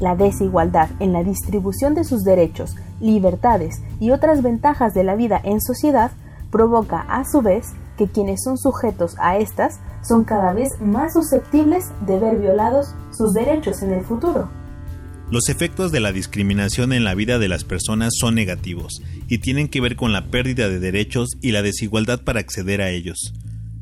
La 0.00 0.16
desigualdad 0.16 0.90
en 0.98 1.12
la 1.12 1.22
distribución 1.22 1.94
de 1.94 2.02
sus 2.02 2.24
derechos, 2.24 2.74
libertades 3.00 3.80
y 4.00 4.10
otras 4.10 4.42
ventajas 4.42 4.92
de 4.94 5.04
la 5.04 5.14
vida 5.14 5.40
en 5.44 5.60
sociedad 5.60 6.10
provoca 6.50 7.00
a 7.08 7.24
su 7.24 7.42
vez 7.42 7.72
que 7.96 8.08
quienes 8.08 8.42
son 8.42 8.58
sujetos 8.58 9.14
a 9.20 9.38
estas 9.38 9.78
son 10.02 10.24
cada 10.24 10.52
vez 10.52 10.80
más 10.80 11.12
susceptibles 11.12 11.92
de 12.06 12.18
ver 12.18 12.38
violados 12.38 12.94
sus 13.16 13.32
derechos 13.32 13.82
en 13.82 13.92
el 13.92 14.04
futuro. 14.04 14.48
Los 15.30 15.48
efectos 15.48 15.90
de 15.90 16.00
la 16.00 16.12
discriminación 16.12 16.92
en 16.92 17.02
la 17.02 17.14
vida 17.14 17.38
de 17.38 17.48
las 17.48 17.64
personas 17.64 18.12
son 18.18 18.34
negativos 18.34 19.00
y 19.28 19.38
tienen 19.38 19.68
que 19.68 19.80
ver 19.80 19.96
con 19.96 20.12
la 20.12 20.26
pérdida 20.26 20.68
de 20.68 20.80
derechos 20.80 21.30
y 21.40 21.52
la 21.52 21.62
desigualdad 21.62 22.22
para 22.22 22.40
acceder 22.40 22.82
a 22.82 22.90
ellos, 22.90 23.32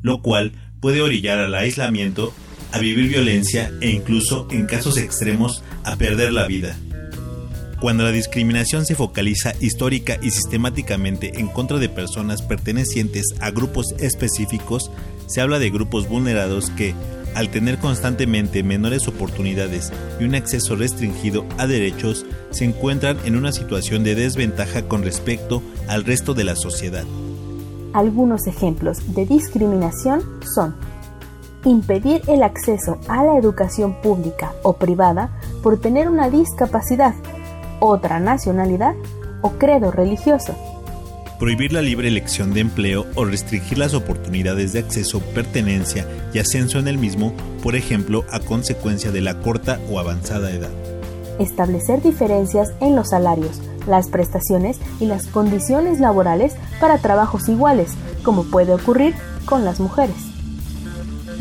lo 0.03 0.21
cual 0.21 0.51
puede 0.79 1.01
orillar 1.01 1.39
al 1.39 1.55
aislamiento, 1.55 2.33
a 2.71 2.77
vivir 2.77 3.09
violencia 3.09 3.71
e 3.81 3.89
incluso, 3.89 4.47
en 4.51 4.67
casos 4.67 4.97
extremos, 4.97 5.63
a 5.83 5.95
perder 5.95 6.31
la 6.33 6.45
vida. 6.45 6.77
Cuando 7.79 8.03
la 8.03 8.11
discriminación 8.11 8.85
se 8.85 8.95
focaliza 8.95 9.53
histórica 9.59 10.17
y 10.21 10.31
sistemáticamente 10.31 11.39
en 11.39 11.47
contra 11.47 11.79
de 11.79 11.89
personas 11.89 12.41
pertenecientes 12.41 13.25
a 13.39 13.51
grupos 13.51 13.87
específicos, 13.99 14.89
se 15.27 15.41
habla 15.41 15.59
de 15.59 15.69
grupos 15.69 16.07
vulnerados 16.07 16.69
que, 16.69 16.93
al 17.35 17.49
tener 17.49 17.79
constantemente 17.79 18.63
menores 18.63 19.07
oportunidades 19.07 19.91
y 20.19 20.23
un 20.23 20.35
acceso 20.35 20.75
restringido 20.75 21.45
a 21.57 21.67
derechos, 21.67 22.25
se 22.51 22.65
encuentran 22.65 23.17
en 23.25 23.35
una 23.35 23.51
situación 23.51 24.03
de 24.03 24.15
desventaja 24.15 24.83
con 24.87 25.03
respecto 25.03 25.61
al 25.87 26.05
resto 26.05 26.33
de 26.33 26.43
la 26.45 26.55
sociedad. 26.55 27.05
Algunos 27.93 28.47
ejemplos 28.47 29.13
de 29.13 29.25
discriminación 29.25 30.21
son 30.43 30.75
impedir 31.65 32.21
el 32.27 32.43
acceso 32.43 32.99
a 33.07 33.23
la 33.23 33.37
educación 33.37 34.01
pública 34.01 34.53
o 34.63 34.73
privada 34.73 35.39
por 35.61 35.79
tener 35.79 36.09
una 36.09 36.29
discapacidad 36.29 37.13
otra 37.83 38.19
nacionalidad 38.19 38.95
o 39.41 39.51
credo 39.51 39.91
religioso. 39.91 40.55
Prohibir 41.37 41.73
la 41.73 41.81
libre 41.81 42.07
elección 42.07 42.53
de 42.53 42.61
empleo 42.61 43.05
o 43.15 43.25
restringir 43.25 43.77
las 43.77 43.93
oportunidades 43.93 44.71
de 44.71 44.79
acceso, 44.79 45.19
pertenencia 45.19 46.07
y 46.33 46.39
ascenso 46.39 46.79
en 46.79 46.87
el 46.87 46.97
mismo, 46.97 47.33
por 47.61 47.75
ejemplo, 47.75 48.23
a 48.31 48.39
consecuencia 48.39 49.11
de 49.11 49.21
la 49.21 49.39
corta 49.39 49.79
o 49.91 49.99
avanzada 49.99 50.51
edad. 50.51 50.71
Establecer 51.39 52.01
diferencias 52.01 52.71
en 52.79 52.95
los 52.95 53.09
salarios, 53.09 53.59
las 53.87 54.07
prestaciones 54.09 54.79
y 54.99 55.05
las 55.05 55.27
condiciones 55.27 55.99
laborales 55.99 56.53
para 56.79 56.97
trabajos 56.97 57.49
iguales, 57.49 57.91
como 58.23 58.43
puede 58.43 58.73
ocurrir 58.73 59.13
con 59.45 59.65
las 59.65 59.79
mujeres 59.79 60.33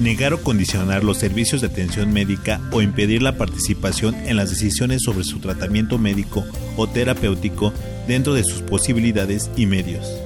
negar 0.03 0.33
o 0.33 0.43
condicionar 0.43 1.05
los 1.05 1.19
servicios 1.19 1.61
de 1.61 1.69
atención 1.69 2.13
médica 2.13 2.61
o 2.73 2.83
impedir 2.83 3.23
la 3.23 3.37
participación 3.37 4.15
en 4.27 4.37
las 4.37 4.51
decisiones 4.51 5.03
sobre 5.03 5.25
su 5.25 5.39
tratamiento 5.39 5.99
médico 5.99 6.45
o 6.77 6.87
terapéutico 6.87 7.73
dentro 8.07 8.35
de 8.35 8.45
sus 8.45 8.63
posibilidades 8.63 9.51
y 9.57 9.67
medios. 9.67 10.21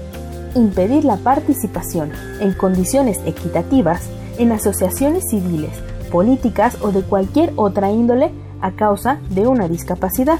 Impedir 0.54 1.04
la 1.04 1.16
participación 1.16 2.12
en 2.40 2.52
condiciones 2.52 3.18
equitativas 3.26 4.02
en 4.38 4.52
asociaciones 4.52 5.24
civiles, 5.30 5.72
políticas 6.10 6.78
o 6.80 6.92
de 6.92 7.02
cualquier 7.02 7.52
otra 7.56 7.90
índole 7.90 8.30
a 8.60 8.72
causa 8.72 9.18
de 9.30 9.46
una 9.46 9.68
discapacidad. 9.68 10.38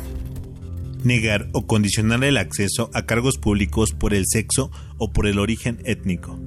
Negar 1.05 1.49
o 1.53 1.67
condicionar 1.67 2.25
el 2.25 2.37
acceso 2.37 2.91
a 2.95 3.07
cargos 3.07 3.39
públicos 3.39 3.93
por 3.93 4.15
el 4.15 4.25
sexo 4.27 4.71
o 4.99 5.13
por 5.13 5.27
el 5.27 5.39
origen 5.39 5.79
étnico 5.85 6.39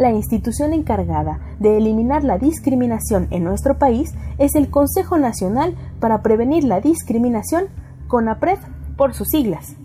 la 0.00 0.12
institución 0.12 0.72
encargada 0.72 1.40
de 1.58 1.76
eliminar 1.76 2.24
la 2.24 2.38
discriminación 2.38 3.26
en 3.30 3.44
nuestro 3.44 3.78
país 3.78 4.14
es 4.38 4.54
el 4.54 4.70
Consejo 4.70 5.18
Nacional 5.18 5.76
para 6.00 6.22
Prevenir 6.22 6.64
la 6.64 6.80
Discriminación, 6.80 7.64
CONAPRED 8.08 8.58
por 8.96 9.14
sus 9.14 9.28
siglas. 9.28 9.76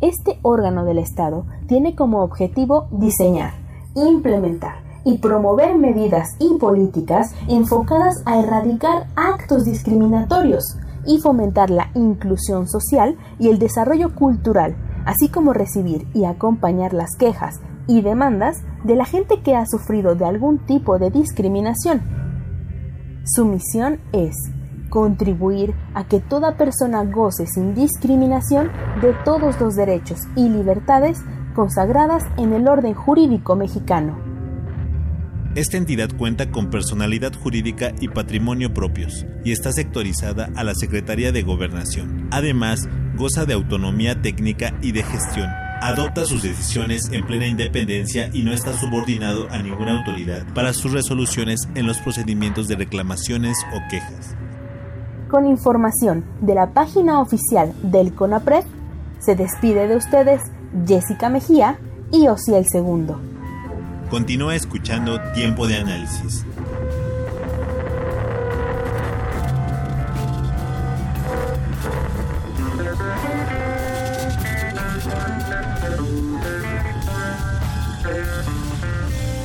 Este 0.00 0.38
órgano 0.42 0.84
del 0.84 0.98
Estado 0.98 1.44
tiene 1.68 1.94
como 1.94 2.22
objetivo 2.22 2.88
diseñar, 2.92 3.52
implementar 3.94 4.84
y 5.04 5.18
promover 5.18 5.76
medidas 5.76 6.30
y 6.38 6.58
políticas 6.58 7.34
enfocadas 7.48 8.22
a 8.24 8.40
erradicar 8.40 9.06
actos 9.16 9.64
discriminatorios 9.64 10.78
y 11.06 11.18
fomentar 11.20 11.70
la 11.70 11.90
inclusión 11.94 12.68
social 12.68 13.16
y 13.38 13.48
el 13.48 13.58
desarrollo 13.58 14.14
cultural, 14.14 14.76
así 15.04 15.28
como 15.28 15.52
recibir 15.52 16.08
y 16.14 16.24
acompañar 16.24 16.92
las 16.92 17.10
quejas, 17.18 17.60
y 17.86 18.02
demandas 18.02 18.56
de 18.84 18.96
la 18.96 19.04
gente 19.04 19.40
que 19.42 19.54
ha 19.54 19.64
sufrido 19.66 20.14
de 20.14 20.24
algún 20.24 20.58
tipo 20.58 20.98
de 20.98 21.10
discriminación. 21.10 22.02
Su 23.24 23.44
misión 23.44 24.00
es 24.12 24.34
contribuir 24.90 25.74
a 25.94 26.04
que 26.04 26.20
toda 26.20 26.56
persona 26.56 27.04
goce 27.04 27.46
sin 27.46 27.74
discriminación 27.74 28.70
de 29.00 29.14
todos 29.24 29.60
los 29.60 29.74
derechos 29.74 30.20
y 30.36 30.48
libertades 30.48 31.18
consagradas 31.54 32.22
en 32.36 32.52
el 32.52 32.68
orden 32.68 32.94
jurídico 32.94 33.56
mexicano. 33.56 34.25
Esta 35.56 35.78
entidad 35.78 36.10
cuenta 36.18 36.50
con 36.50 36.68
personalidad 36.68 37.32
jurídica 37.32 37.92
y 37.98 38.08
patrimonio 38.08 38.74
propios 38.74 39.24
y 39.42 39.52
está 39.52 39.72
sectorizada 39.72 40.50
a 40.54 40.62
la 40.64 40.74
Secretaría 40.74 41.32
de 41.32 41.42
Gobernación. 41.42 42.28
Además, 42.30 42.86
goza 43.16 43.46
de 43.46 43.54
autonomía 43.54 44.20
técnica 44.20 44.74
y 44.82 44.92
de 44.92 45.02
gestión 45.02 45.48
adopta 45.80 46.26
sus 46.26 46.42
decisiones 46.42 47.08
en 47.10 47.24
plena 47.24 47.46
independencia 47.46 48.28
y 48.34 48.42
no 48.42 48.52
está 48.52 48.74
subordinado 48.74 49.48
a 49.50 49.56
ninguna 49.62 49.98
autoridad 49.98 50.44
para 50.52 50.74
sus 50.74 50.92
resoluciones 50.92 51.66
en 51.74 51.86
los 51.86 52.00
procedimientos 52.00 52.68
de 52.68 52.76
reclamaciones 52.76 53.56
o 53.74 53.80
quejas. 53.90 54.34
Con 55.30 55.46
información 55.46 56.26
de 56.42 56.54
la 56.54 56.74
página 56.74 57.18
oficial 57.20 57.72
del 57.82 58.14
CONAPRED, 58.14 58.64
se 59.20 59.36
despide 59.36 59.88
de 59.88 59.96
ustedes 59.96 60.42
Jessica 60.86 61.30
Mejía 61.30 61.78
y 62.12 62.28
Osiel 62.28 62.66
Segundo. 62.70 63.35
Continúa 64.10 64.54
escuchando 64.54 65.20
Tiempo 65.34 65.66
de 65.66 65.76
Análisis. 65.76 66.44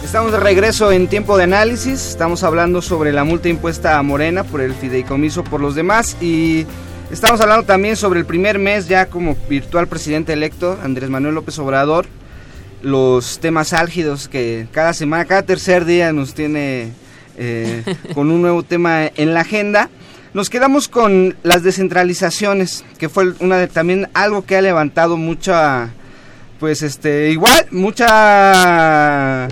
Estamos 0.04 0.34
de 0.34 0.40
regreso 0.40 0.92
en 0.92 1.08
tiempo 1.08 1.38
de 1.38 1.46
análisis. 1.46 2.10
Estamos 2.10 2.44
hablando 2.44 2.82
sobre 2.82 3.14
la 3.14 3.24
multa 3.24 3.50
impuesta 3.50 3.98
a 3.98 4.04
Morena 4.04 4.44
por 4.44 4.62
el 4.62 4.74
fideicomiso 4.74 5.44
por 5.44 5.62
los 5.62 5.74
demás 5.74 6.18
y 6.22 6.68
estamos 7.10 7.40
hablando 7.40 7.64
también 7.66 7.96
sobre 7.96 8.20
el 8.20 8.26
primer 8.26 8.60
mes 8.60 8.88
ya 8.88 9.06
como 9.06 9.36
virtual 9.50 9.88
presidente 9.88 10.34
electo, 10.34 10.78
Andrés 10.84 11.10
Manuel 11.10 11.36
López 11.36 11.58
Obrador. 11.60 12.06
Los 12.82 13.40
temas 13.40 13.74
álgidos 13.74 14.28
que 14.28 14.68
cada 14.72 14.94
semana, 14.94 15.26
cada 15.26 15.44
tercer 15.44 15.86
día 15.86 16.12
nos 16.14 16.34
tiene 16.34 16.92
eh, 17.38 17.84
con 18.14 18.32
un 18.32 18.42
nuevo 18.42 18.64
tema 18.64 19.06
en 19.16 19.34
la 19.34 19.42
agenda. 19.42 19.90
Nos 20.34 20.50
quedamos 20.50 20.88
con 20.88 21.36
las 21.44 21.62
descentralizaciones, 21.62 22.86
que 22.98 23.10
fue 23.10 23.34
una 23.40 23.58
de, 23.58 23.68
también 23.68 24.10
algo 24.14 24.46
que 24.46 24.56
ha 24.56 24.62
levantado 24.62 25.18
mucha, 25.18 25.90
pues 26.60 26.82
este, 26.84 27.32
igual, 27.32 27.68
mucha 27.72 29.50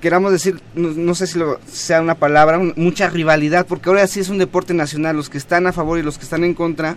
queramos 0.00 0.32
decir, 0.32 0.60
no, 0.74 1.14
sé 1.14 1.26
si 1.26 1.38
lo, 1.38 1.58
sea 1.66 2.00
una 2.00 2.14
palabra, 2.14 2.58
mucha 2.76 3.08
rivalidad, 3.08 3.66
porque 3.66 3.88
ahora 3.88 4.06
sí 4.06 4.20
es 4.20 4.28
un 4.28 4.38
deporte 4.38 4.74
nacional, 4.74 5.16
los 5.16 5.28
que 5.28 5.38
están 5.38 5.66
a 5.66 5.72
favor 5.72 5.98
y 5.98 6.02
los 6.02 6.18
que 6.18 6.24
están 6.24 6.44
en 6.44 6.54
contra, 6.54 6.96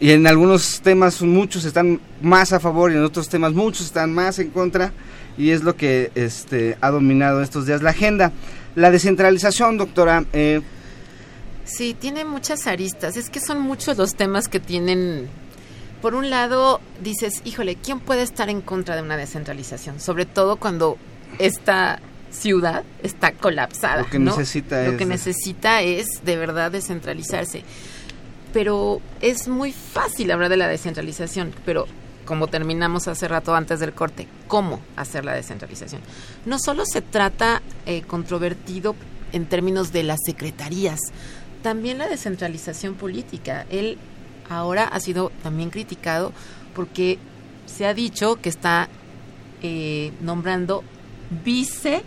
y 0.00 0.10
en 0.10 0.26
algunos 0.26 0.80
temas 0.80 1.20
muchos 1.22 1.64
están 1.64 2.00
más 2.22 2.52
a 2.52 2.60
favor 2.60 2.92
y 2.92 2.94
en 2.94 3.04
otros 3.04 3.28
temas 3.28 3.52
muchos 3.52 3.86
están 3.86 4.12
más 4.12 4.38
en 4.38 4.50
contra, 4.50 4.92
y 5.36 5.50
es 5.50 5.62
lo 5.62 5.76
que 5.76 6.10
este, 6.14 6.76
ha 6.80 6.90
dominado 6.90 7.42
estos 7.42 7.66
días 7.66 7.82
la 7.82 7.90
agenda. 7.90 8.32
La 8.74 8.90
descentralización, 8.90 9.76
doctora. 9.76 10.24
Eh, 10.32 10.60
sí, 11.64 11.96
tiene 11.98 12.24
muchas 12.24 12.66
aristas, 12.66 13.16
es 13.16 13.30
que 13.30 13.40
son 13.40 13.60
muchos 13.60 13.96
los 13.96 14.14
temas 14.14 14.48
que 14.48 14.60
tienen 14.60 15.28
por 16.00 16.14
un 16.14 16.30
lado 16.30 16.80
dices, 17.02 17.42
híjole, 17.44 17.76
¿quién 17.76 18.00
puede 18.00 18.22
estar 18.22 18.48
en 18.48 18.60
contra 18.60 18.94
de 18.94 19.02
una 19.02 19.16
descentralización? 19.16 20.00
Sobre 20.00 20.26
todo 20.26 20.56
cuando 20.56 20.96
esta 21.38 22.00
ciudad 22.30 22.84
está 23.02 23.32
colapsada. 23.32 24.02
Lo 24.02 24.10
que 24.10 24.18
necesita 24.18 24.84
Lo 24.84 24.96
que 24.96 25.06
necesita 25.06 25.82
es 25.82 26.06
de 26.24 26.36
verdad 26.36 26.70
descentralizarse. 26.70 27.64
Pero 28.52 29.00
es 29.20 29.48
muy 29.48 29.72
fácil 29.72 30.30
hablar 30.30 30.48
de 30.50 30.56
la 30.56 30.68
descentralización, 30.68 31.52
pero 31.64 31.86
como 32.24 32.48
terminamos 32.48 33.08
hace 33.08 33.26
rato 33.28 33.54
antes 33.54 33.80
del 33.80 33.92
corte, 33.92 34.28
¿cómo 34.48 34.80
hacer 34.96 35.24
la 35.24 35.34
descentralización? 35.34 36.02
No 36.44 36.58
solo 36.58 36.84
se 36.84 37.00
trata 37.00 37.62
eh, 37.86 38.02
controvertido 38.02 38.94
en 39.32 39.46
términos 39.46 39.92
de 39.92 40.02
las 40.02 40.18
secretarías, 40.24 41.00
también 41.62 41.98
la 41.98 42.08
descentralización 42.08 42.94
política. 42.94 43.66
Él 43.70 43.98
ahora 44.48 44.84
ha 44.84 45.00
sido 45.00 45.32
también 45.42 45.70
criticado 45.70 46.32
porque 46.74 47.18
se 47.66 47.86
ha 47.86 47.94
dicho 47.94 48.36
que 48.36 48.48
está 48.48 48.88
eh, 49.62 50.12
nombrando 50.20 50.84
vice 51.44 52.02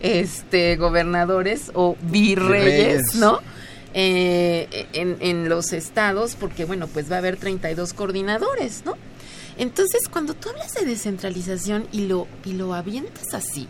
este 0.00 0.76
gobernadores 0.76 1.70
o 1.74 1.96
virreyes, 2.02 3.14
¿no? 3.16 3.40
Eh, 3.94 4.86
en, 4.92 5.48
los 5.48 5.72
estados, 5.72 6.36
porque 6.38 6.64
bueno, 6.64 6.88
pues 6.88 7.10
va 7.10 7.16
a 7.16 7.18
haber 7.18 7.38
32 7.38 7.94
coordinadores, 7.94 8.82
¿no? 8.84 8.96
Entonces, 9.56 10.02
cuando 10.10 10.34
tú 10.34 10.50
hablas 10.50 10.74
de 10.74 10.84
descentralización 10.84 11.88
y 11.90 12.06
lo, 12.06 12.28
y 12.44 12.52
lo 12.52 12.74
avientas 12.74 13.32
así, 13.32 13.66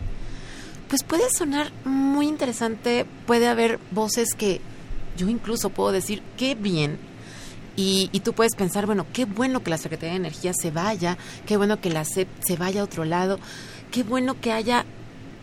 pues 0.88 1.04
puede 1.04 1.30
sonar 1.30 1.70
muy 1.84 2.26
interesante, 2.26 3.06
puede 3.26 3.46
haber 3.46 3.78
voces 3.92 4.34
que 4.34 4.60
yo 5.16 5.28
incluso 5.28 5.70
puedo 5.70 5.92
decir, 5.92 6.22
qué 6.36 6.54
bien. 6.54 6.98
Y, 7.76 8.10
y, 8.12 8.20
tú 8.20 8.32
puedes 8.32 8.56
pensar, 8.56 8.86
bueno, 8.86 9.06
qué 9.12 9.24
bueno 9.24 9.62
que 9.62 9.70
la 9.70 9.78
Secretaría 9.78 10.14
de 10.14 10.16
Energía 10.16 10.52
se 10.52 10.72
vaya, 10.72 11.16
qué 11.46 11.56
bueno 11.56 11.80
que 11.80 11.90
la 11.90 12.04
CEP 12.04 12.28
se 12.40 12.56
vaya 12.56 12.80
a 12.80 12.84
otro 12.84 13.04
lado, 13.04 13.38
qué 13.92 14.02
bueno 14.02 14.40
que 14.40 14.50
haya 14.50 14.84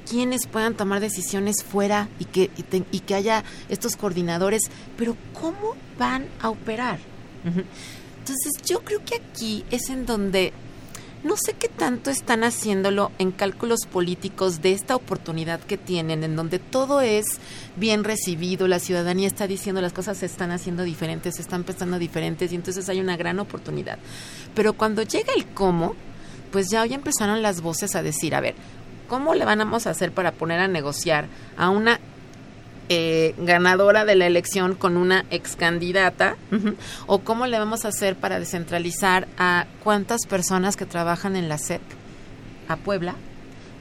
quienes 0.09 0.47
puedan 0.47 0.75
tomar 0.75 0.99
decisiones 0.99 1.63
fuera 1.63 2.09
y 2.19 2.25
que, 2.25 2.51
y, 2.91 2.99
que 2.99 3.15
haya 3.15 3.43
estos 3.69 3.95
coordinadores, 3.95 4.63
pero 4.97 5.15
¿cómo 5.33 5.75
van 5.97 6.27
a 6.41 6.49
operar? 6.49 6.99
Entonces 7.45 8.53
yo 8.65 8.81
creo 8.83 9.03
que 9.05 9.15
aquí 9.15 9.65
es 9.69 9.89
en 9.89 10.05
donde 10.05 10.51
no 11.25 11.35
sé 11.37 11.53
qué 11.53 11.67
tanto 11.67 12.11
están 12.11 12.43
haciéndolo 12.43 13.11
en 13.17 13.31
cálculos 13.31 13.79
políticos 13.91 14.61
de 14.61 14.73
esta 14.73 14.95
oportunidad 14.95 15.59
que 15.59 15.75
tienen, 15.75 16.23
en 16.23 16.35
donde 16.35 16.59
todo 16.59 17.01
es 17.01 17.25
bien 17.75 18.03
recibido, 18.03 18.67
la 18.67 18.77
ciudadanía 18.77 19.27
está 19.27 19.47
diciendo 19.47 19.81
las 19.81 19.91
cosas 19.91 20.17
se 20.19 20.27
están 20.27 20.51
haciendo 20.51 20.83
diferentes, 20.83 21.35
se 21.35 21.41
están 21.41 21.63
pensando 21.63 21.97
diferentes 21.97 22.51
y 22.51 22.55
entonces 22.55 22.87
hay 22.89 22.99
una 22.99 23.17
gran 23.17 23.39
oportunidad. 23.39 23.97
Pero 24.53 24.73
cuando 24.73 25.01
llega 25.01 25.33
el 25.35 25.47
cómo, 25.47 25.95
pues 26.51 26.69
ya 26.69 26.83
hoy 26.83 26.93
empezaron 26.93 27.41
las 27.41 27.61
voces 27.61 27.95
a 27.95 28.03
decir, 28.03 28.35
a 28.35 28.41
ver, 28.41 28.53
¿cómo 29.07 29.33
le 29.35 29.45
vamos 29.45 29.87
a 29.87 29.91
hacer 29.91 30.11
para 30.11 30.31
poner 30.31 30.59
a 30.59 30.67
negociar 30.67 31.25
a 31.57 31.69
una 31.69 31.99
eh, 32.87 33.33
ganadora 33.39 34.05
de 34.05 34.15
la 34.15 34.27
elección 34.27 34.75
con 34.75 34.95
una 34.95 35.25
ex 35.31 35.55
candidata 35.55 36.37
o 37.07 37.19
cómo 37.19 37.47
le 37.47 37.57
vamos 37.57 37.83
a 37.83 37.87
hacer 37.87 38.15
para 38.15 38.39
descentralizar 38.39 39.27
a 39.39 39.65
cuántas 39.83 40.27
personas 40.27 40.77
que 40.77 40.85
trabajan 40.85 41.35
en 41.35 41.49
la 41.49 41.57
SEP 41.57 41.81
a 42.67 42.75
Puebla. 42.75 43.15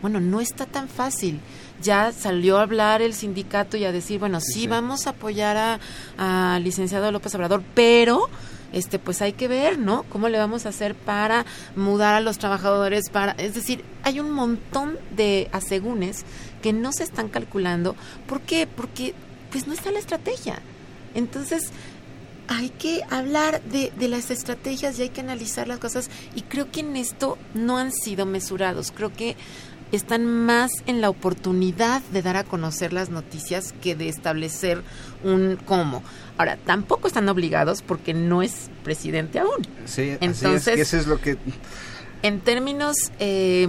Bueno, 0.00 0.20
no 0.20 0.40
está 0.40 0.64
tan 0.64 0.88
fácil. 0.88 1.40
Ya 1.82 2.12
salió 2.12 2.58
a 2.58 2.62
hablar 2.62 3.02
el 3.02 3.12
sindicato 3.12 3.76
y 3.76 3.84
a 3.84 3.92
decir, 3.92 4.20
bueno, 4.20 4.40
sí, 4.40 4.66
vamos 4.66 5.06
a 5.06 5.10
apoyar 5.10 5.56
a, 5.56 6.54
a 6.54 6.58
licenciado 6.60 7.12
López 7.12 7.34
Obrador, 7.34 7.62
pero 7.74 8.30
este 8.74 8.98
pues 8.98 9.22
hay 9.22 9.32
que 9.32 9.48
ver, 9.48 9.78
¿no? 9.78 10.02
¿Cómo 10.10 10.28
le 10.28 10.36
vamos 10.36 10.66
a 10.66 10.70
hacer 10.70 10.94
para 10.94 11.46
mudar 11.76 12.14
a 12.14 12.20
los 12.20 12.38
trabajadores 12.38 13.08
para, 13.08 13.32
es 13.32 13.54
decir, 13.54 13.84
hay 14.02 14.20
un 14.20 14.32
montón 14.32 14.98
de 15.16 15.48
asegúnes 15.52 16.24
que 16.60 16.72
no 16.72 16.92
se 16.92 17.04
están 17.04 17.28
calculando. 17.28 17.94
¿Por 18.26 18.40
qué? 18.40 18.66
Porque 18.66 19.14
pues 19.50 19.66
no 19.66 19.72
está 19.72 19.92
la 19.92 20.00
estrategia. 20.00 20.58
Entonces, 21.14 21.70
hay 22.48 22.70
que 22.70 23.02
hablar 23.08 23.62
de, 23.62 23.92
de, 23.96 24.08
las 24.08 24.30
estrategias 24.30 24.98
y 24.98 25.02
hay 25.02 25.08
que 25.08 25.20
analizar 25.20 25.68
las 25.68 25.78
cosas 25.78 26.10
y 26.34 26.42
creo 26.42 26.70
que 26.70 26.80
en 26.80 26.96
esto 26.96 27.38
no 27.54 27.78
han 27.78 27.92
sido 27.92 28.26
mesurados. 28.26 28.90
Creo 28.90 29.12
que 29.12 29.36
están 29.96 30.26
más 30.26 30.70
en 30.86 31.00
la 31.00 31.10
oportunidad 31.10 32.02
de 32.12 32.22
dar 32.22 32.36
a 32.36 32.44
conocer 32.44 32.92
las 32.92 33.10
noticias 33.10 33.74
que 33.82 33.94
de 33.94 34.08
establecer 34.08 34.82
un 35.22 35.58
cómo. 35.64 36.02
Ahora, 36.36 36.58
tampoco 36.64 37.06
están 37.06 37.28
obligados 37.28 37.82
porque 37.82 38.14
no 38.14 38.42
es 38.42 38.70
presidente 38.82 39.38
aún. 39.38 39.66
Sí, 39.84 40.16
entonces 40.20 40.68
es, 40.68 40.80
eso 40.80 40.98
es 40.98 41.06
lo 41.06 41.20
que... 41.20 41.38
En 42.22 42.40
términos 42.40 42.96
eh, 43.18 43.68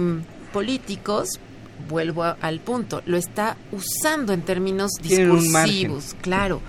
políticos, 0.52 1.40
vuelvo 1.88 2.24
al 2.24 2.60
punto, 2.60 3.02
lo 3.06 3.16
está 3.16 3.56
usando 3.70 4.32
en 4.32 4.42
términos 4.42 4.92
discursivos, 5.02 6.16
claro. 6.22 6.60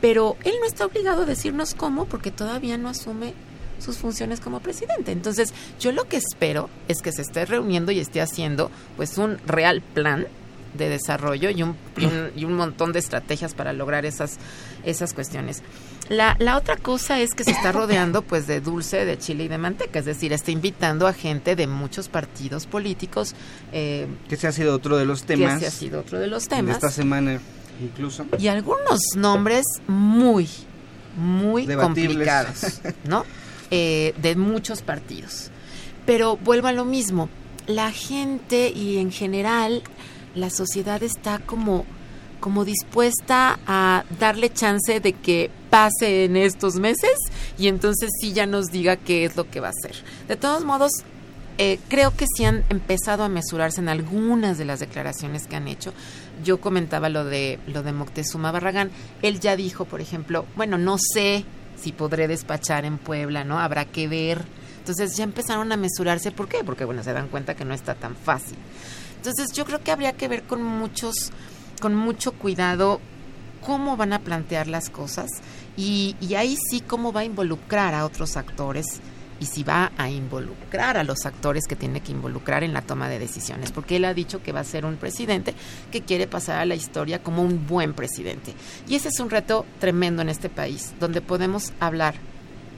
Pero 0.00 0.36
él 0.44 0.52
no 0.60 0.66
está 0.66 0.84
obligado 0.84 1.22
a 1.22 1.26
decirnos 1.26 1.74
cómo 1.74 2.06
porque 2.06 2.30
todavía 2.30 2.76
no 2.76 2.88
asume 2.88 3.34
sus 3.82 3.98
funciones 3.98 4.40
como 4.40 4.60
presidente. 4.60 5.12
Entonces, 5.12 5.52
yo 5.78 5.92
lo 5.92 6.04
que 6.04 6.16
espero 6.16 6.70
es 6.88 7.02
que 7.02 7.12
se 7.12 7.22
esté 7.22 7.44
reuniendo 7.44 7.92
y 7.92 7.98
esté 7.98 8.20
haciendo 8.20 8.70
pues 8.96 9.18
un 9.18 9.38
real 9.46 9.82
plan 9.82 10.26
de 10.74 10.88
desarrollo 10.88 11.50
y 11.50 11.62
un, 11.62 11.76
y 12.34 12.44
un, 12.44 12.54
montón 12.54 12.92
de 12.92 12.98
estrategias 12.98 13.54
para 13.54 13.72
lograr 13.72 14.06
esas, 14.06 14.38
esas 14.84 15.12
cuestiones. 15.12 15.62
La, 16.08 16.36
la, 16.38 16.56
otra 16.56 16.76
cosa 16.76 17.20
es 17.20 17.34
que 17.34 17.44
se 17.44 17.50
está 17.50 17.72
rodeando 17.72 18.22
pues 18.26 18.46
de 18.46 18.60
dulce, 18.60 19.04
de 19.04 19.18
chile 19.18 19.44
y 19.44 19.48
de 19.48 19.58
manteca, 19.58 19.98
es 19.98 20.04
decir, 20.04 20.32
está 20.32 20.50
invitando 20.50 21.06
a 21.06 21.12
gente 21.12 21.56
de 21.56 21.66
muchos 21.66 22.08
partidos 22.08 22.66
políticos. 22.66 23.34
Eh, 23.72 24.06
que 24.28 24.36
se 24.36 24.46
ha 24.46 24.52
sido 24.52 24.74
otro 24.74 24.96
de 24.96 25.04
los 25.04 25.24
temas. 25.24 25.54
Que 25.54 25.60
se 25.60 25.66
ha 25.66 25.70
sido 25.70 26.00
otro 26.00 26.18
de 26.18 26.26
los 26.26 26.48
temas. 26.48 26.66
De 26.66 26.72
esta 26.72 26.90
semana 26.90 27.38
incluso. 27.80 28.26
Y 28.38 28.48
algunos 28.48 29.00
nombres 29.16 29.64
muy, 29.86 30.48
muy 31.16 31.66
complicados, 31.66 32.80
¿no? 33.04 33.24
Eh, 33.74 34.12
de 34.20 34.36
muchos 34.36 34.82
partidos. 34.82 35.50
Pero 36.04 36.36
vuelvo 36.36 36.68
a 36.68 36.72
lo 36.72 36.84
mismo, 36.84 37.30
la 37.66 37.90
gente 37.90 38.68
y 38.68 38.98
en 38.98 39.10
general 39.10 39.82
la 40.34 40.50
sociedad 40.50 41.02
está 41.02 41.38
como 41.38 41.86
como 42.38 42.66
dispuesta 42.66 43.58
a 43.66 44.04
darle 44.20 44.52
chance 44.52 45.00
de 45.00 45.14
que 45.14 45.50
pase 45.70 46.26
en 46.26 46.36
estos 46.36 46.74
meses 46.74 47.16
y 47.56 47.68
entonces 47.68 48.10
sí 48.20 48.34
ya 48.34 48.44
nos 48.44 48.66
diga 48.66 48.96
qué 48.96 49.24
es 49.24 49.36
lo 49.36 49.48
que 49.48 49.60
va 49.60 49.68
a 49.68 49.70
hacer. 49.70 50.04
De 50.28 50.36
todos 50.36 50.66
modos, 50.66 50.90
eh, 51.56 51.78
creo 51.88 52.14
que 52.14 52.26
sí 52.36 52.44
han 52.44 52.64
empezado 52.68 53.24
a 53.24 53.30
mesurarse 53.30 53.80
en 53.80 53.88
algunas 53.88 54.58
de 54.58 54.66
las 54.66 54.80
declaraciones 54.80 55.46
que 55.46 55.56
han 55.56 55.66
hecho. 55.66 55.94
Yo 56.44 56.60
comentaba 56.60 57.08
lo 57.08 57.24
de 57.24 57.58
lo 57.68 57.82
de 57.82 57.94
Moctezuma 57.94 58.52
Barragán. 58.52 58.90
Él 59.22 59.40
ya 59.40 59.56
dijo, 59.56 59.86
por 59.86 60.02
ejemplo, 60.02 60.44
bueno, 60.56 60.76
no 60.76 60.98
sé 60.98 61.46
si 61.82 61.92
podré 61.92 62.28
despachar 62.28 62.84
en 62.84 62.98
Puebla, 62.98 63.44
¿no? 63.44 63.58
Habrá 63.58 63.84
que 63.84 64.08
ver. 64.08 64.42
Entonces 64.78 65.16
ya 65.16 65.24
empezaron 65.24 65.72
a 65.72 65.76
mesurarse. 65.76 66.30
¿Por 66.30 66.48
qué? 66.48 66.64
Porque, 66.64 66.84
bueno, 66.84 67.02
se 67.02 67.12
dan 67.12 67.28
cuenta 67.28 67.54
que 67.54 67.64
no 67.64 67.74
está 67.74 67.94
tan 67.94 68.16
fácil. 68.16 68.56
Entonces 69.16 69.52
yo 69.52 69.64
creo 69.64 69.82
que 69.82 69.92
habría 69.92 70.12
que 70.14 70.28
ver 70.28 70.42
con 70.44 70.62
muchos 70.62 71.32
con 71.80 71.94
mucho 71.96 72.32
cuidado 72.32 73.00
cómo 73.64 73.96
van 73.96 74.12
a 74.12 74.20
plantear 74.20 74.68
las 74.68 74.88
cosas 74.88 75.28
y, 75.76 76.16
ahí 76.36 76.56
sí 76.70 76.80
cómo 76.80 77.12
va 77.12 77.20
a 77.20 77.24
involucrar 77.24 77.94
a 77.94 78.04
otros 78.04 78.36
actores 78.36 79.00
y 79.42 79.46
si 79.46 79.64
va 79.64 79.90
a 79.98 80.08
involucrar 80.08 80.96
a 80.96 81.02
los 81.02 81.26
actores 81.26 81.64
que 81.66 81.74
tiene 81.74 82.00
que 82.00 82.12
involucrar 82.12 82.62
en 82.62 82.72
la 82.72 82.82
toma 82.82 83.08
de 83.08 83.18
decisiones, 83.18 83.72
porque 83.72 83.96
él 83.96 84.04
ha 84.04 84.14
dicho 84.14 84.40
que 84.40 84.52
va 84.52 84.60
a 84.60 84.64
ser 84.64 84.84
un 84.84 84.94
presidente 84.94 85.52
que 85.90 86.02
quiere 86.02 86.28
pasar 86.28 86.60
a 86.60 86.64
la 86.64 86.76
historia 86.76 87.20
como 87.24 87.42
un 87.42 87.66
buen 87.66 87.92
presidente. 87.92 88.54
Y 88.86 88.94
ese 88.94 89.08
es 89.08 89.18
un 89.18 89.30
reto 89.30 89.66
tremendo 89.80 90.22
en 90.22 90.28
este 90.28 90.48
país, 90.48 90.92
donde 91.00 91.20
podemos 91.20 91.72
hablar 91.80 92.14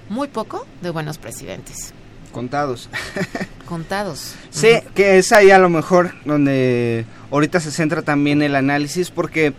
muy 0.08 0.28
poco 0.28 0.66
de 0.80 0.88
buenos 0.88 1.18
presidentes. 1.18 1.92
Contados. 2.32 2.88
Contados. 3.66 4.34
Sí, 4.48 4.70
que 4.94 5.18
es 5.18 5.32
ahí 5.32 5.50
a 5.50 5.58
lo 5.58 5.68
mejor 5.68 6.14
donde 6.24 7.04
ahorita 7.30 7.60
se 7.60 7.72
centra 7.72 8.00
también 8.00 8.40
el 8.40 8.56
análisis 8.56 9.10
porque 9.10 9.52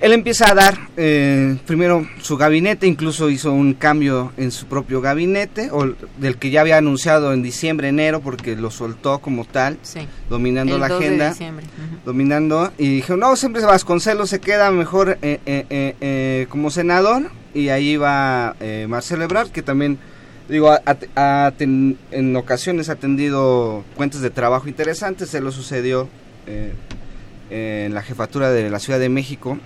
él 0.00 0.12
empieza 0.12 0.50
a 0.50 0.54
dar 0.54 0.78
eh, 0.96 1.56
primero 1.66 2.06
su 2.20 2.36
gabinete, 2.36 2.86
incluso 2.86 3.30
hizo 3.30 3.52
un 3.52 3.74
cambio 3.74 4.32
en 4.36 4.50
su 4.50 4.66
propio 4.66 5.00
gabinete, 5.00 5.70
o 5.72 5.94
del 6.18 6.36
que 6.36 6.50
ya 6.50 6.60
había 6.60 6.78
anunciado 6.78 7.32
en 7.32 7.42
diciembre, 7.42 7.88
enero, 7.88 8.20
porque 8.20 8.56
lo 8.56 8.70
soltó 8.70 9.18
como 9.20 9.44
tal, 9.44 9.78
dominando 10.28 10.78
la 10.78 10.86
agenda, 10.86 11.34
dominando, 12.04 12.72
y 12.78 12.88
dijo, 12.88 13.16
no, 13.16 13.36
siempre 13.36 13.62
Vasconcelos 13.64 14.30
se 14.30 14.40
queda 14.40 14.70
mejor 14.70 15.18
eh, 15.22 15.40
eh, 15.46 16.46
como 16.50 16.70
senador, 16.70 17.30
y 17.54 17.70
ahí 17.70 17.96
va 17.96 18.54
Marcelo 18.88 19.24
Ebrard, 19.24 19.50
que 19.50 19.62
también 19.62 19.98
digo, 20.48 20.74
en 21.16 22.36
ocasiones 22.36 22.88
ha 22.88 22.92
atendido 22.92 23.84
cuentas 23.96 24.20
de 24.20 24.30
trabajo 24.30 24.68
interesantes, 24.68 25.30
se 25.30 25.40
lo 25.40 25.50
sucedió 25.52 26.08
eh, 26.46 27.86
en 27.86 27.94
la 27.94 28.02
jefatura 28.02 28.50
de 28.50 28.70
la 28.70 28.80
Ciudad 28.80 28.98
de 28.98 29.08
México 29.08 29.58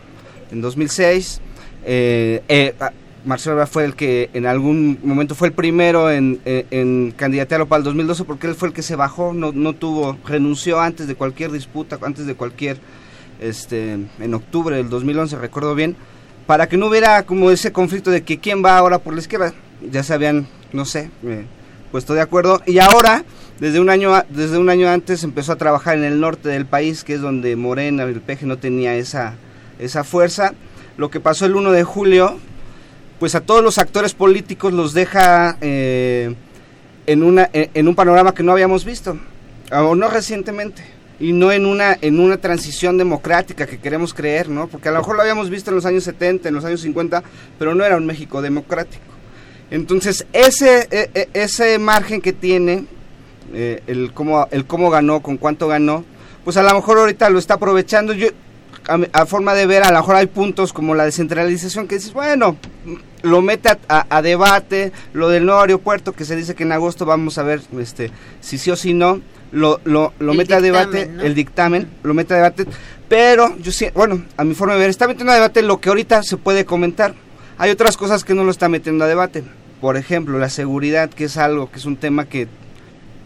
en 0.51 0.61
2006. 0.61 1.41
Eh, 1.85 2.43
eh, 2.49 2.75
Marcelo 3.25 3.67
fue 3.67 3.85
el 3.85 3.95
que 3.95 4.31
en 4.33 4.47
algún 4.47 4.99
momento 5.03 5.35
fue 5.35 5.49
el 5.49 5.55
primero 5.55 6.11
en, 6.11 6.41
en, 6.45 7.13
candidatearlo 7.13 7.67
para 7.67 7.79
el 7.79 7.85
2012 7.85 8.25
porque 8.25 8.47
él 8.47 8.55
fue 8.55 8.69
el 8.69 8.75
que 8.75 8.83
se 8.83 8.97
bajó, 8.97 9.35
no, 9.35 9.73
tuvo, 9.75 10.17
renunció 10.25 10.81
antes 10.81 11.07
de 11.07 11.15
cualquier 11.15 11.53
disputa, 11.53 11.99
antes 12.03 12.27
de 12.27 12.35
cualquier, 12.35 12.79
este, 13.39 13.93
en 13.93 14.35
octubre 14.35 14.77
del 14.77 14.89
2011, 14.89 15.37
recuerdo 15.37 15.75
bien, 15.75 15.97
para 16.47 16.67
que 16.67 16.79
no 16.79 16.87
hubiera 16.87 17.25
como 17.25 17.51
ese 17.51 17.73
conflicto 17.73 18.11
de 18.11 18.23
que 18.23 18.39
quién 18.39 18.65
va 18.65 18.79
ahora 18.79 18.99
por 18.99 19.13
la 19.13 19.21
izquierda, 19.21 19.53
ya 19.91 20.03
se 20.03 20.15
habían, 20.15 20.49
no 20.73 20.87
sé, 20.87 21.11
puesto 21.93 22.15
de 22.15 22.23
acuerdo, 22.23 22.63
y 22.67 22.79
ahora 22.79 23.25
desde 23.61 23.81
un 23.81 23.91
año 23.91 24.15
desde 24.31 24.57
un 24.57 24.71
año 24.71 24.89
antes 24.89 25.23
empezó 25.23 25.53
a 25.53 25.57
trabajar 25.57 25.99
en 25.99 26.05
el 26.05 26.21
norte 26.21 26.49
del 26.49 26.65
país, 26.65 27.05
que 27.05 27.15
es 27.15 27.21
donde 27.21 27.55
Morena, 27.57 28.05
el 28.05 28.23
PG 28.23 28.47
no 28.47 28.57
tenía 28.57 28.95
esa 28.97 29.35
esa 29.81 30.05
fuerza. 30.05 30.55
Lo 30.97 31.11
que 31.11 31.21
pasó 31.21 31.47
el 31.47 31.57
1 31.57 31.73
de 31.73 31.85
julio, 31.85 32.39
pues 33.19 33.35
a 33.35 33.41
todos 33.41 33.63
los 33.63 33.79
actores 33.79 34.15
políticos 34.15 34.73
los 34.73 34.93
deja 34.93 35.57
eh, 35.61 36.35
en 37.07 37.23
una 37.23 37.49
en 37.53 37.89
un 37.89 37.95
panorama 37.95 38.35
que 38.35 38.43
no 38.43 38.53
habíamos 38.53 38.85
visto, 38.85 39.19
o 39.73 39.95
no 39.95 40.09
recientemente 40.09 40.85
y 41.19 41.33
no 41.33 41.53
en 41.53 41.67
una 41.67 41.97
en 42.01 42.21
una 42.21 42.37
transición 42.39 42.99
democrática 42.99 43.67
que 43.67 43.79
queremos 43.79 44.15
creer, 44.15 44.49
¿no? 44.49 44.69
Porque 44.69 44.89
a 44.89 44.93
lo 44.93 44.99
mejor 44.99 45.17
lo 45.17 45.23
habíamos 45.23 45.51
visto 45.51 45.71
en 45.71 45.77
los 45.77 45.87
años 45.87 46.05
70, 46.05 46.49
en 46.49 46.55
los 46.55 46.65
años 46.65 46.81
50, 46.81 47.23
pero 47.59 47.75
no 47.75 47.85
era 47.85 47.97
un 47.97 48.07
México 48.07 48.43
democrático. 48.43 49.05
Entonces, 49.71 50.27
ese, 50.33 50.89
e, 50.91 51.11
e, 51.15 51.29
ese 51.33 51.79
margen 51.79 52.21
que 52.21 52.33
tiene, 52.33 52.87
eh, 53.55 53.83
el, 53.87 54.13
cómo, 54.13 54.49
el 54.51 54.67
cómo 54.67 54.91
ganó, 54.91 55.21
con 55.21 55.37
cuánto 55.37 55.69
ganó, 55.69 56.05
pues 56.45 56.57
a 56.57 56.63
lo 56.63 56.75
mejor 56.75 56.99
ahorita 56.99 57.31
lo 57.31 57.39
está 57.39 57.55
aprovechando. 57.55 58.13
A, 59.13 59.27
forma 59.27 59.55
de 59.55 59.67
ver, 59.67 59.85
a 59.85 59.93
lo 59.93 59.99
mejor 59.99 60.17
hay 60.17 60.27
puntos 60.27 60.73
como 60.73 60.95
la 60.95 61.05
descentralización 61.05 61.87
que 61.87 61.97
dices, 61.97 62.13
bueno, 62.13 62.57
lo 63.23 63.41
mete 63.41 63.71
a, 63.89 64.23
debate, 64.23 64.93
lo 65.13 65.29
del 65.29 65.47
nuevo 65.47 65.61
aeropuerto 65.61 66.13
que 66.13 66.25
se 66.25 66.37
dice 66.37 66.55
que 66.55 66.65
en 66.65 66.73
agosto 66.73 67.07
vamos 67.07 67.39
a 67.39 67.43
ver 67.43 67.63
este 67.79 68.11
si 68.41 68.59
sí 68.59 68.71
o 68.71 68.77
si 68.77 68.95
no, 68.95 69.21
lo, 69.53 69.81
lo, 69.85 70.13
lo 70.19 70.35
mete 70.35 70.55
a 70.55 70.61
debate, 70.61 71.11
el 71.23 71.35
dictamen, 71.35 71.89
lo 72.03 72.15
mete 72.15 72.35
a 72.35 72.39
debate, 72.39 72.67
pero 73.09 73.57
yo 73.59 73.71
sí, 73.71 73.87
bueno, 73.95 74.25
a 74.37 74.45
mi 74.45 74.55
forma 74.55 74.75
de 74.75 74.81
ver, 74.81 74.91
está 74.91 75.07
metiendo 75.07 75.33
a 75.33 75.37
debate 75.37 75.63
lo 75.63 75.81
que 75.81 75.89
ahorita 75.89 76.23
se 76.23 76.37
puede 76.37 76.65
comentar. 76.65 77.15
Hay 77.59 77.71
otras 77.71 77.97
cosas 77.97 78.25
que 78.25 78.35
no 78.35 78.45
lo 78.45 78.51
está 78.51 78.69
metiendo 78.69 79.05
a 79.05 79.09
debate. 79.09 79.45
Por 79.81 79.97
ejemplo, 79.97 80.39
la 80.39 80.49
seguridad, 80.49 81.11
que 81.11 81.25
es 81.25 81.37
algo, 81.37 81.71
que 81.71 81.79
es 81.79 81.85
un 81.85 81.97
tema 81.97 82.27
que 82.27 82.49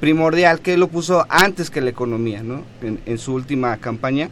primordial, 0.00 0.60
que 0.60 0.76
lo 0.76 0.88
puso 0.88 1.24
antes 1.28 1.70
que 1.70 1.80
la 1.80 1.90
economía, 1.90 2.42
¿no? 2.42 2.62
En, 2.82 2.98
en 3.06 3.18
su 3.18 3.32
última 3.32 3.76
campaña 3.76 4.30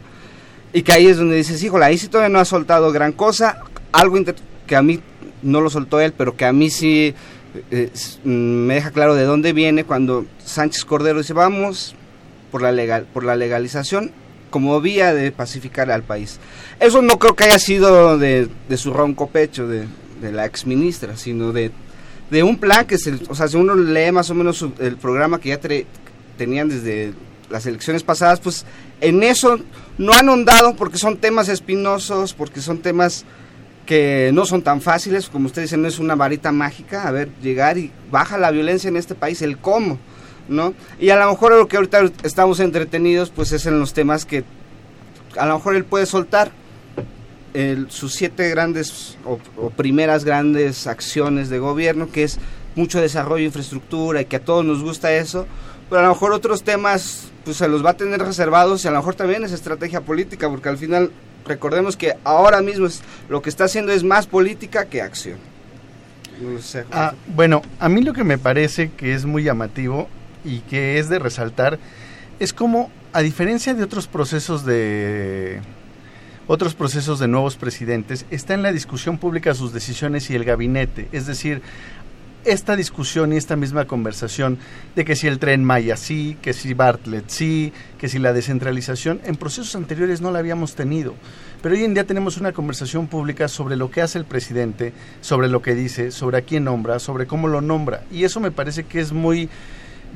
y 0.73 0.81
que 0.81 0.91
ahí 0.91 1.07
es 1.07 1.17
donde 1.17 1.35
dices, 1.35 1.63
híjole, 1.63 1.85
ahí 1.85 1.97
sí 1.97 2.07
todavía 2.07 2.33
no 2.33 2.39
ha 2.39 2.45
soltado 2.45 2.91
gran 2.91 3.11
cosa. 3.11 3.59
Algo 3.91 4.17
que 4.65 4.75
a 4.75 4.81
mí 4.81 4.99
no 5.43 5.61
lo 5.61 5.69
soltó 5.69 6.01
él, 6.01 6.13
pero 6.17 6.35
que 6.35 6.45
a 6.45 6.51
mí 6.51 6.71
sí 6.71 7.13
eh, 7.69 7.91
mm, 8.23 8.29
me 8.29 8.73
deja 8.75 8.91
claro 8.91 9.13
de 9.13 9.23
dónde 9.23 9.53
viene 9.53 9.83
cuando 9.83 10.25
Sánchez 10.43 10.83
Cordero 10.85 11.19
dice, 11.19 11.33
vamos 11.33 11.95
por 12.51 12.63
la, 12.63 12.71
legal, 12.71 13.05
por 13.13 13.23
la 13.23 13.35
legalización 13.35 14.11
como 14.49 14.79
vía 14.81 15.13
de 15.13 15.31
pacificar 15.31 15.91
al 15.91 16.03
país. 16.03 16.39
Eso 16.79 17.01
no 17.01 17.17
creo 17.19 17.35
que 17.35 17.45
haya 17.45 17.59
sido 17.59 18.17
de, 18.17 18.49
su 18.75 18.93
ronco 18.93 19.29
pecho 19.29 19.67
de, 19.67 19.85
de 20.21 20.31
la 20.31 20.45
exministra, 20.45 21.17
sino 21.17 21.51
de, 21.51 21.71
de 22.29 22.43
un 22.43 22.57
plan 22.57 22.85
que, 22.85 22.97
se, 22.97 23.19
o 23.29 23.35
sea, 23.35 23.47
si 23.47 23.57
uno 23.57 23.75
lee 23.75 24.11
más 24.11 24.29
o 24.29 24.35
menos 24.35 24.63
el 24.79 24.97
programa 24.97 25.39
que 25.39 25.49
ya 25.49 25.59
tenían 26.37 26.69
desde 26.69 27.13
las 27.49 27.65
elecciones 27.65 28.03
pasadas, 28.03 28.39
pues 28.39 28.65
en 29.01 29.23
eso 29.23 29.59
no 29.97 30.13
han 30.13 30.29
ahondado 30.29 30.75
porque 30.75 30.97
son 30.97 31.17
temas 31.17 31.49
espinosos, 31.49 32.33
porque 32.33 32.61
son 32.61 32.79
temas 32.79 33.25
que 33.85 34.31
no 34.33 34.45
son 34.45 34.61
tan 34.61 34.81
fáciles, 34.81 35.29
como 35.29 35.47
ustedes 35.47 35.69
dicen, 35.69 35.81
no 35.81 35.87
es 35.87 35.99
una 35.99 36.15
varita 36.15 36.51
mágica, 36.51 37.07
a 37.07 37.11
ver, 37.11 37.29
llegar 37.41 37.77
y 37.77 37.91
baja 38.09 38.37
la 38.37 38.51
violencia 38.51 38.87
en 38.87 38.97
este 38.97 39.13
país, 39.13 39.41
el 39.41 39.57
cómo, 39.57 39.99
¿no? 40.47 40.73
Y 40.99 41.09
a 41.09 41.17
lo 41.17 41.29
mejor 41.29 41.53
lo 41.53 41.67
que 41.67 41.77
ahorita 41.77 42.03
estamos 42.23 42.59
entretenidos, 42.59 43.29
pues 43.29 43.51
es 43.51 43.65
en 43.65 43.79
los 43.79 43.93
temas 43.93 44.25
que 44.25 44.43
a 45.37 45.45
lo 45.45 45.55
mejor 45.55 45.75
él 45.75 45.83
puede 45.83 46.05
soltar 46.05 46.51
sus 47.89 48.13
siete 48.13 48.49
grandes 48.49 49.15
o, 49.25 49.37
o, 49.57 49.69
primeras 49.69 50.25
grandes 50.25 50.87
acciones 50.87 51.49
de 51.49 51.59
gobierno, 51.59 52.09
que 52.11 52.23
es 52.23 52.39
mucho 52.75 52.99
desarrollo 52.99 53.41
de 53.41 53.43
infraestructura 53.43 54.21
y 54.21 54.25
que 54.25 54.37
a 54.37 54.43
todos 54.43 54.65
nos 54.65 54.81
gusta 54.81 55.13
eso, 55.13 55.45
pero 55.87 55.99
a 55.99 56.03
lo 56.03 56.09
mejor 56.09 56.33
otros 56.33 56.63
temas 56.63 57.31
pues 57.43 57.57
se 57.57 57.67
los 57.67 57.85
va 57.85 57.91
a 57.91 57.97
tener 57.97 58.21
reservados 58.21 58.83
y 58.83 58.87
a 58.87 58.91
lo 58.91 58.97
mejor 58.97 59.15
también 59.15 59.43
es 59.43 59.51
estrategia 59.51 60.01
política, 60.01 60.49
porque 60.49 60.69
al 60.69 60.77
final 60.77 61.11
recordemos 61.45 61.97
que 61.97 62.15
ahora 62.23 62.61
mismo 62.61 62.85
es, 62.85 63.01
lo 63.29 63.41
que 63.41 63.49
está 63.49 63.65
haciendo 63.65 63.91
es 63.91 64.03
más 64.03 64.27
política 64.27 64.85
que 64.85 65.01
acción. 65.01 65.37
ah, 66.91 67.13
bueno, 67.27 67.61
a 67.79 67.89
mí 67.89 68.01
lo 68.01 68.13
que 68.13 68.23
me 68.23 68.37
parece 68.37 68.91
que 68.91 69.13
es 69.13 69.25
muy 69.25 69.43
llamativo 69.43 70.07
y 70.43 70.59
que 70.61 70.99
es 70.99 71.09
de 71.09 71.19
resaltar 71.19 71.79
es 72.39 72.53
como, 72.53 72.91
a 73.13 73.21
diferencia 73.21 73.73
de 73.73 73.83
otros 73.83 74.07
procesos 74.07 74.65
de 74.65 75.61
otros 76.47 76.75
procesos 76.75 77.19
de 77.19 77.27
nuevos 77.27 77.55
presidentes, 77.55 78.25
está 78.29 78.53
en 78.53 78.63
la 78.63 78.71
discusión 78.71 79.17
pública 79.17 79.53
sus 79.53 79.71
decisiones 79.71 80.29
y 80.29 80.35
el 80.35 80.43
gabinete. 80.43 81.07
Es 81.11 81.25
decir, 81.25 81.61
esta 82.45 82.75
discusión 82.75 83.33
y 83.33 83.37
esta 83.37 83.55
misma 83.55 83.85
conversación 83.85 84.57
de 84.95 85.05
que 85.05 85.15
si 85.15 85.27
el 85.27 85.39
tren 85.39 85.63
Maya 85.63 85.97
sí, 85.97 86.37
que 86.41 86.53
si 86.53 86.73
Bartlett 86.73 87.29
sí, 87.29 87.73
que 87.97 88.09
si 88.09 88.19
la 88.19 88.33
descentralización, 88.33 89.21
en 89.23 89.35
procesos 89.35 89.75
anteriores 89.75 90.21
no 90.21 90.31
la 90.31 90.39
habíamos 90.39 90.75
tenido. 90.75 91.13
Pero 91.61 91.75
hoy 91.75 91.83
en 91.83 91.93
día 91.93 92.05
tenemos 92.05 92.37
una 92.37 92.51
conversación 92.51 93.07
pública 93.07 93.47
sobre 93.47 93.77
lo 93.77 93.89
que 93.89 94.01
hace 94.01 94.17
el 94.17 94.25
presidente, 94.25 94.93
sobre 95.21 95.47
lo 95.47 95.61
que 95.61 95.75
dice, 95.75 96.11
sobre 96.11 96.37
a 96.37 96.41
quién 96.41 96.65
nombra, 96.65 96.99
sobre 96.99 97.27
cómo 97.27 97.47
lo 97.47 97.61
nombra. 97.61 98.03
Y 98.11 98.25
eso 98.25 98.39
me 98.39 98.51
parece 98.51 98.83
que 98.83 98.99
es 98.99 99.13
muy 99.13 99.49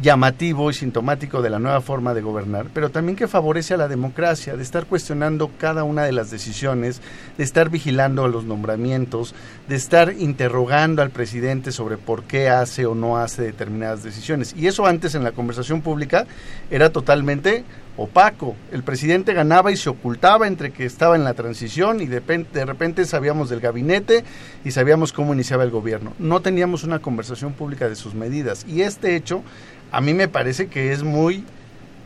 llamativo 0.02 0.70
y 0.70 0.74
sintomático 0.74 1.42
de 1.42 1.50
la 1.50 1.60
nueva 1.60 1.82
forma 1.82 2.14
de 2.14 2.22
gobernar, 2.22 2.68
pero 2.74 2.90
también 2.90 3.16
que 3.16 3.28
favorece 3.28 3.74
a 3.74 3.78
la 3.78 3.88
democracia, 3.88 4.56
de 4.56 4.64
estar 4.64 4.86
cuestionando 4.86 5.50
cada 5.58 5.84
una 5.84 6.04
de 6.04 6.12
las 6.12 6.30
decisiones, 6.30 7.02
de 7.38 7.44
estar 7.44 7.70
vigilando 7.70 8.28
los 8.28 8.46
nombramientos, 8.46 9.34
de 9.68 9.76
estar 9.76 10.14
interrogando 10.14 11.02
al 11.02 11.10
presidente 11.10 11.72
sobre 11.72 11.98
por 11.98 12.24
qué 12.24 12.50
hace 12.50 12.86
o 12.86 12.96
no 12.96 13.18
hace 13.18 13.42
determinadas 13.42 14.04
decisiones. 14.04 14.54
Y 14.56 14.68
eso 14.68 14.86
antes 14.86 15.16
en 15.16 15.24
la 15.24 15.32
conversación 15.32 15.82
pública 15.82 16.28
era 16.70 16.92
totalmente 16.92 17.64
opaco. 17.98 18.56
El 18.72 18.84
presidente 18.84 19.34
ganaba 19.34 19.72
y 19.72 19.78
se 19.78 19.90
ocultaba 19.90 20.48
entre 20.48 20.72
que 20.72 20.86
estaba 20.86 21.16
en 21.16 21.24
la 21.24 21.34
transición 21.34 22.00
y 22.02 22.06
de, 22.06 22.22
de 22.22 22.66
repente 22.66 23.06
sabíamos 23.06 23.50
del 23.50 23.60
gabinete 23.60 24.24
y 24.64 24.72
sabíamos 24.72 25.12
cómo 25.12 25.34
iniciaba 25.34 25.64
el 25.64 25.72
gobierno. 25.72 26.14
No 26.20 26.42
teníamos 26.42 26.84
una 26.84 27.00
conversación 27.00 27.54
pública 27.54 27.90
de 27.90 27.96
sus 27.96 28.14
medidas. 28.14 28.66
Y 28.68 28.82
este 28.82 29.16
hecho 29.16 29.44
a 29.92 30.02
mí 30.02 30.14
me 30.14 30.28
parece 30.28 30.68
que 30.68 30.94
es 30.94 31.04
muy 31.04 31.44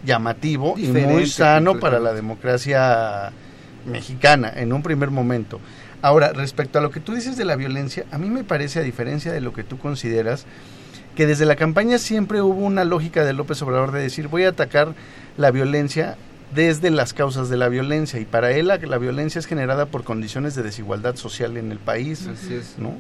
llamativo 0.06 0.76
y 0.78 0.88
muy 0.88 1.28
sano 1.28 1.80
para 1.80 2.00
la 2.00 2.14
democracia 2.14 3.32
mexicana 3.86 4.52
en 4.56 4.74
un 4.74 4.82
primer 4.84 5.12
momento. 5.12 5.60
Ahora, 6.02 6.34
respecto 6.34 6.80
a 6.80 6.82
lo 6.82 6.89
que 6.89 7.00
tú 7.00 7.14
dices 7.14 7.38
de 7.38 7.46
la 7.46 7.56
violencia, 7.56 8.06
a 8.12 8.18
mí 8.18 8.30
me 8.30 8.44
parece, 8.44 8.80
a 8.80 8.84
diferencia 8.84 9.32
de 9.32 9.42
lo 9.42 9.54
que 9.54 9.64
tú 9.64 9.78
consideras, 9.78 10.46
que 11.22 11.28
desde 11.28 11.45
la 11.45 11.55
campaña 11.55 11.99
siempre 11.99 12.41
hubo 12.41 12.65
una 12.65 12.84
lógica 12.84 13.24
de 13.24 13.34
López 13.34 13.61
Obrador 13.61 13.91
de 13.91 14.01
decir 14.01 14.28
voy 14.28 14.45
a 14.45 14.49
atacar 14.49 14.95
la 15.38 15.51
violencia 15.51 16.17
desde 16.55 16.89
las 16.89 17.13
causas 17.13 17.47
de 17.47 17.57
la 17.57 17.69
violencia 17.69 18.19
y 18.19 18.26
para 18.26 18.53
él 18.53 18.69
la, 18.69 18.78
la 18.78 18.97
violencia 18.97 19.38
es 19.38 19.45
generada 19.45 19.86
por 19.86 20.03
condiciones 20.03 20.55
de 20.55 20.63
desigualdad 20.63 21.17
social 21.17 21.57
en 21.57 21.72
el 21.72 21.78
país, 21.78 22.26
Así 22.26 22.55
es. 22.55 22.80
¿no? 22.80 22.95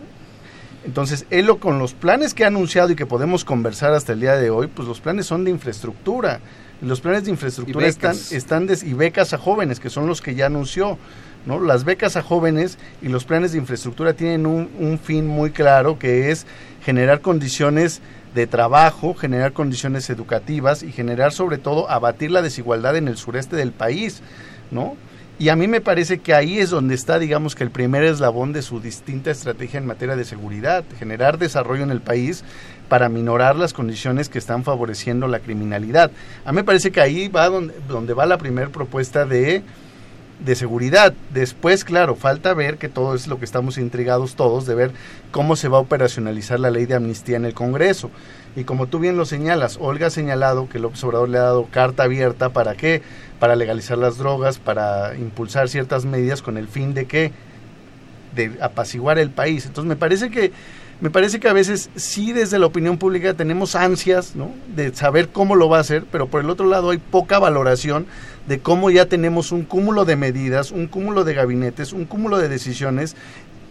Entonces, 0.85 1.25
él 1.31 1.47
lo, 1.47 1.57
con 1.57 1.79
los 1.79 1.93
planes 1.95 2.35
que 2.35 2.43
ha 2.43 2.47
anunciado 2.47 2.91
y 2.91 2.95
que 2.95 3.07
podemos 3.07 3.43
conversar 3.43 3.91
hasta 3.95 4.13
el 4.13 4.19
día 4.19 4.35
de 4.35 4.51
hoy, 4.51 4.67
pues 4.67 4.87
los 4.87 5.01
planes 5.01 5.25
son 5.25 5.43
de 5.43 5.49
infraestructura. 5.49 6.41
Los 6.79 7.01
planes 7.01 7.23
de 7.23 7.31
infraestructura 7.31 7.87
están, 7.87 8.15
están 8.29 8.67
y 8.83 8.93
becas 8.93 9.33
a 9.33 9.39
jóvenes, 9.39 9.79
que 9.79 9.89
son 9.89 10.05
los 10.05 10.21
que 10.21 10.35
ya 10.35 10.45
anunció. 10.45 10.99
¿no? 11.47 11.59
Las 11.59 11.85
becas 11.85 12.17
a 12.17 12.21
jóvenes 12.21 12.77
y 13.01 13.07
los 13.07 13.25
planes 13.25 13.51
de 13.51 13.57
infraestructura 13.57 14.13
tienen 14.13 14.45
un, 14.45 14.69
un 14.79 14.99
fin 14.99 15.25
muy 15.25 15.49
claro, 15.49 15.97
que 15.97 16.29
es 16.29 16.45
generar 16.83 17.21
condiciones 17.21 18.01
de 18.33 18.47
trabajo, 18.47 19.13
generar 19.13 19.53
condiciones 19.53 20.09
educativas 20.09 20.83
y 20.83 20.91
generar 20.91 21.31
sobre 21.31 21.57
todo 21.57 21.89
abatir 21.89 22.31
la 22.31 22.41
desigualdad 22.41 22.95
en 22.95 23.07
el 23.07 23.17
sureste 23.17 23.55
del 23.55 23.71
país, 23.71 24.21
¿no? 24.71 24.95
Y 25.37 25.49
a 25.49 25.55
mí 25.55 25.67
me 25.67 25.81
parece 25.81 26.19
que 26.19 26.35
ahí 26.35 26.59
es 26.59 26.69
donde 26.69 26.93
está, 26.93 27.17
digamos, 27.17 27.55
que 27.55 27.63
el 27.63 27.71
primer 27.71 28.03
eslabón 28.03 28.53
de 28.53 28.61
su 28.61 28.79
distinta 28.79 29.31
estrategia 29.31 29.79
en 29.79 29.87
materia 29.87 30.15
de 30.15 30.23
seguridad, 30.23 30.83
generar 30.99 31.39
desarrollo 31.39 31.81
en 31.83 31.89
el 31.89 31.99
país 31.99 32.43
para 32.87 33.09
minorar 33.09 33.55
las 33.55 33.73
condiciones 33.73 34.29
que 34.29 34.37
están 34.37 34.63
favoreciendo 34.63 35.27
la 35.27 35.39
criminalidad. 35.39 36.11
A 36.45 36.51
mí 36.51 36.57
me 36.57 36.63
parece 36.63 36.91
que 36.91 37.01
ahí 37.01 37.27
va 37.27 37.49
donde, 37.49 37.73
donde 37.87 38.13
va 38.13 38.27
la 38.27 38.37
primera 38.37 38.69
propuesta 38.69 39.25
de, 39.25 39.63
de 40.43 40.55
seguridad. 40.55 41.13
Después, 41.33 41.83
claro, 41.83 42.15
falta 42.15 42.53
ver 42.53 42.77
que 42.77 42.89
todo 42.89 43.15
es 43.15 43.27
lo 43.27 43.39
que 43.39 43.45
estamos 43.45 43.77
intrigados 43.77 44.35
todos, 44.35 44.65
de 44.65 44.75
ver 44.75 44.91
cómo 45.31 45.55
se 45.55 45.67
va 45.67 45.77
a 45.77 45.81
operacionalizar 45.81 46.59
la 46.59 46.71
ley 46.71 46.85
de 46.85 46.95
amnistía 46.95 47.37
en 47.37 47.45
el 47.45 47.53
Congreso. 47.53 48.09
Y 48.55 48.63
como 48.63 48.87
tú 48.87 48.99
bien 48.99 49.17
lo 49.17 49.25
señalas, 49.25 49.77
Olga 49.79 50.07
ha 50.07 50.09
señalado 50.09 50.67
que 50.67 50.79
López 50.79 51.03
Obrador 51.03 51.29
le 51.29 51.37
ha 51.37 51.43
dado 51.43 51.67
carta 51.71 52.03
abierta 52.03 52.49
para 52.49 52.75
qué, 52.75 53.01
para 53.39 53.55
legalizar 53.55 53.97
las 53.97 54.17
drogas, 54.17 54.59
para 54.59 55.15
impulsar 55.15 55.69
ciertas 55.69 56.05
medidas 56.05 56.41
con 56.41 56.57
el 56.57 56.67
fin 56.67 56.93
de 56.93 57.05
que 57.05 57.31
de 58.35 58.57
apaciguar 58.61 59.19
el 59.19 59.29
país. 59.29 59.65
Entonces 59.65 59.87
me 59.87 59.95
parece 59.95 60.29
que 60.29 60.51
me 61.01 61.09
parece 61.09 61.39
que 61.39 61.49
a 61.49 61.53
veces 61.53 61.89
sí 61.95 62.31
desde 62.31 62.59
la 62.59 62.67
opinión 62.67 62.99
pública 62.99 63.33
tenemos 63.33 63.73
ansias 63.75 64.35
¿no? 64.35 64.51
de 64.75 64.93
saber 64.93 65.29
cómo 65.29 65.55
lo 65.55 65.67
va 65.67 65.77
a 65.77 65.81
hacer, 65.81 66.03
pero 66.11 66.27
por 66.27 66.41
el 66.41 66.49
otro 66.51 66.67
lado 66.67 66.91
hay 66.91 66.99
poca 66.99 67.39
valoración 67.39 68.05
de 68.47 68.59
cómo 68.59 68.89
ya 68.89 69.05
tenemos 69.05 69.51
un 69.51 69.63
cúmulo 69.63 70.05
de 70.05 70.15
medidas, 70.15 70.71
un 70.71 70.87
cúmulo 70.87 71.23
de 71.23 71.33
gabinetes, 71.33 71.93
un 71.93 72.05
cúmulo 72.05 72.37
de 72.37 72.49
decisiones 72.49 73.15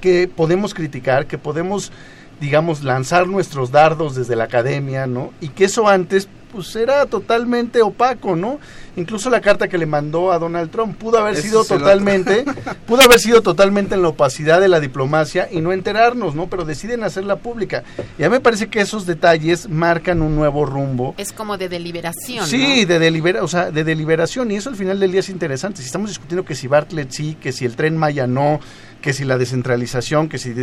que 0.00 0.28
podemos 0.28 0.74
criticar, 0.74 1.26
que 1.26 1.38
podemos 1.38 1.92
digamos, 2.40 2.82
lanzar 2.82 3.28
nuestros 3.28 3.70
dardos 3.70 4.16
desde 4.16 4.34
la 4.34 4.44
academia, 4.44 5.06
¿no? 5.06 5.32
Y 5.40 5.48
que 5.48 5.66
eso 5.66 5.88
antes 5.88 6.26
pues 6.52 6.74
era 6.76 7.06
totalmente 7.06 7.82
opaco, 7.82 8.36
¿no? 8.36 8.58
Incluso 8.96 9.30
la 9.30 9.40
carta 9.40 9.68
que 9.68 9.78
le 9.78 9.86
mandó 9.86 10.32
a 10.32 10.38
Donald 10.38 10.70
Trump 10.70 10.96
pudo 10.96 11.18
haber 11.18 11.36
sido 11.36 11.64
totalmente, 11.66 12.44
pudo 12.86 13.02
haber 13.02 13.20
sido 13.20 13.42
totalmente 13.42 13.94
en 13.94 14.02
la 14.02 14.08
opacidad 14.08 14.60
de 14.60 14.68
la 14.68 14.80
diplomacia 14.80 15.48
y 15.50 15.60
no 15.60 15.72
enterarnos, 15.72 16.34
¿no? 16.34 16.48
Pero 16.48 16.64
deciden 16.64 17.04
hacerla 17.04 17.36
pública. 17.36 17.84
Y 18.18 18.24
a 18.24 18.28
mí 18.28 18.34
me 18.34 18.40
parece 18.40 18.68
que 18.68 18.80
esos 18.80 19.06
detalles 19.06 19.68
marcan 19.68 20.22
un 20.22 20.36
nuevo 20.36 20.66
rumbo. 20.66 21.14
Es 21.18 21.32
como 21.32 21.56
de 21.56 21.68
deliberación. 21.68 22.46
Sí, 22.46 22.84
de 22.84 22.98
delibera, 22.98 23.42
o 23.42 23.48
sea, 23.48 23.70
de 23.70 23.84
deliberación 23.84 24.50
y 24.50 24.56
eso 24.56 24.70
al 24.70 24.76
final 24.76 25.00
del 25.00 25.12
día 25.12 25.20
es 25.20 25.28
interesante. 25.28 25.80
Si 25.80 25.86
estamos 25.86 26.10
discutiendo 26.10 26.44
que 26.44 26.54
si 26.54 26.66
Bartlett 26.66 27.10
sí, 27.10 27.36
que 27.40 27.52
si 27.52 27.64
el 27.64 27.76
tren 27.76 27.96
Maya 27.96 28.26
no, 28.26 28.60
que 29.00 29.12
si 29.12 29.24
la 29.24 29.38
descentralización, 29.38 30.28
que 30.28 30.38
si 30.38 30.54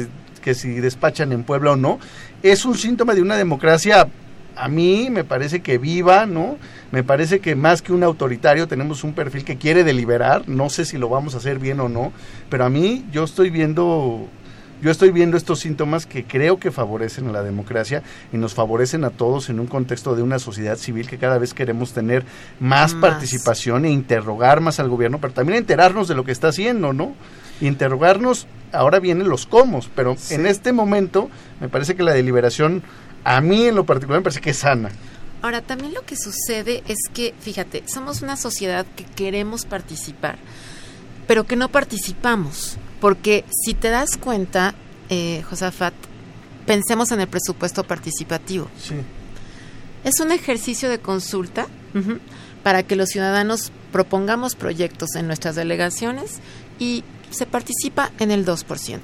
que 0.48 0.56
si 0.56 0.70
despachan 0.80 1.34
en 1.34 1.44
Puebla 1.44 1.72
o 1.72 1.76
no, 1.76 2.00
es 2.42 2.64
un 2.64 2.78
síntoma 2.78 3.14
de 3.14 3.22
una 3.22 3.36
democracia 3.36 4.08
a 4.58 4.68
mí 4.68 5.10
me 5.12 5.24
parece 5.24 5.62
que 5.62 5.78
viva, 5.78 6.26
¿no? 6.26 6.58
Me 6.92 7.04
parece 7.04 7.40
que 7.40 7.56
más 7.56 7.82
que 7.82 7.94
un 7.94 8.04
autoritario 8.04 8.68
tenemos 8.68 9.04
un 9.04 9.14
perfil 9.14 9.44
que 9.44 9.58
quiere 9.58 9.84
deliberar, 9.84 10.48
no 10.48 10.70
sé 10.70 10.86
si 10.86 10.98
lo 10.98 11.10
vamos 11.10 11.36
a 11.36 11.38
hacer 11.38 11.60
bien 11.60 11.80
o 11.80 11.90
no, 11.90 12.12
pero 12.50 12.66
a 12.66 12.70
mí 12.70 13.06
yo 13.12 13.24
estoy 13.24 13.50
viendo 13.50 14.28
yo 14.80 14.92
estoy 14.92 15.12
viendo 15.12 15.38
estos 15.38 15.60
síntomas 15.60 16.06
que 16.06 16.24
creo 16.24 16.60
que 16.60 16.70
favorecen 16.70 17.28
a 17.28 17.32
la 17.32 17.42
democracia 17.42 18.04
y 18.32 18.38
nos 18.38 18.54
favorecen 18.54 19.06
a 19.06 19.10
todos 19.10 19.50
en 19.50 19.60
un 19.60 19.66
contexto 19.66 20.16
de 20.16 20.22
una 20.22 20.38
sociedad 20.38 20.78
civil 20.78 21.10
que 21.10 21.18
cada 21.18 21.40
vez 21.40 21.56
queremos 21.56 21.94
tener 21.94 22.24
más, 22.60 22.94
participación 22.94 23.86
e 23.86 23.92
interrogar 23.92 24.62
más 24.62 24.80
al 24.80 24.90
gobierno, 24.90 25.20
pero 25.20 25.34
también 25.34 25.58
enterarnos 25.58 26.08
de 26.08 26.14
lo 26.14 26.24
que 26.24 26.32
está 26.32 26.50
haciendo, 26.50 26.94
¿no? 26.94 27.16
Interrogarnos, 27.60 28.46
ahora 28.72 29.00
vienen 29.00 29.30
los 29.30 29.48
cómo, 29.48 29.80
pero 29.96 30.16
en 30.30 30.46
este 30.46 30.74
momento 30.74 31.32
me 31.60 31.70
parece 31.70 31.96
que 31.96 32.04
la 32.04 32.14
deliberación 32.14 32.84
a 33.28 33.42
mí 33.42 33.66
en 33.66 33.76
lo 33.76 33.86
particular 33.86 34.22
me 34.22 34.24
parece 34.24 34.40
que 34.40 34.52
es 34.52 34.58
sana. 34.58 34.90
Ahora, 35.42 35.62
también 35.62 35.94
lo 35.94 36.06
que 36.06 36.16
sucede 36.16 36.82
es 36.88 36.98
que, 37.14 37.34
fíjate, 37.38 37.84
somos 37.86 38.22
una 38.22 38.38
sociedad 38.38 38.86
que 38.96 39.04
queremos 39.04 39.66
participar, 39.66 40.38
pero 41.28 41.46
que 41.46 41.58
no 41.58 41.68
participamos. 41.68 42.78
Porque 43.02 43.44
si 43.66 43.74
te 43.74 43.90
das 43.90 44.16
cuenta, 44.16 44.76
eh, 45.10 45.44
Josafat, 45.50 45.94
pensemos 46.66 47.12
en 47.12 47.20
el 47.20 47.28
presupuesto 47.28 47.84
participativo. 47.84 48.70
Sí. 48.80 48.96
Es 50.06 50.22
un 50.22 50.32
ejercicio 50.32 50.90
de 50.90 51.00
consulta 51.00 51.68
para 52.64 52.84
que 52.84 52.96
los 52.96 53.10
ciudadanos 53.10 53.72
propongamos 53.92 54.56
proyectos 54.56 55.16
en 55.16 55.28
nuestras 55.28 55.56
delegaciones 55.56 56.40
y 56.80 57.04
se 57.30 57.46
participa 57.46 58.12
en 58.20 58.32
el 58.32 58.46
2%. 58.46 59.00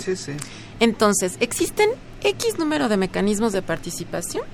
Sí, 0.00 0.16
sí. 0.16 0.32
Entonces, 0.80 1.36
existen 1.40 1.90
X 2.22 2.58
número 2.58 2.88
de 2.88 2.96
mecanismos 2.96 3.52
de 3.52 3.62
participación 3.62 4.44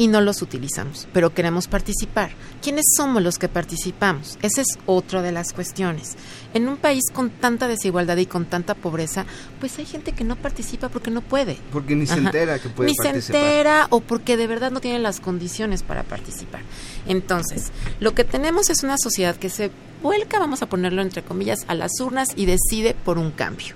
y 0.00 0.08
no 0.08 0.22
los 0.22 0.40
utilizamos, 0.40 1.06
pero 1.12 1.34
queremos 1.34 1.68
participar. 1.68 2.30
¿Quiénes 2.62 2.86
somos 2.96 3.22
los 3.22 3.38
que 3.38 3.48
participamos? 3.48 4.38
Esa 4.40 4.62
es 4.62 4.78
otra 4.86 5.20
de 5.20 5.30
las 5.30 5.52
cuestiones. 5.52 6.16
En 6.54 6.68
un 6.68 6.78
país 6.78 7.02
con 7.12 7.28
tanta 7.28 7.68
desigualdad 7.68 8.16
y 8.16 8.24
con 8.24 8.46
tanta 8.46 8.74
pobreza, 8.74 9.26
pues 9.60 9.78
hay 9.78 9.84
gente 9.84 10.12
que 10.12 10.24
no 10.24 10.36
participa 10.36 10.88
porque 10.88 11.10
no 11.10 11.20
puede. 11.20 11.58
Porque 11.70 11.94
ni 11.94 12.06
se 12.06 12.14
entera 12.14 12.58
que 12.58 12.70
puede 12.70 12.92
ni 12.92 12.96
participar. 12.96 13.40
se 13.40 13.46
entera 13.46 13.86
o 13.90 14.00
porque 14.00 14.38
de 14.38 14.46
verdad 14.46 14.70
no 14.70 14.80
tiene 14.80 15.00
las 15.00 15.20
condiciones 15.20 15.82
para 15.82 16.02
participar. 16.02 16.62
Entonces, 17.06 17.70
lo 18.00 18.14
que 18.14 18.24
tenemos 18.24 18.70
es 18.70 18.82
una 18.82 18.96
sociedad 18.96 19.36
que 19.36 19.50
se 19.50 19.70
vuelca, 20.02 20.38
vamos 20.38 20.62
a 20.62 20.66
ponerlo 20.70 21.02
entre 21.02 21.22
comillas, 21.22 21.66
a 21.68 21.74
las 21.74 22.00
urnas 22.00 22.28
y 22.36 22.46
decide 22.46 22.94
por 22.94 23.18
un 23.18 23.32
cambio 23.32 23.74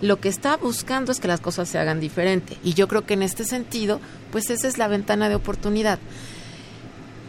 lo 0.00 0.20
que 0.20 0.28
está 0.28 0.56
buscando 0.56 1.12
es 1.12 1.20
que 1.20 1.28
las 1.28 1.40
cosas 1.40 1.68
se 1.68 1.78
hagan 1.78 2.00
diferente. 2.00 2.56
Y 2.62 2.74
yo 2.74 2.88
creo 2.88 3.06
que 3.06 3.14
en 3.14 3.22
este 3.22 3.44
sentido, 3.44 4.00
pues 4.32 4.50
esa 4.50 4.68
es 4.68 4.78
la 4.78 4.88
ventana 4.88 5.28
de 5.28 5.34
oportunidad. 5.34 5.98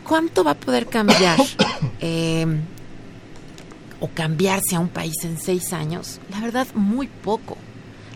¿Cuánto 0.03 0.43
va 0.43 0.51
a 0.51 0.55
poder 0.55 0.88
cambiar 0.88 1.39
eh, 1.99 2.45
o 3.99 4.07
cambiarse 4.09 4.76
a 4.76 4.80
un 4.80 4.89
país 4.89 5.16
en 5.24 5.39
seis 5.39 5.74
años? 5.74 6.20
La 6.30 6.41
verdad, 6.41 6.68
muy 6.74 7.07
poco. 7.07 7.57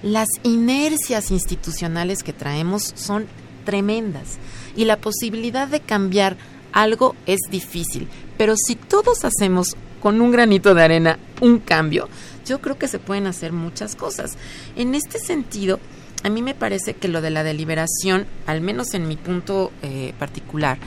Las 0.01 0.29
inercias 0.43 1.31
institucionales 1.31 2.23
que 2.23 2.31
traemos 2.31 2.93
son 2.95 3.27
tremendas 3.65 4.37
y 4.75 4.85
la 4.85 4.97
posibilidad 4.97 5.67
de 5.67 5.81
cambiar 5.81 6.37
algo 6.71 7.15
es 7.25 7.39
difícil. 7.49 8.07
Pero 8.37 8.55
si 8.55 8.75
todos 8.75 9.25
hacemos 9.25 9.75
con 9.99 10.21
un 10.21 10.31
granito 10.31 10.73
de 10.73 10.83
arena 10.83 11.19
un 11.41 11.59
cambio, 11.59 12.07
yo 12.49 12.59
creo 12.59 12.79
que 12.79 12.87
se 12.87 12.97
pueden 12.97 13.27
hacer 13.27 13.53
muchas 13.53 13.95
cosas. 13.95 14.35
En 14.75 14.95
este 14.95 15.19
sentido, 15.19 15.79
a 16.23 16.29
mí 16.29 16.41
me 16.41 16.55
parece 16.55 16.95
que 16.95 17.07
lo 17.07 17.21
de 17.21 17.29
la 17.29 17.43
deliberación, 17.43 18.25
al 18.47 18.61
menos 18.61 18.95
en 18.95 19.07
mi 19.07 19.15
punto 19.15 19.71
eh, 19.83 20.13
particular, 20.17 20.79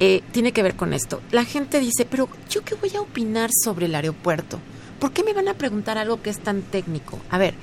eh, 0.00 0.22
tiene 0.32 0.52
que 0.52 0.64
ver 0.64 0.74
con 0.74 0.92
esto. 0.92 1.22
La 1.30 1.44
gente 1.44 1.78
dice, 1.78 2.04
pero 2.04 2.28
yo 2.50 2.62
qué 2.62 2.74
voy 2.74 2.94
a 2.96 3.00
opinar 3.00 3.50
sobre 3.64 3.86
el 3.86 3.94
aeropuerto? 3.94 4.58
¿Por 4.98 5.12
qué 5.12 5.22
me 5.22 5.32
van 5.32 5.48
a 5.48 5.54
preguntar 5.54 5.96
algo 5.96 6.20
que 6.20 6.30
es 6.30 6.40
tan 6.40 6.60
técnico? 6.60 7.20
A 7.30 7.38
ver, 7.38 7.54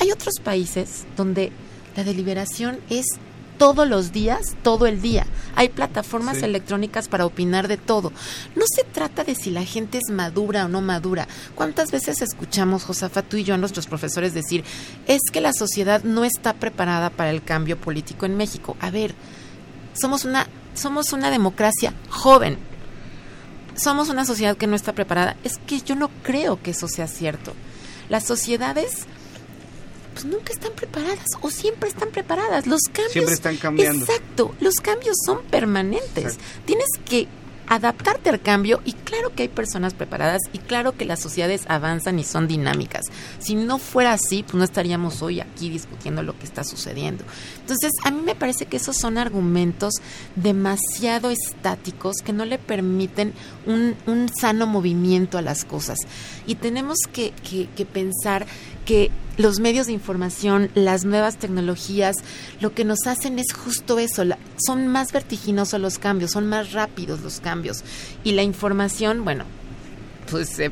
hay 0.00 0.10
otros 0.10 0.34
países 0.42 1.04
donde 1.16 1.52
la 1.96 2.02
deliberación 2.02 2.80
es 2.90 3.06
todos 3.62 3.86
los 3.86 4.10
días, 4.10 4.56
todo 4.64 4.88
el 4.88 5.00
día. 5.00 5.24
Hay 5.54 5.68
plataformas 5.68 6.42
electrónicas 6.42 7.06
para 7.06 7.26
opinar 7.26 7.68
de 7.68 7.76
todo. 7.76 8.10
No 8.56 8.64
se 8.66 8.82
trata 8.82 9.22
de 9.22 9.36
si 9.36 9.52
la 9.52 9.64
gente 9.64 9.98
es 9.98 10.12
madura 10.12 10.64
o 10.64 10.68
no 10.68 10.80
madura. 10.80 11.28
¿Cuántas 11.54 11.92
veces 11.92 12.22
escuchamos, 12.22 12.82
Josafa, 12.82 13.22
tú 13.22 13.36
y 13.36 13.44
yo, 13.44 13.54
a 13.54 13.58
nuestros 13.58 13.86
profesores 13.86 14.34
decir, 14.34 14.64
es 15.06 15.20
que 15.32 15.40
la 15.40 15.52
sociedad 15.52 16.02
no 16.02 16.24
está 16.24 16.54
preparada 16.54 17.10
para 17.10 17.30
el 17.30 17.44
cambio 17.44 17.80
político 17.80 18.26
en 18.26 18.36
México? 18.36 18.76
A 18.80 18.90
ver, 18.90 19.14
somos 19.92 20.24
una, 20.24 20.48
somos 20.74 21.12
una 21.12 21.30
democracia 21.30 21.94
joven. 22.08 22.58
Somos 23.76 24.08
una 24.08 24.24
sociedad 24.24 24.56
que 24.56 24.66
no 24.66 24.74
está 24.74 24.92
preparada. 24.92 25.36
Es 25.44 25.58
que 25.58 25.80
yo 25.82 25.94
no 25.94 26.10
creo 26.24 26.60
que 26.60 26.72
eso 26.72 26.88
sea 26.88 27.06
cierto. 27.06 27.52
Las 28.08 28.26
sociedades 28.26 29.06
pues 30.12 30.24
nunca 30.24 30.52
están 30.52 30.72
preparadas 30.72 31.26
o 31.40 31.50
siempre 31.50 31.88
están 31.88 32.10
preparadas. 32.10 32.66
Los 32.66 32.82
cambios. 32.84 33.12
Siempre 33.12 33.34
están 33.34 33.56
cambiando. 33.56 34.04
Exacto, 34.04 34.54
los 34.60 34.74
cambios 34.76 35.16
son 35.24 35.42
permanentes. 35.50 36.38
Tienes 36.64 36.88
que 37.04 37.28
adaptarte 37.68 38.28
al 38.28 38.40
cambio 38.40 38.82
y 38.84 38.92
claro 38.92 39.34
que 39.34 39.44
hay 39.44 39.48
personas 39.48 39.94
preparadas 39.94 40.42
y 40.52 40.58
claro 40.58 40.92
que 40.92 41.04
las 41.04 41.20
sociedades 41.20 41.64
avanzan 41.68 42.18
y 42.18 42.24
son 42.24 42.46
dinámicas. 42.46 43.06
Si 43.38 43.54
no 43.54 43.78
fuera 43.78 44.12
así, 44.12 44.42
pues 44.42 44.54
no 44.54 44.64
estaríamos 44.64 45.22
hoy 45.22 45.40
aquí 45.40 45.70
discutiendo 45.70 46.22
lo 46.22 46.38
que 46.38 46.44
está 46.44 46.64
sucediendo. 46.64 47.24
Entonces, 47.60 47.92
a 48.04 48.10
mí 48.10 48.20
me 48.22 48.34
parece 48.34 48.66
que 48.66 48.76
esos 48.76 48.96
son 48.96 49.16
argumentos 49.16 49.94
demasiado 50.36 51.30
estáticos 51.30 52.16
que 52.22 52.32
no 52.34 52.44
le 52.44 52.58
permiten 52.58 53.32
un, 53.64 53.96
un 54.06 54.30
sano 54.38 54.66
movimiento 54.66 55.38
a 55.38 55.42
las 55.42 55.64
cosas. 55.64 55.98
Y 56.46 56.56
tenemos 56.56 56.98
que, 57.10 57.32
que, 57.48 57.68
que 57.74 57.86
pensar 57.86 58.46
que 58.84 59.10
los 59.36 59.60
medios 59.60 59.86
de 59.86 59.92
información, 59.92 60.70
las 60.74 61.04
nuevas 61.04 61.36
tecnologías, 61.36 62.16
lo 62.60 62.74
que 62.74 62.84
nos 62.84 63.06
hacen 63.06 63.38
es 63.38 63.52
justo 63.52 63.98
eso, 63.98 64.24
son 64.64 64.88
más 64.88 65.12
vertiginosos 65.12 65.80
los 65.80 65.98
cambios, 65.98 66.32
son 66.32 66.48
más 66.48 66.72
rápidos 66.72 67.20
los 67.20 67.40
cambios. 67.40 67.82
Y 68.24 68.32
la 68.32 68.42
información, 68.42 69.24
bueno, 69.24 69.44
pues 70.30 70.48
se 70.48 70.70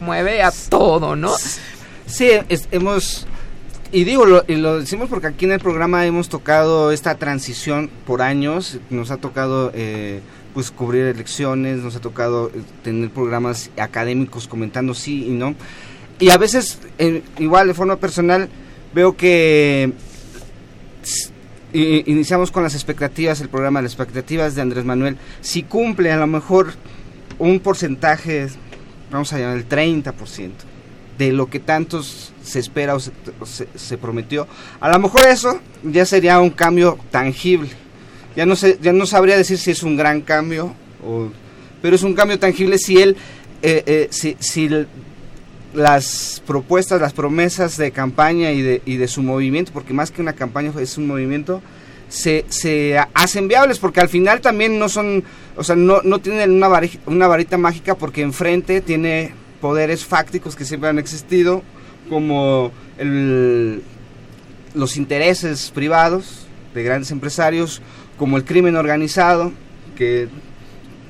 mueve 0.00 0.42
a 0.42 0.52
todo, 0.68 1.16
¿no? 1.16 1.32
Sí, 2.06 2.30
hemos... 2.70 3.26
Y 3.94 4.04
digo, 4.04 4.24
lo, 4.24 4.42
y 4.48 4.56
lo 4.56 4.80
decimos 4.80 5.10
porque 5.10 5.26
aquí 5.26 5.44
en 5.44 5.52
el 5.52 5.60
programa 5.60 6.06
hemos 6.06 6.30
tocado 6.30 6.92
esta 6.92 7.16
transición 7.16 7.90
por 8.06 8.22
años, 8.22 8.78
nos 8.90 9.10
ha 9.10 9.16
tocado... 9.16 9.70
Eh, 9.74 10.20
pues 10.52 10.70
cubrir 10.70 11.06
elecciones, 11.06 11.78
nos 11.78 11.96
ha 11.96 12.00
tocado 12.00 12.48
eh, 12.48 12.62
tener 12.82 13.10
programas 13.10 13.70
académicos 13.78 14.46
comentando 14.46 14.94
sí 14.94 15.26
y 15.26 15.30
no 15.30 15.54
y 16.22 16.30
a 16.30 16.38
veces, 16.38 16.78
igual 17.40 17.66
de 17.66 17.74
forma 17.74 17.96
personal, 17.96 18.48
veo 18.94 19.16
que 19.16 19.92
iniciamos 21.72 22.52
con 22.52 22.62
las 22.62 22.74
expectativas, 22.74 23.40
el 23.40 23.48
programa 23.48 23.82
las 23.82 23.90
expectativas 23.90 24.54
de 24.54 24.62
Andrés 24.62 24.84
Manuel, 24.84 25.16
si 25.40 25.64
cumple 25.64 26.12
a 26.12 26.16
lo 26.16 26.28
mejor 26.28 26.74
un 27.40 27.58
porcentaje, 27.58 28.46
vamos 29.10 29.32
a 29.32 29.40
llamar 29.40 29.56
el 29.56 29.68
30% 29.68 30.52
de 31.18 31.32
lo 31.32 31.50
que 31.50 31.58
tantos 31.58 32.32
se 32.44 32.60
espera 32.60 32.94
o 32.94 33.00
se, 33.00 33.98
prometió, 33.98 34.46
a 34.78 34.90
lo 34.90 35.00
mejor 35.00 35.22
eso 35.26 35.58
ya 35.82 36.06
sería 36.06 36.38
un 36.38 36.50
cambio 36.50 37.00
tangible. 37.10 37.70
Ya 38.36 38.46
no, 38.46 38.54
sé, 38.54 38.78
ya 38.80 38.92
no 38.92 39.06
sabría 39.06 39.36
decir 39.36 39.58
si 39.58 39.72
es 39.72 39.82
un 39.82 39.96
gran 39.96 40.20
cambio, 40.20 40.72
o, 41.04 41.30
pero 41.82 41.96
es 41.96 42.04
un 42.04 42.14
cambio 42.14 42.38
tangible 42.38 42.78
si 42.78 43.02
él, 43.02 43.16
eh, 43.60 43.82
eh, 43.86 44.36
si 44.38 44.68
las 45.74 46.42
propuestas, 46.46 47.00
las 47.00 47.12
promesas 47.12 47.76
de 47.76 47.90
campaña 47.90 48.52
y 48.52 48.62
de, 48.62 48.82
y 48.84 48.96
de 48.96 49.08
su 49.08 49.22
movimiento, 49.22 49.72
porque 49.72 49.92
más 49.92 50.10
que 50.10 50.22
una 50.22 50.34
campaña 50.34 50.72
es 50.78 50.98
un 50.98 51.06
movimiento, 51.06 51.62
se, 52.08 52.44
se 52.48 52.98
hacen 53.14 53.48
viables, 53.48 53.78
porque 53.78 54.00
al 54.00 54.08
final 54.08 54.40
también 54.40 54.78
no 54.78 54.88
son, 54.88 55.24
o 55.56 55.64
sea, 55.64 55.76
no, 55.76 56.02
no 56.02 56.18
tienen 56.20 56.50
una, 56.50 56.68
varita, 56.68 56.98
una 57.06 57.26
varita 57.26 57.56
mágica 57.56 57.94
porque 57.94 58.20
enfrente 58.20 58.82
tiene 58.82 59.32
poderes 59.60 60.04
fácticos 60.04 60.54
que 60.54 60.64
siempre 60.64 60.90
han 60.90 60.98
existido, 60.98 61.62
como 62.10 62.70
el, 62.98 63.82
los 64.74 64.96
intereses 64.96 65.70
privados 65.70 66.46
de 66.74 66.82
grandes 66.82 67.10
empresarios, 67.10 67.80
como 68.18 68.36
el 68.36 68.44
crimen 68.44 68.76
organizado, 68.76 69.52
porque 69.88 70.28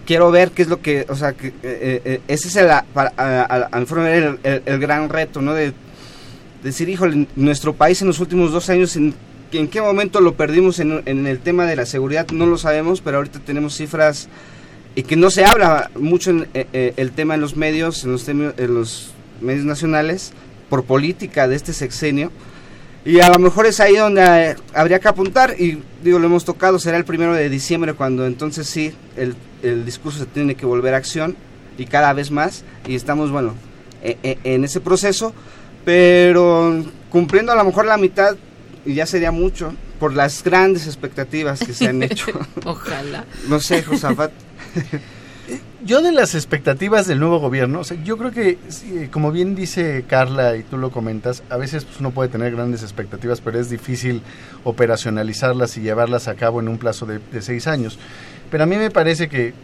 quiero 0.07 0.31
ver 0.31 0.51
qué 0.51 0.63
es 0.63 0.69
lo 0.69 0.81
que, 0.81 1.07
o 1.09 1.17
sea, 1.17 1.33
que 1.33 1.49
eh, 1.49 1.53
eh, 1.63 2.03
eh, 2.05 2.21
ese 2.29 2.49
es 2.49 2.57
el, 2.57 2.69
para, 2.93 3.13
a, 3.17 3.79
el, 3.79 4.79
gran 4.79 5.09
reto, 5.09 5.43
¿no? 5.43 5.55
De, 5.55 5.73
decir, 6.63 6.89
híjole, 6.89 7.27
nuestro 7.35 7.75
país 7.75 8.01
en 8.03 8.09
los 8.09 8.21
últimos 8.21 8.53
dos 8.53 8.71
años, 8.71 8.97
¿en, 8.97 9.15
qué 9.51 9.81
momento 9.81 10.21
lo 10.21 10.35
perdimos 10.35 10.79
en, 10.79 11.03
el 11.07 11.39
tema 11.41 11.67
de 11.67 11.77
la 11.77 11.87
seguridad? 11.87 12.29
No 12.31 12.47
lo 12.47 12.57
sabemos, 12.57 13.01
pero 13.01 13.19
ahorita 13.19 13.41
tenemos 13.41 13.77
cifras 13.77 14.29
y 14.95 15.03
que 15.03 15.17
no 15.17 15.31
se 15.31 15.45
habla 15.45 15.91
mucho 15.99 16.31
en 16.31 16.49
el 16.53 17.11
tema 17.13 17.35
en 17.35 17.41
los 17.41 17.57
medios, 17.57 18.05
en 18.05 18.13
los, 18.13 18.29
en 18.29 18.75
los 18.75 19.13
medios 19.41 19.65
nacionales, 19.65 20.33
por 20.71 20.85
política 20.85 21.49
de 21.49 21.57
este 21.57 21.73
sexenio. 21.73 22.31
Y 23.05 23.19
a 23.21 23.29
lo 23.31 23.39
mejor 23.41 23.67
es 23.67 23.81
ahí 23.81 23.97
donde 23.97 24.23
eh, 24.23 24.57
habría 24.75 25.01
que 25.01 25.09
apuntar, 25.09 25.57
y 25.59 25.83
digo, 26.05 26.19
lo 26.21 26.27
hemos 26.27 26.45
tocado, 26.45 26.79
será 26.79 26.97
el 26.97 27.05
primero 27.05 27.35
de 27.35 27.49
diciembre 27.49 27.95
cuando 27.95 28.27
entonces 28.27 28.69
sí, 28.69 28.95
el, 29.17 29.35
el 29.63 29.85
discurso 29.85 30.21
se 30.21 30.27
tiene 30.27 30.55
que 30.55 30.67
volver 30.67 30.95
a 30.95 30.99
acción, 30.99 31.37
y 31.79 31.87
cada 31.87 32.13
vez 32.13 32.31
más, 32.31 32.65
y 32.87 32.95
estamos, 32.95 33.31
bueno, 33.33 33.55
e- 34.05 34.19
e- 34.23 34.39
en 34.45 34.63
ese 34.65 34.81
proceso, 34.81 35.35
pero 35.85 36.85
cumpliendo 37.11 37.51
a 37.51 37.57
lo 37.57 37.65
mejor 37.65 37.87
la 37.87 37.97
mitad, 37.97 38.37
y 38.87 38.95
ya 38.95 39.07
sería 39.07 39.33
mucho, 39.33 39.75
por 39.99 40.15
las 40.15 40.43
grandes 40.45 40.87
expectativas 40.87 41.61
que 41.61 41.75
se 41.75 41.89
han 41.89 42.03
hecho. 42.05 42.27
Ojalá. 42.65 43.25
no 43.49 43.59
sé, 43.61 43.83
Josafat. 43.83 44.31
Yo 45.85 46.01
de 46.01 46.13
las 46.13 46.37
expectativas 46.37 47.09
del 47.09 47.19
nuevo 47.19 47.41
gobierno, 47.41 47.81
o 47.81 47.95
yo 48.05 48.17
creo 48.17 48.31
que, 48.31 48.57
sí, 48.69 49.09
como 49.11 49.33
bien 49.33 49.57
dice 49.57 50.05
Carla 50.07 50.57
y 50.57 50.63
tú 50.63 50.79
lo 50.79 50.93
comentas, 50.93 51.43
a 51.51 51.57
veces 51.57 51.85
pues, 51.85 51.99
uno 51.99 52.13
puede 52.13 52.29
tener 52.29 52.53
grandes 52.53 52.85
expectativas, 52.85 53.41
pero 53.41 53.59
es 53.59 53.69
difícil 53.69 54.23
operacionalizarlas 54.63 55.77
y 55.77 55.81
llevarlas 55.81 56.29
a 56.29 56.37
cabo 56.37 56.61
en 56.61 56.69
un 56.69 56.79
plazo 56.79 57.05
de, 57.05 57.19
de 57.19 57.43
seis 57.43 57.67
años. 57.67 57.99
Pero 58.49 58.63
a 58.63 58.67
mí 58.67 58.77
me 58.77 58.93
parece 58.93 59.29
que, 59.29 59.55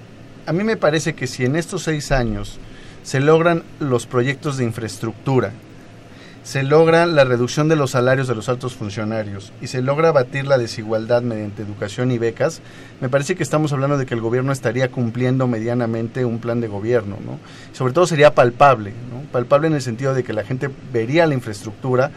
a 0.44 0.52
mí 0.52 0.64
me 0.64 0.76
parece 0.76 1.14
que 1.14 1.28
si 1.28 1.44
en 1.44 1.54
estos 1.54 1.84
seis 1.84 2.10
años 2.10 2.58
se 3.04 3.20
logran 3.20 3.62
los 3.78 4.06
proyectos 4.06 4.56
de 4.56 4.64
infraestructura, 4.64 5.52
se 6.45 6.62
logra 6.62 7.05
la 7.05 7.24
reducción 7.24 7.68
de 7.68 7.76
los 7.76 7.91
salarios 7.91 8.26
de 8.26 8.34
los 8.34 8.49
altos 8.49 8.74
funcionarios 8.74 9.53
y 9.61 9.66
se 9.66 9.82
logra 9.82 10.09
abatir 10.09 10.47
la 10.47 10.57
desigualdad 10.57 11.20
mediante 11.22 11.62
educación 11.62 12.11
y 12.11 12.16
becas, 12.18 12.62
me 13.01 13.09
parece 13.11 13.36
que 13.36 13.43
estamos 13.43 13.72
hablando 13.72 13.99
de 13.99 14.07
que 14.07 14.14
el 14.14 14.20
gobierno 14.22 14.51
estaría 14.53 14.91
cumpliendo 14.91 15.47
medianamente 15.47 16.24
un 16.24 16.39
plan 16.39 16.61
de 16.61 16.68
gobierno, 16.68 17.16
¿no? 17.24 17.39
Sobre 17.72 17.93
todo 17.93 18.07
sería 18.07 18.34
palpable, 18.34 18.93
¿no? 19.12 19.30
Palpable 19.30 19.66
en 19.68 19.74
el 19.74 19.82
sentido 19.82 20.14
de 20.14 20.24
que 20.24 20.32
la 20.32 20.45
gente 20.45 20.70
vería 20.93 21.26
la 21.26 21.34
infraestructura, 21.34 22.11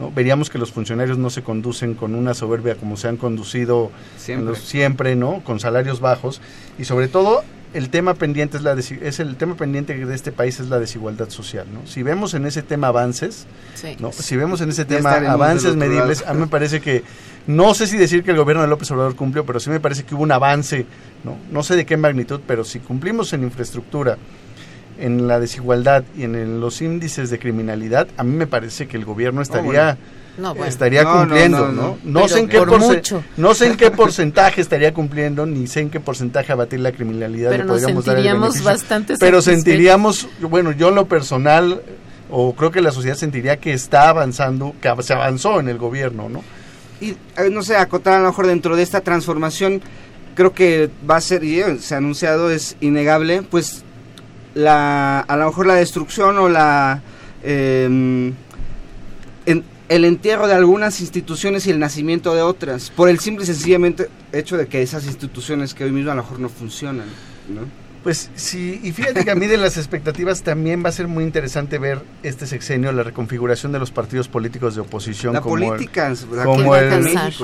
¿no? 0.00 0.10
veríamos 0.10 0.48
que 0.50 0.58
los 0.58 0.72
funcionarios 0.72 1.18
no 1.18 1.28
se 1.30 1.42
conducen 1.42 1.94
con 1.94 2.14
una 2.14 2.32
soberbia 2.34 2.74
como 2.76 2.96
se 2.96 3.08
han 3.08 3.16
conducido 3.16 3.90
Siempre. 4.16 4.50
los- 4.50 4.58
siempre, 4.60 5.14
¿no? 5.14 5.40
Con 5.44 5.60
salarios 5.60 6.00
bajos 6.00 6.40
y 6.78 6.84
sobre 6.84 7.06
todo 7.08 7.44
el 7.74 7.90
tema 7.90 8.14
pendiente 8.14 8.56
es 8.56 8.62
la 8.62 8.72
es 8.72 9.20
el 9.20 9.36
tema 9.36 9.56
pendiente 9.56 9.94
de 9.94 10.14
este 10.14 10.32
país 10.32 10.58
es 10.60 10.68
la 10.68 10.78
desigualdad 10.78 11.28
social, 11.28 11.66
¿no? 11.72 11.86
Si 11.86 12.02
vemos 12.02 12.32
en 12.34 12.46
ese 12.46 12.62
tema 12.62 12.86
avances, 12.88 13.46
Sí. 13.74 13.96
¿no? 14.00 14.12
Si 14.12 14.36
vemos 14.36 14.60
en 14.60 14.70
ese 14.70 14.84
tema 14.84 15.12
avances 15.14 15.76
medibles, 15.76 16.20
lado. 16.20 16.30
a 16.30 16.34
mí 16.34 16.40
me 16.40 16.46
parece 16.46 16.80
que, 16.80 17.02
no 17.46 17.74
sé 17.74 17.86
si 17.86 17.96
decir 17.98 18.22
que 18.24 18.30
el 18.30 18.36
gobierno 18.38 18.62
de 18.62 18.68
López 18.68 18.90
Obrador 18.92 19.14
cumplió, 19.16 19.44
pero 19.44 19.60
sí 19.60 19.68
me 19.70 19.80
parece 19.80 20.04
que 20.04 20.14
hubo 20.14 20.22
un 20.22 20.32
avance, 20.32 20.86
¿no? 21.24 21.36
No 21.50 21.62
sé 21.62 21.76
de 21.76 21.84
qué 21.84 21.96
magnitud, 21.96 22.40
pero 22.46 22.64
si 22.64 22.78
cumplimos 22.80 23.32
en 23.32 23.42
infraestructura, 23.42 24.16
en 24.98 25.26
la 25.26 25.40
desigualdad 25.40 26.04
y 26.16 26.22
en 26.22 26.36
el- 26.36 26.60
los 26.60 26.80
índices 26.80 27.28
de 27.28 27.38
criminalidad, 27.40 28.06
a 28.16 28.22
mí 28.22 28.36
me 28.36 28.46
parece 28.46 28.86
que 28.86 28.96
el 28.96 29.04
gobierno 29.04 29.42
estaría... 29.42 29.98
No, 30.36 30.52
bueno. 30.54 30.68
Estaría 30.68 31.04
No, 31.04 31.14
no, 31.14 31.20
cumpliendo, 31.20 31.58
no, 31.66 31.72
¿no? 31.72 31.82
no. 31.82 31.98
No, 32.04 32.20
Pero 32.22 32.28
sé 32.28 32.38
en 32.40 32.48
qué 32.48 32.58
por 32.58 32.70
porce- 32.70 32.94
mucho. 32.96 33.24
no 33.36 33.54
sé 33.54 33.66
en 33.68 33.76
qué 33.76 33.90
porcentaje 33.92 34.60
estaría 34.60 34.92
cumpliendo, 34.92 35.46
ni 35.46 35.66
sé 35.68 35.80
en 35.80 35.90
qué 35.90 36.00
porcentaje 36.00 36.50
abatir 36.52 36.80
la 36.80 36.90
criminalidad 36.92 37.50
Pero 37.50 37.62
le 37.64 37.68
nos 37.68 37.80
podríamos 37.80 38.04
dar 38.04 38.18
el 38.18 38.24
beneficio. 38.24 38.64
bastante 38.64 39.14
Pero 39.18 39.40
sentiríamos, 39.42 40.28
bueno, 40.40 40.72
yo 40.72 40.88
en 40.88 40.96
lo 40.96 41.06
personal, 41.06 41.82
o 42.30 42.52
creo 42.54 42.70
que 42.72 42.80
la 42.80 42.90
sociedad 42.90 43.16
sentiría 43.16 43.58
que 43.58 43.72
está 43.72 44.08
avanzando, 44.08 44.74
que 44.80 44.90
se 45.02 45.12
avanzó 45.12 45.60
en 45.60 45.68
el 45.68 45.78
gobierno, 45.78 46.28
¿no? 46.28 46.42
y 47.00 47.16
no 47.52 47.62
sé, 47.62 47.76
acotar 47.76 48.14
a 48.14 48.20
lo 48.20 48.28
mejor 48.28 48.46
dentro 48.46 48.74
de 48.76 48.82
esta 48.82 49.02
transformación, 49.02 49.82
creo 50.34 50.52
que 50.52 50.88
va 51.08 51.16
a 51.16 51.20
ser, 51.20 51.44
y 51.44 51.60
eh, 51.60 51.76
se 51.78 51.94
ha 51.94 51.98
anunciado, 51.98 52.50
es 52.50 52.76
innegable, 52.80 53.42
pues 53.42 53.84
la, 54.54 55.20
a 55.20 55.36
lo 55.36 55.46
mejor 55.46 55.66
la 55.66 55.74
destrucción 55.74 56.38
o 56.38 56.48
la 56.48 57.02
eh, 57.42 58.32
en- 59.46 59.64
el 59.88 60.04
entierro 60.04 60.46
de 60.48 60.54
algunas 60.54 61.00
instituciones 61.00 61.66
y 61.66 61.70
el 61.70 61.78
nacimiento 61.78 62.34
de 62.34 62.42
otras, 62.42 62.90
por 62.90 63.08
el 63.08 63.18
simple 63.20 63.44
y 63.44 63.46
sencillamente 63.46 64.08
hecho 64.32 64.56
de 64.56 64.66
que 64.66 64.82
esas 64.82 65.04
instituciones 65.06 65.74
que 65.74 65.84
hoy 65.84 65.92
mismo 65.92 66.10
a 66.10 66.14
lo 66.14 66.22
mejor 66.22 66.40
no 66.40 66.48
funcionan, 66.48 67.06
¿no? 67.48 67.60
Pues 68.02 68.30
sí, 68.34 68.80
y 68.84 68.92
fíjate 68.92 69.24
que 69.24 69.30
a 69.30 69.34
mí 69.34 69.46
de 69.46 69.56
las 69.56 69.78
expectativas 69.78 70.42
también 70.42 70.84
va 70.84 70.90
a 70.90 70.92
ser 70.92 71.08
muy 71.08 71.24
interesante 71.24 71.78
ver 71.78 72.02
este 72.22 72.46
sexenio, 72.46 72.92
la 72.92 73.02
reconfiguración 73.02 73.72
de 73.72 73.78
los 73.78 73.90
partidos 73.90 74.28
políticos 74.28 74.74
de 74.74 74.82
oposición. 74.82 75.32
La 75.32 75.40
como 75.40 75.54
el- 75.56 75.80
la 76.30 76.44
como 76.44 76.76
el, 76.76 76.90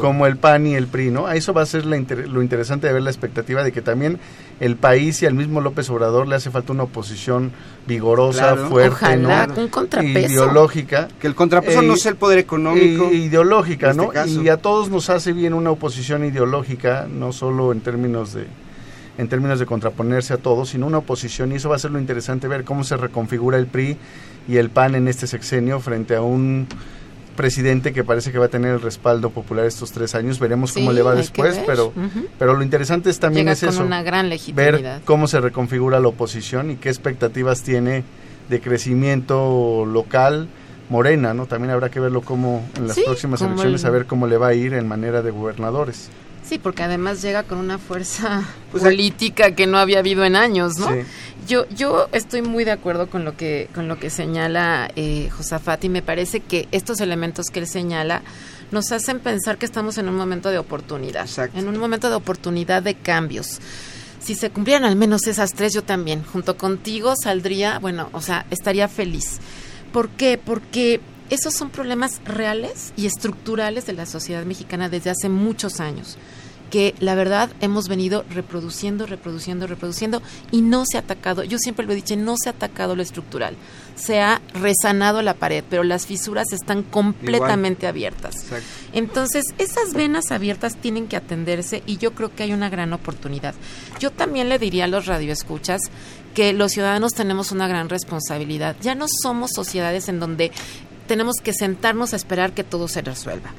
como 0.02 0.26
el 0.26 0.36
PAN 0.36 0.66
y 0.66 0.74
el 0.74 0.86
PRI, 0.86 1.10
¿no? 1.10 1.26
A 1.26 1.34
eso 1.34 1.54
va 1.54 1.62
a 1.62 1.66
ser 1.66 1.86
la 1.86 1.96
inter- 1.96 2.28
lo 2.28 2.42
interesante 2.42 2.86
de 2.88 2.92
ver 2.92 3.02
la 3.02 3.08
expectativa 3.10 3.64
de 3.64 3.72
que 3.72 3.80
también 3.80 4.18
el 4.60 4.76
país 4.76 5.22
y 5.22 5.26
al 5.26 5.34
mismo 5.34 5.60
López 5.60 5.88
Obrador 5.90 6.28
le 6.28 6.36
hace 6.36 6.50
falta 6.50 6.72
una 6.72 6.82
oposición 6.84 7.50
vigorosa, 7.86 8.52
Claro. 8.52 8.68
fuerte, 8.68 8.90
Ojalá, 8.94 9.46
¿no? 9.46 9.54
un 9.62 9.68
contrapeso. 9.68 10.32
Ideológica. 10.32 11.08
que 11.18 11.26
el 11.26 11.34
contrapeso 11.34 11.80
Eh, 11.82 11.86
no 11.86 11.96
sea 11.96 12.10
el 12.12 12.16
poder 12.18 12.38
económico. 12.38 13.04
e 13.10 13.14
ideológica, 13.14 13.92
¿no? 13.94 14.04
este 14.04 14.14
caso. 14.14 14.42
Y 14.42 14.48
a 14.50 14.58
todos 14.58 14.90
nos 14.90 15.08
hace 15.10 15.32
bien 15.32 15.54
una 15.54 15.70
oposición 15.70 16.24
ideológica, 16.24 17.06
no 17.10 17.32
solo 17.32 17.72
en 17.72 17.80
términos 17.80 18.34
de 18.34 18.46
en 19.18 19.28
términos 19.28 19.58
de 19.58 19.66
contraponerse 19.66 20.32
a 20.32 20.38
todos, 20.38 20.70
sino 20.70 20.86
una 20.86 20.98
oposición 20.98 21.52
y 21.52 21.56
eso 21.56 21.68
va 21.68 21.76
a 21.76 21.78
ser 21.78 21.90
lo 21.90 21.98
interesante 21.98 22.48
ver 22.48 22.64
cómo 22.64 22.84
se 22.84 22.96
reconfigura 22.96 23.58
el 23.58 23.66
PRI 23.66 23.98
y 24.48 24.56
el 24.56 24.70
PAN 24.70 24.94
en 24.94 25.08
este 25.08 25.26
sexenio 25.26 25.78
frente 25.80 26.16
a 26.16 26.22
un 26.22 26.66
presidente 27.36 27.92
que 27.92 28.04
parece 28.04 28.32
que 28.32 28.38
va 28.38 28.46
a 28.46 28.48
tener 28.48 28.72
el 28.74 28.80
respaldo 28.80 29.30
popular 29.30 29.64
estos 29.66 29.92
tres 29.92 30.14
años. 30.14 30.38
Veremos 30.38 30.72
cómo 30.72 30.92
le 30.92 31.02
va 31.02 31.14
después, 31.14 31.60
pero 31.66 31.92
pero 32.38 32.54
lo 32.54 32.62
interesante 32.62 33.10
es 33.10 33.18
también 33.18 33.46
Llega 33.46 33.52
es 33.52 33.60
con 33.60 33.68
eso, 33.70 33.84
una 33.84 34.02
gran 34.02 34.30
ver 34.54 35.00
cómo 35.04 35.26
se 35.28 35.40
reconfigura 35.40 36.00
la 36.00 36.08
oposición 36.08 36.70
y 36.70 36.76
qué 36.76 36.88
expectativas 36.88 37.62
tiene 37.62 38.04
de 38.48 38.60
crecimiento 38.60 39.84
local 39.86 40.48
Morena, 40.88 41.34
¿no? 41.34 41.46
También 41.46 41.70
habrá 41.70 41.88
que 41.88 42.00
verlo 42.00 42.20
como 42.20 42.66
en 42.76 42.88
las 42.88 42.96
Sí, 42.96 43.02
próximas 43.04 43.40
elecciones 43.42 43.82
el- 43.82 43.86
a 43.86 43.90
ver 43.90 44.06
cómo 44.06 44.26
le 44.26 44.36
va 44.36 44.48
a 44.48 44.54
ir 44.54 44.74
en 44.74 44.88
manera 44.88 45.22
de 45.22 45.30
gobernadores. 45.30 46.08
Sí, 46.50 46.58
porque 46.58 46.82
además 46.82 47.22
llega 47.22 47.44
con 47.44 47.58
una 47.58 47.78
fuerza 47.78 48.42
Pues, 48.72 48.82
política 48.82 49.54
que 49.54 49.68
no 49.68 49.78
había 49.78 50.00
habido 50.00 50.24
en 50.24 50.34
años, 50.34 50.78
¿no? 50.78 50.88
Sí. 50.88 51.02
Yo, 51.46 51.68
yo 51.68 52.08
estoy 52.10 52.42
muy 52.42 52.64
de 52.64 52.72
acuerdo 52.72 53.08
con 53.08 53.24
lo 53.24 53.36
que, 53.36 53.68
con 53.72 53.86
lo 53.86 54.00
que 54.00 54.10
señala 54.10 54.90
eh, 54.96 55.30
Josafat 55.30 55.84
y 55.84 55.88
me 55.88 56.02
parece 56.02 56.40
que 56.40 56.66
estos 56.72 56.98
elementos 56.98 57.46
que 57.52 57.60
él 57.60 57.68
señala 57.68 58.22
nos 58.72 58.90
hacen 58.90 59.20
pensar 59.20 59.58
que 59.58 59.66
estamos 59.66 59.96
en 59.98 60.08
un 60.08 60.16
momento 60.16 60.50
de 60.50 60.58
oportunidad, 60.58 61.22
Exacto. 61.22 61.56
en 61.56 61.68
un 61.68 61.78
momento 61.78 62.08
de 62.08 62.16
oportunidad 62.16 62.82
de 62.82 62.96
cambios. 62.96 63.60
Si 64.18 64.34
se 64.34 64.50
cumplieran 64.50 64.84
al 64.84 64.96
menos 64.96 65.28
esas 65.28 65.52
tres, 65.52 65.72
yo 65.72 65.84
también, 65.84 66.24
junto 66.24 66.56
contigo, 66.56 67.14
saldría, 67.22 67.78
bueno, 67.78 68.08
o 68.12 68.20
sea, 68.20 68.44
estaría 68.50 68.88
feliz. 68.88 69.38
¿Por 69.92 70.08
qué? 70.08 70.36
Porque 70.36 71.00
esos 71.30 71.54
son 71.54 71.70
problemas 71.70 72.20
reales 72.24 72.92
y 72.96 73.06
estructurales 73.06 73.86
de 73.86 73.92
la 73.92 74.04
sociedad 74.04 74.44
mexicana 74.44 74.88
desde 74.88 75.10
hace 75.10 75.28
muchos 75.28 75.78
años 75.78 76.18
que 76.70 76.94
la 77.00 77.14
verdad 77.14 77.50
hemos 77.60 77.88
venido 77.88 78.24
reproduciendo, 78.30 79.06
reproduciendo, 79.06 79.66
reproduciendo 79.66 80.22
y 80.50 80.62
no 80.62 80.84
se 80.86 80.96
ha 80.96 81.00
atacado, 81.00 81.44
yo 81.44 81.58
siempre 81.58 81.84
lo 81.84 81.92
he 81.92 81.96
dicho, 81.96 82.16
no 82.16 82.36
se 82.42 82.48
ha 82.48 82.52
atacado 82.52 82.96
lo 82.96 83.02
estructural, 83.02 83.56
se 83.96 84.20
ha 84.20 84.40
resanado 84.54 85.20
la 85.22 85.34
pared, 85.34 85.64
pero 85.68 85.82
las 85.84 86.06
fisuras 86.06 86.52
están 86.52 86.82
completamente 86.82 87.86
abiertas. 87.86 88.36
Exacto. 88.36 88.66
Entonces, 88.92 89.44
esas 89.58 89.92
venas 89.92 90.30
abiertas 90.30 90.76
tienen 90.76 91.08
que 91.08 91.16
atenderse 91.16 91.82
y 91.86 91.98
yo 91.98 92.12
creo 92.12 92.34
que 92.34 92.44
hay 92.44 92.52
una 92.52 92.70
gran 92.70 92.92
oportunidad. 92.92 93.54
Yo 93.98 94.10
también 94.10 94.48
le 94.48 94.58
diría 94.58 94.84
a 94.84 94.88
los 94.88 95.06
radioescuchas 95.06 95.82
que 96.34 96.52
los 96.52 96.72
ciudadanos 96.72 97.12
tenemos 97.12 97.52
una 97.52 97.68
gran 97.68 97.88
responsabilidad. 97.88 98.76
Ya 98.80 98.94
no 98.94 99.06
somos 99.22 99.50
sociedades 99.54 100.08
en 100.08 100.20
donde 100.20 100.52
tenemos 101.06 101.36
que 101.42 101.52
sentarnos 101.52 102.12
a 102.12 102.16
esperar 102.16 102.52
que 102.52 102.62
todo 102.62 102.86
se 102.86 103.02
resuelva. 103.02 103.50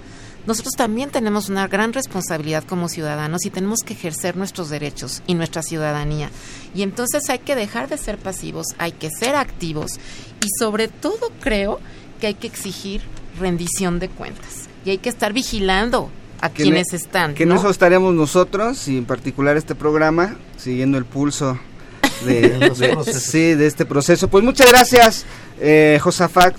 Nosotros 0.47 0.73
también 0.75 1.09
tenemos 1.11 1.49
una 1.49 1.67
gran 1.67 1.93
responsabilidad 1.93 2.63
como 2.63 2.89
ciudadanos 2.89 3.45
y 3.45 3.49
tenemos 3.51 3.79
que 3.85 3.93
ejercer 3.93 4.35
nuestros 4.37 4.69
derechos 4.69 5.21
y 5.27 5.35
nuestra 5.35 5.61
ciudadanía. 5.61 6.29
Y 6.73 6.81
entonces 6.81 7.29
hay 7.29 7.39
que 7.39 7.55
dejar 7.55 7.89
de 7.89 7.97
ser 7.97 8.17
pasivos, 8.17 8.65
hay 8.79 8.91
que 8.91 9.09
ser 9.11 9.35
activos 9.35 9.99
y 10.43 10.47
sobre 10.59 10.87
todo 10.87 11.31
creo 11.41 11.79
que 12.19 12.27
hay 12.27 12.33
que 12.33 12.47
exigir 12.47 13.01
rendición 13.39 13.99
de 13.99 14.09
cuentas 14.09 14.67
y 14.83 14.89
hay 14.91 14.97
que 14.97 15.09
estar 15.09 15.31
vigilando 15.33 16.09
a 16.41 16.49
Que 16.49 16.63
quienes 16.63 16.87
ne- 16.91 16.97
están. 16.97 17.33
Que 17.35 17.45
¿no? 17.45 17.53
en 17.53 17.59
eso 17.59 17.69
estaremos 17.69 18.13
nosotros 18.15 18.87
y 18.87 18.97
en 18.97 19.05
particular 19.05 19.57
este 19.57 19.75
programa, 19.75 20.37
siguiendo 20.57 20.97
el 20.97 21.05
pulso 21.05 21.59
de, 22.25 23.03
sí, 23.13 23.55
de 23.55 23.67
este 23.67 23.85
proceso. 23.85 24.27
Pues 24.27 24.43
muchas 24.43 24.69
gracias, 24.69 25.25
eh, 25.59 25.99
Josafat, 26.01 26.55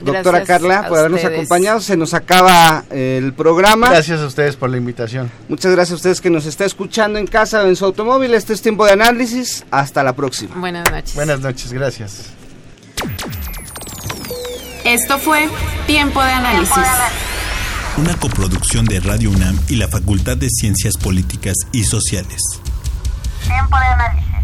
doctora 0.00 0.44
Carla, 0.44 0.88
por 0.88 0.98
habernos 0.98 1.24
acompañado. 1.24 1.80
Se 1.80 1.96
nos 1.96 2.14
acaba 2.14 2.84
el 2.90 3.32
programa. 3.32 3.90
Gracias 3.90 4.20
a 4.20 4.26
ustedes 4.26 4.56
por 4.56 4.70
la 4.70 4.76
invitación. 4.76 5.30
Muchas 5.48 5.72
gracias 5.72 5.92
a 5.92 5.96
ustedes 5.96 6.20
que 6.20 6.30
nos 6.30 6.46
está 6.46 6.64
escuchando 6.64 7.18
en 7.18 7.26
casa 7.26 7.62
o 7.62 7.66
en 7.66 7.76
su 7.76 7.84
automóvil. 7.84 8.34
Este 8.34 8.52
es 8.52 8.62
tiempo 8.62 8.86
de 8.86 8.92
análisis. 8.92 9.64
Hasta 9.70 10.02
la 10.02 10.14
próxima. 10.14 10.54
Buenas 10.56 10.90
noches. 10.90 11.14
Buenas 11.14 11.40
noches, 11.40 11.72
gracias. 11.72 12.30
Esto 14.84 15.18
fue 15.18 15.48
Tiempo 15.86 16.22
de 16.22 16.30
Análisis. 16.30 16.76
Una 17.96 18.14
coproducción 18.16 18.84
de 18.84 19.00
Radio 19.00 19.30
UNAM 19.30 19.58
y 19.68 19.76
la 19.76 19.88
Facultad 19.88 20.36
de 20.36 20.48
Ciencias 20.50 20.94
Políticas 21.02 21.54
y 21.72 21.84
Sociales. 21.84 22.42
Tiempo 23.46 23.78
de 23.78 23.84
análisis. 23.84 24.43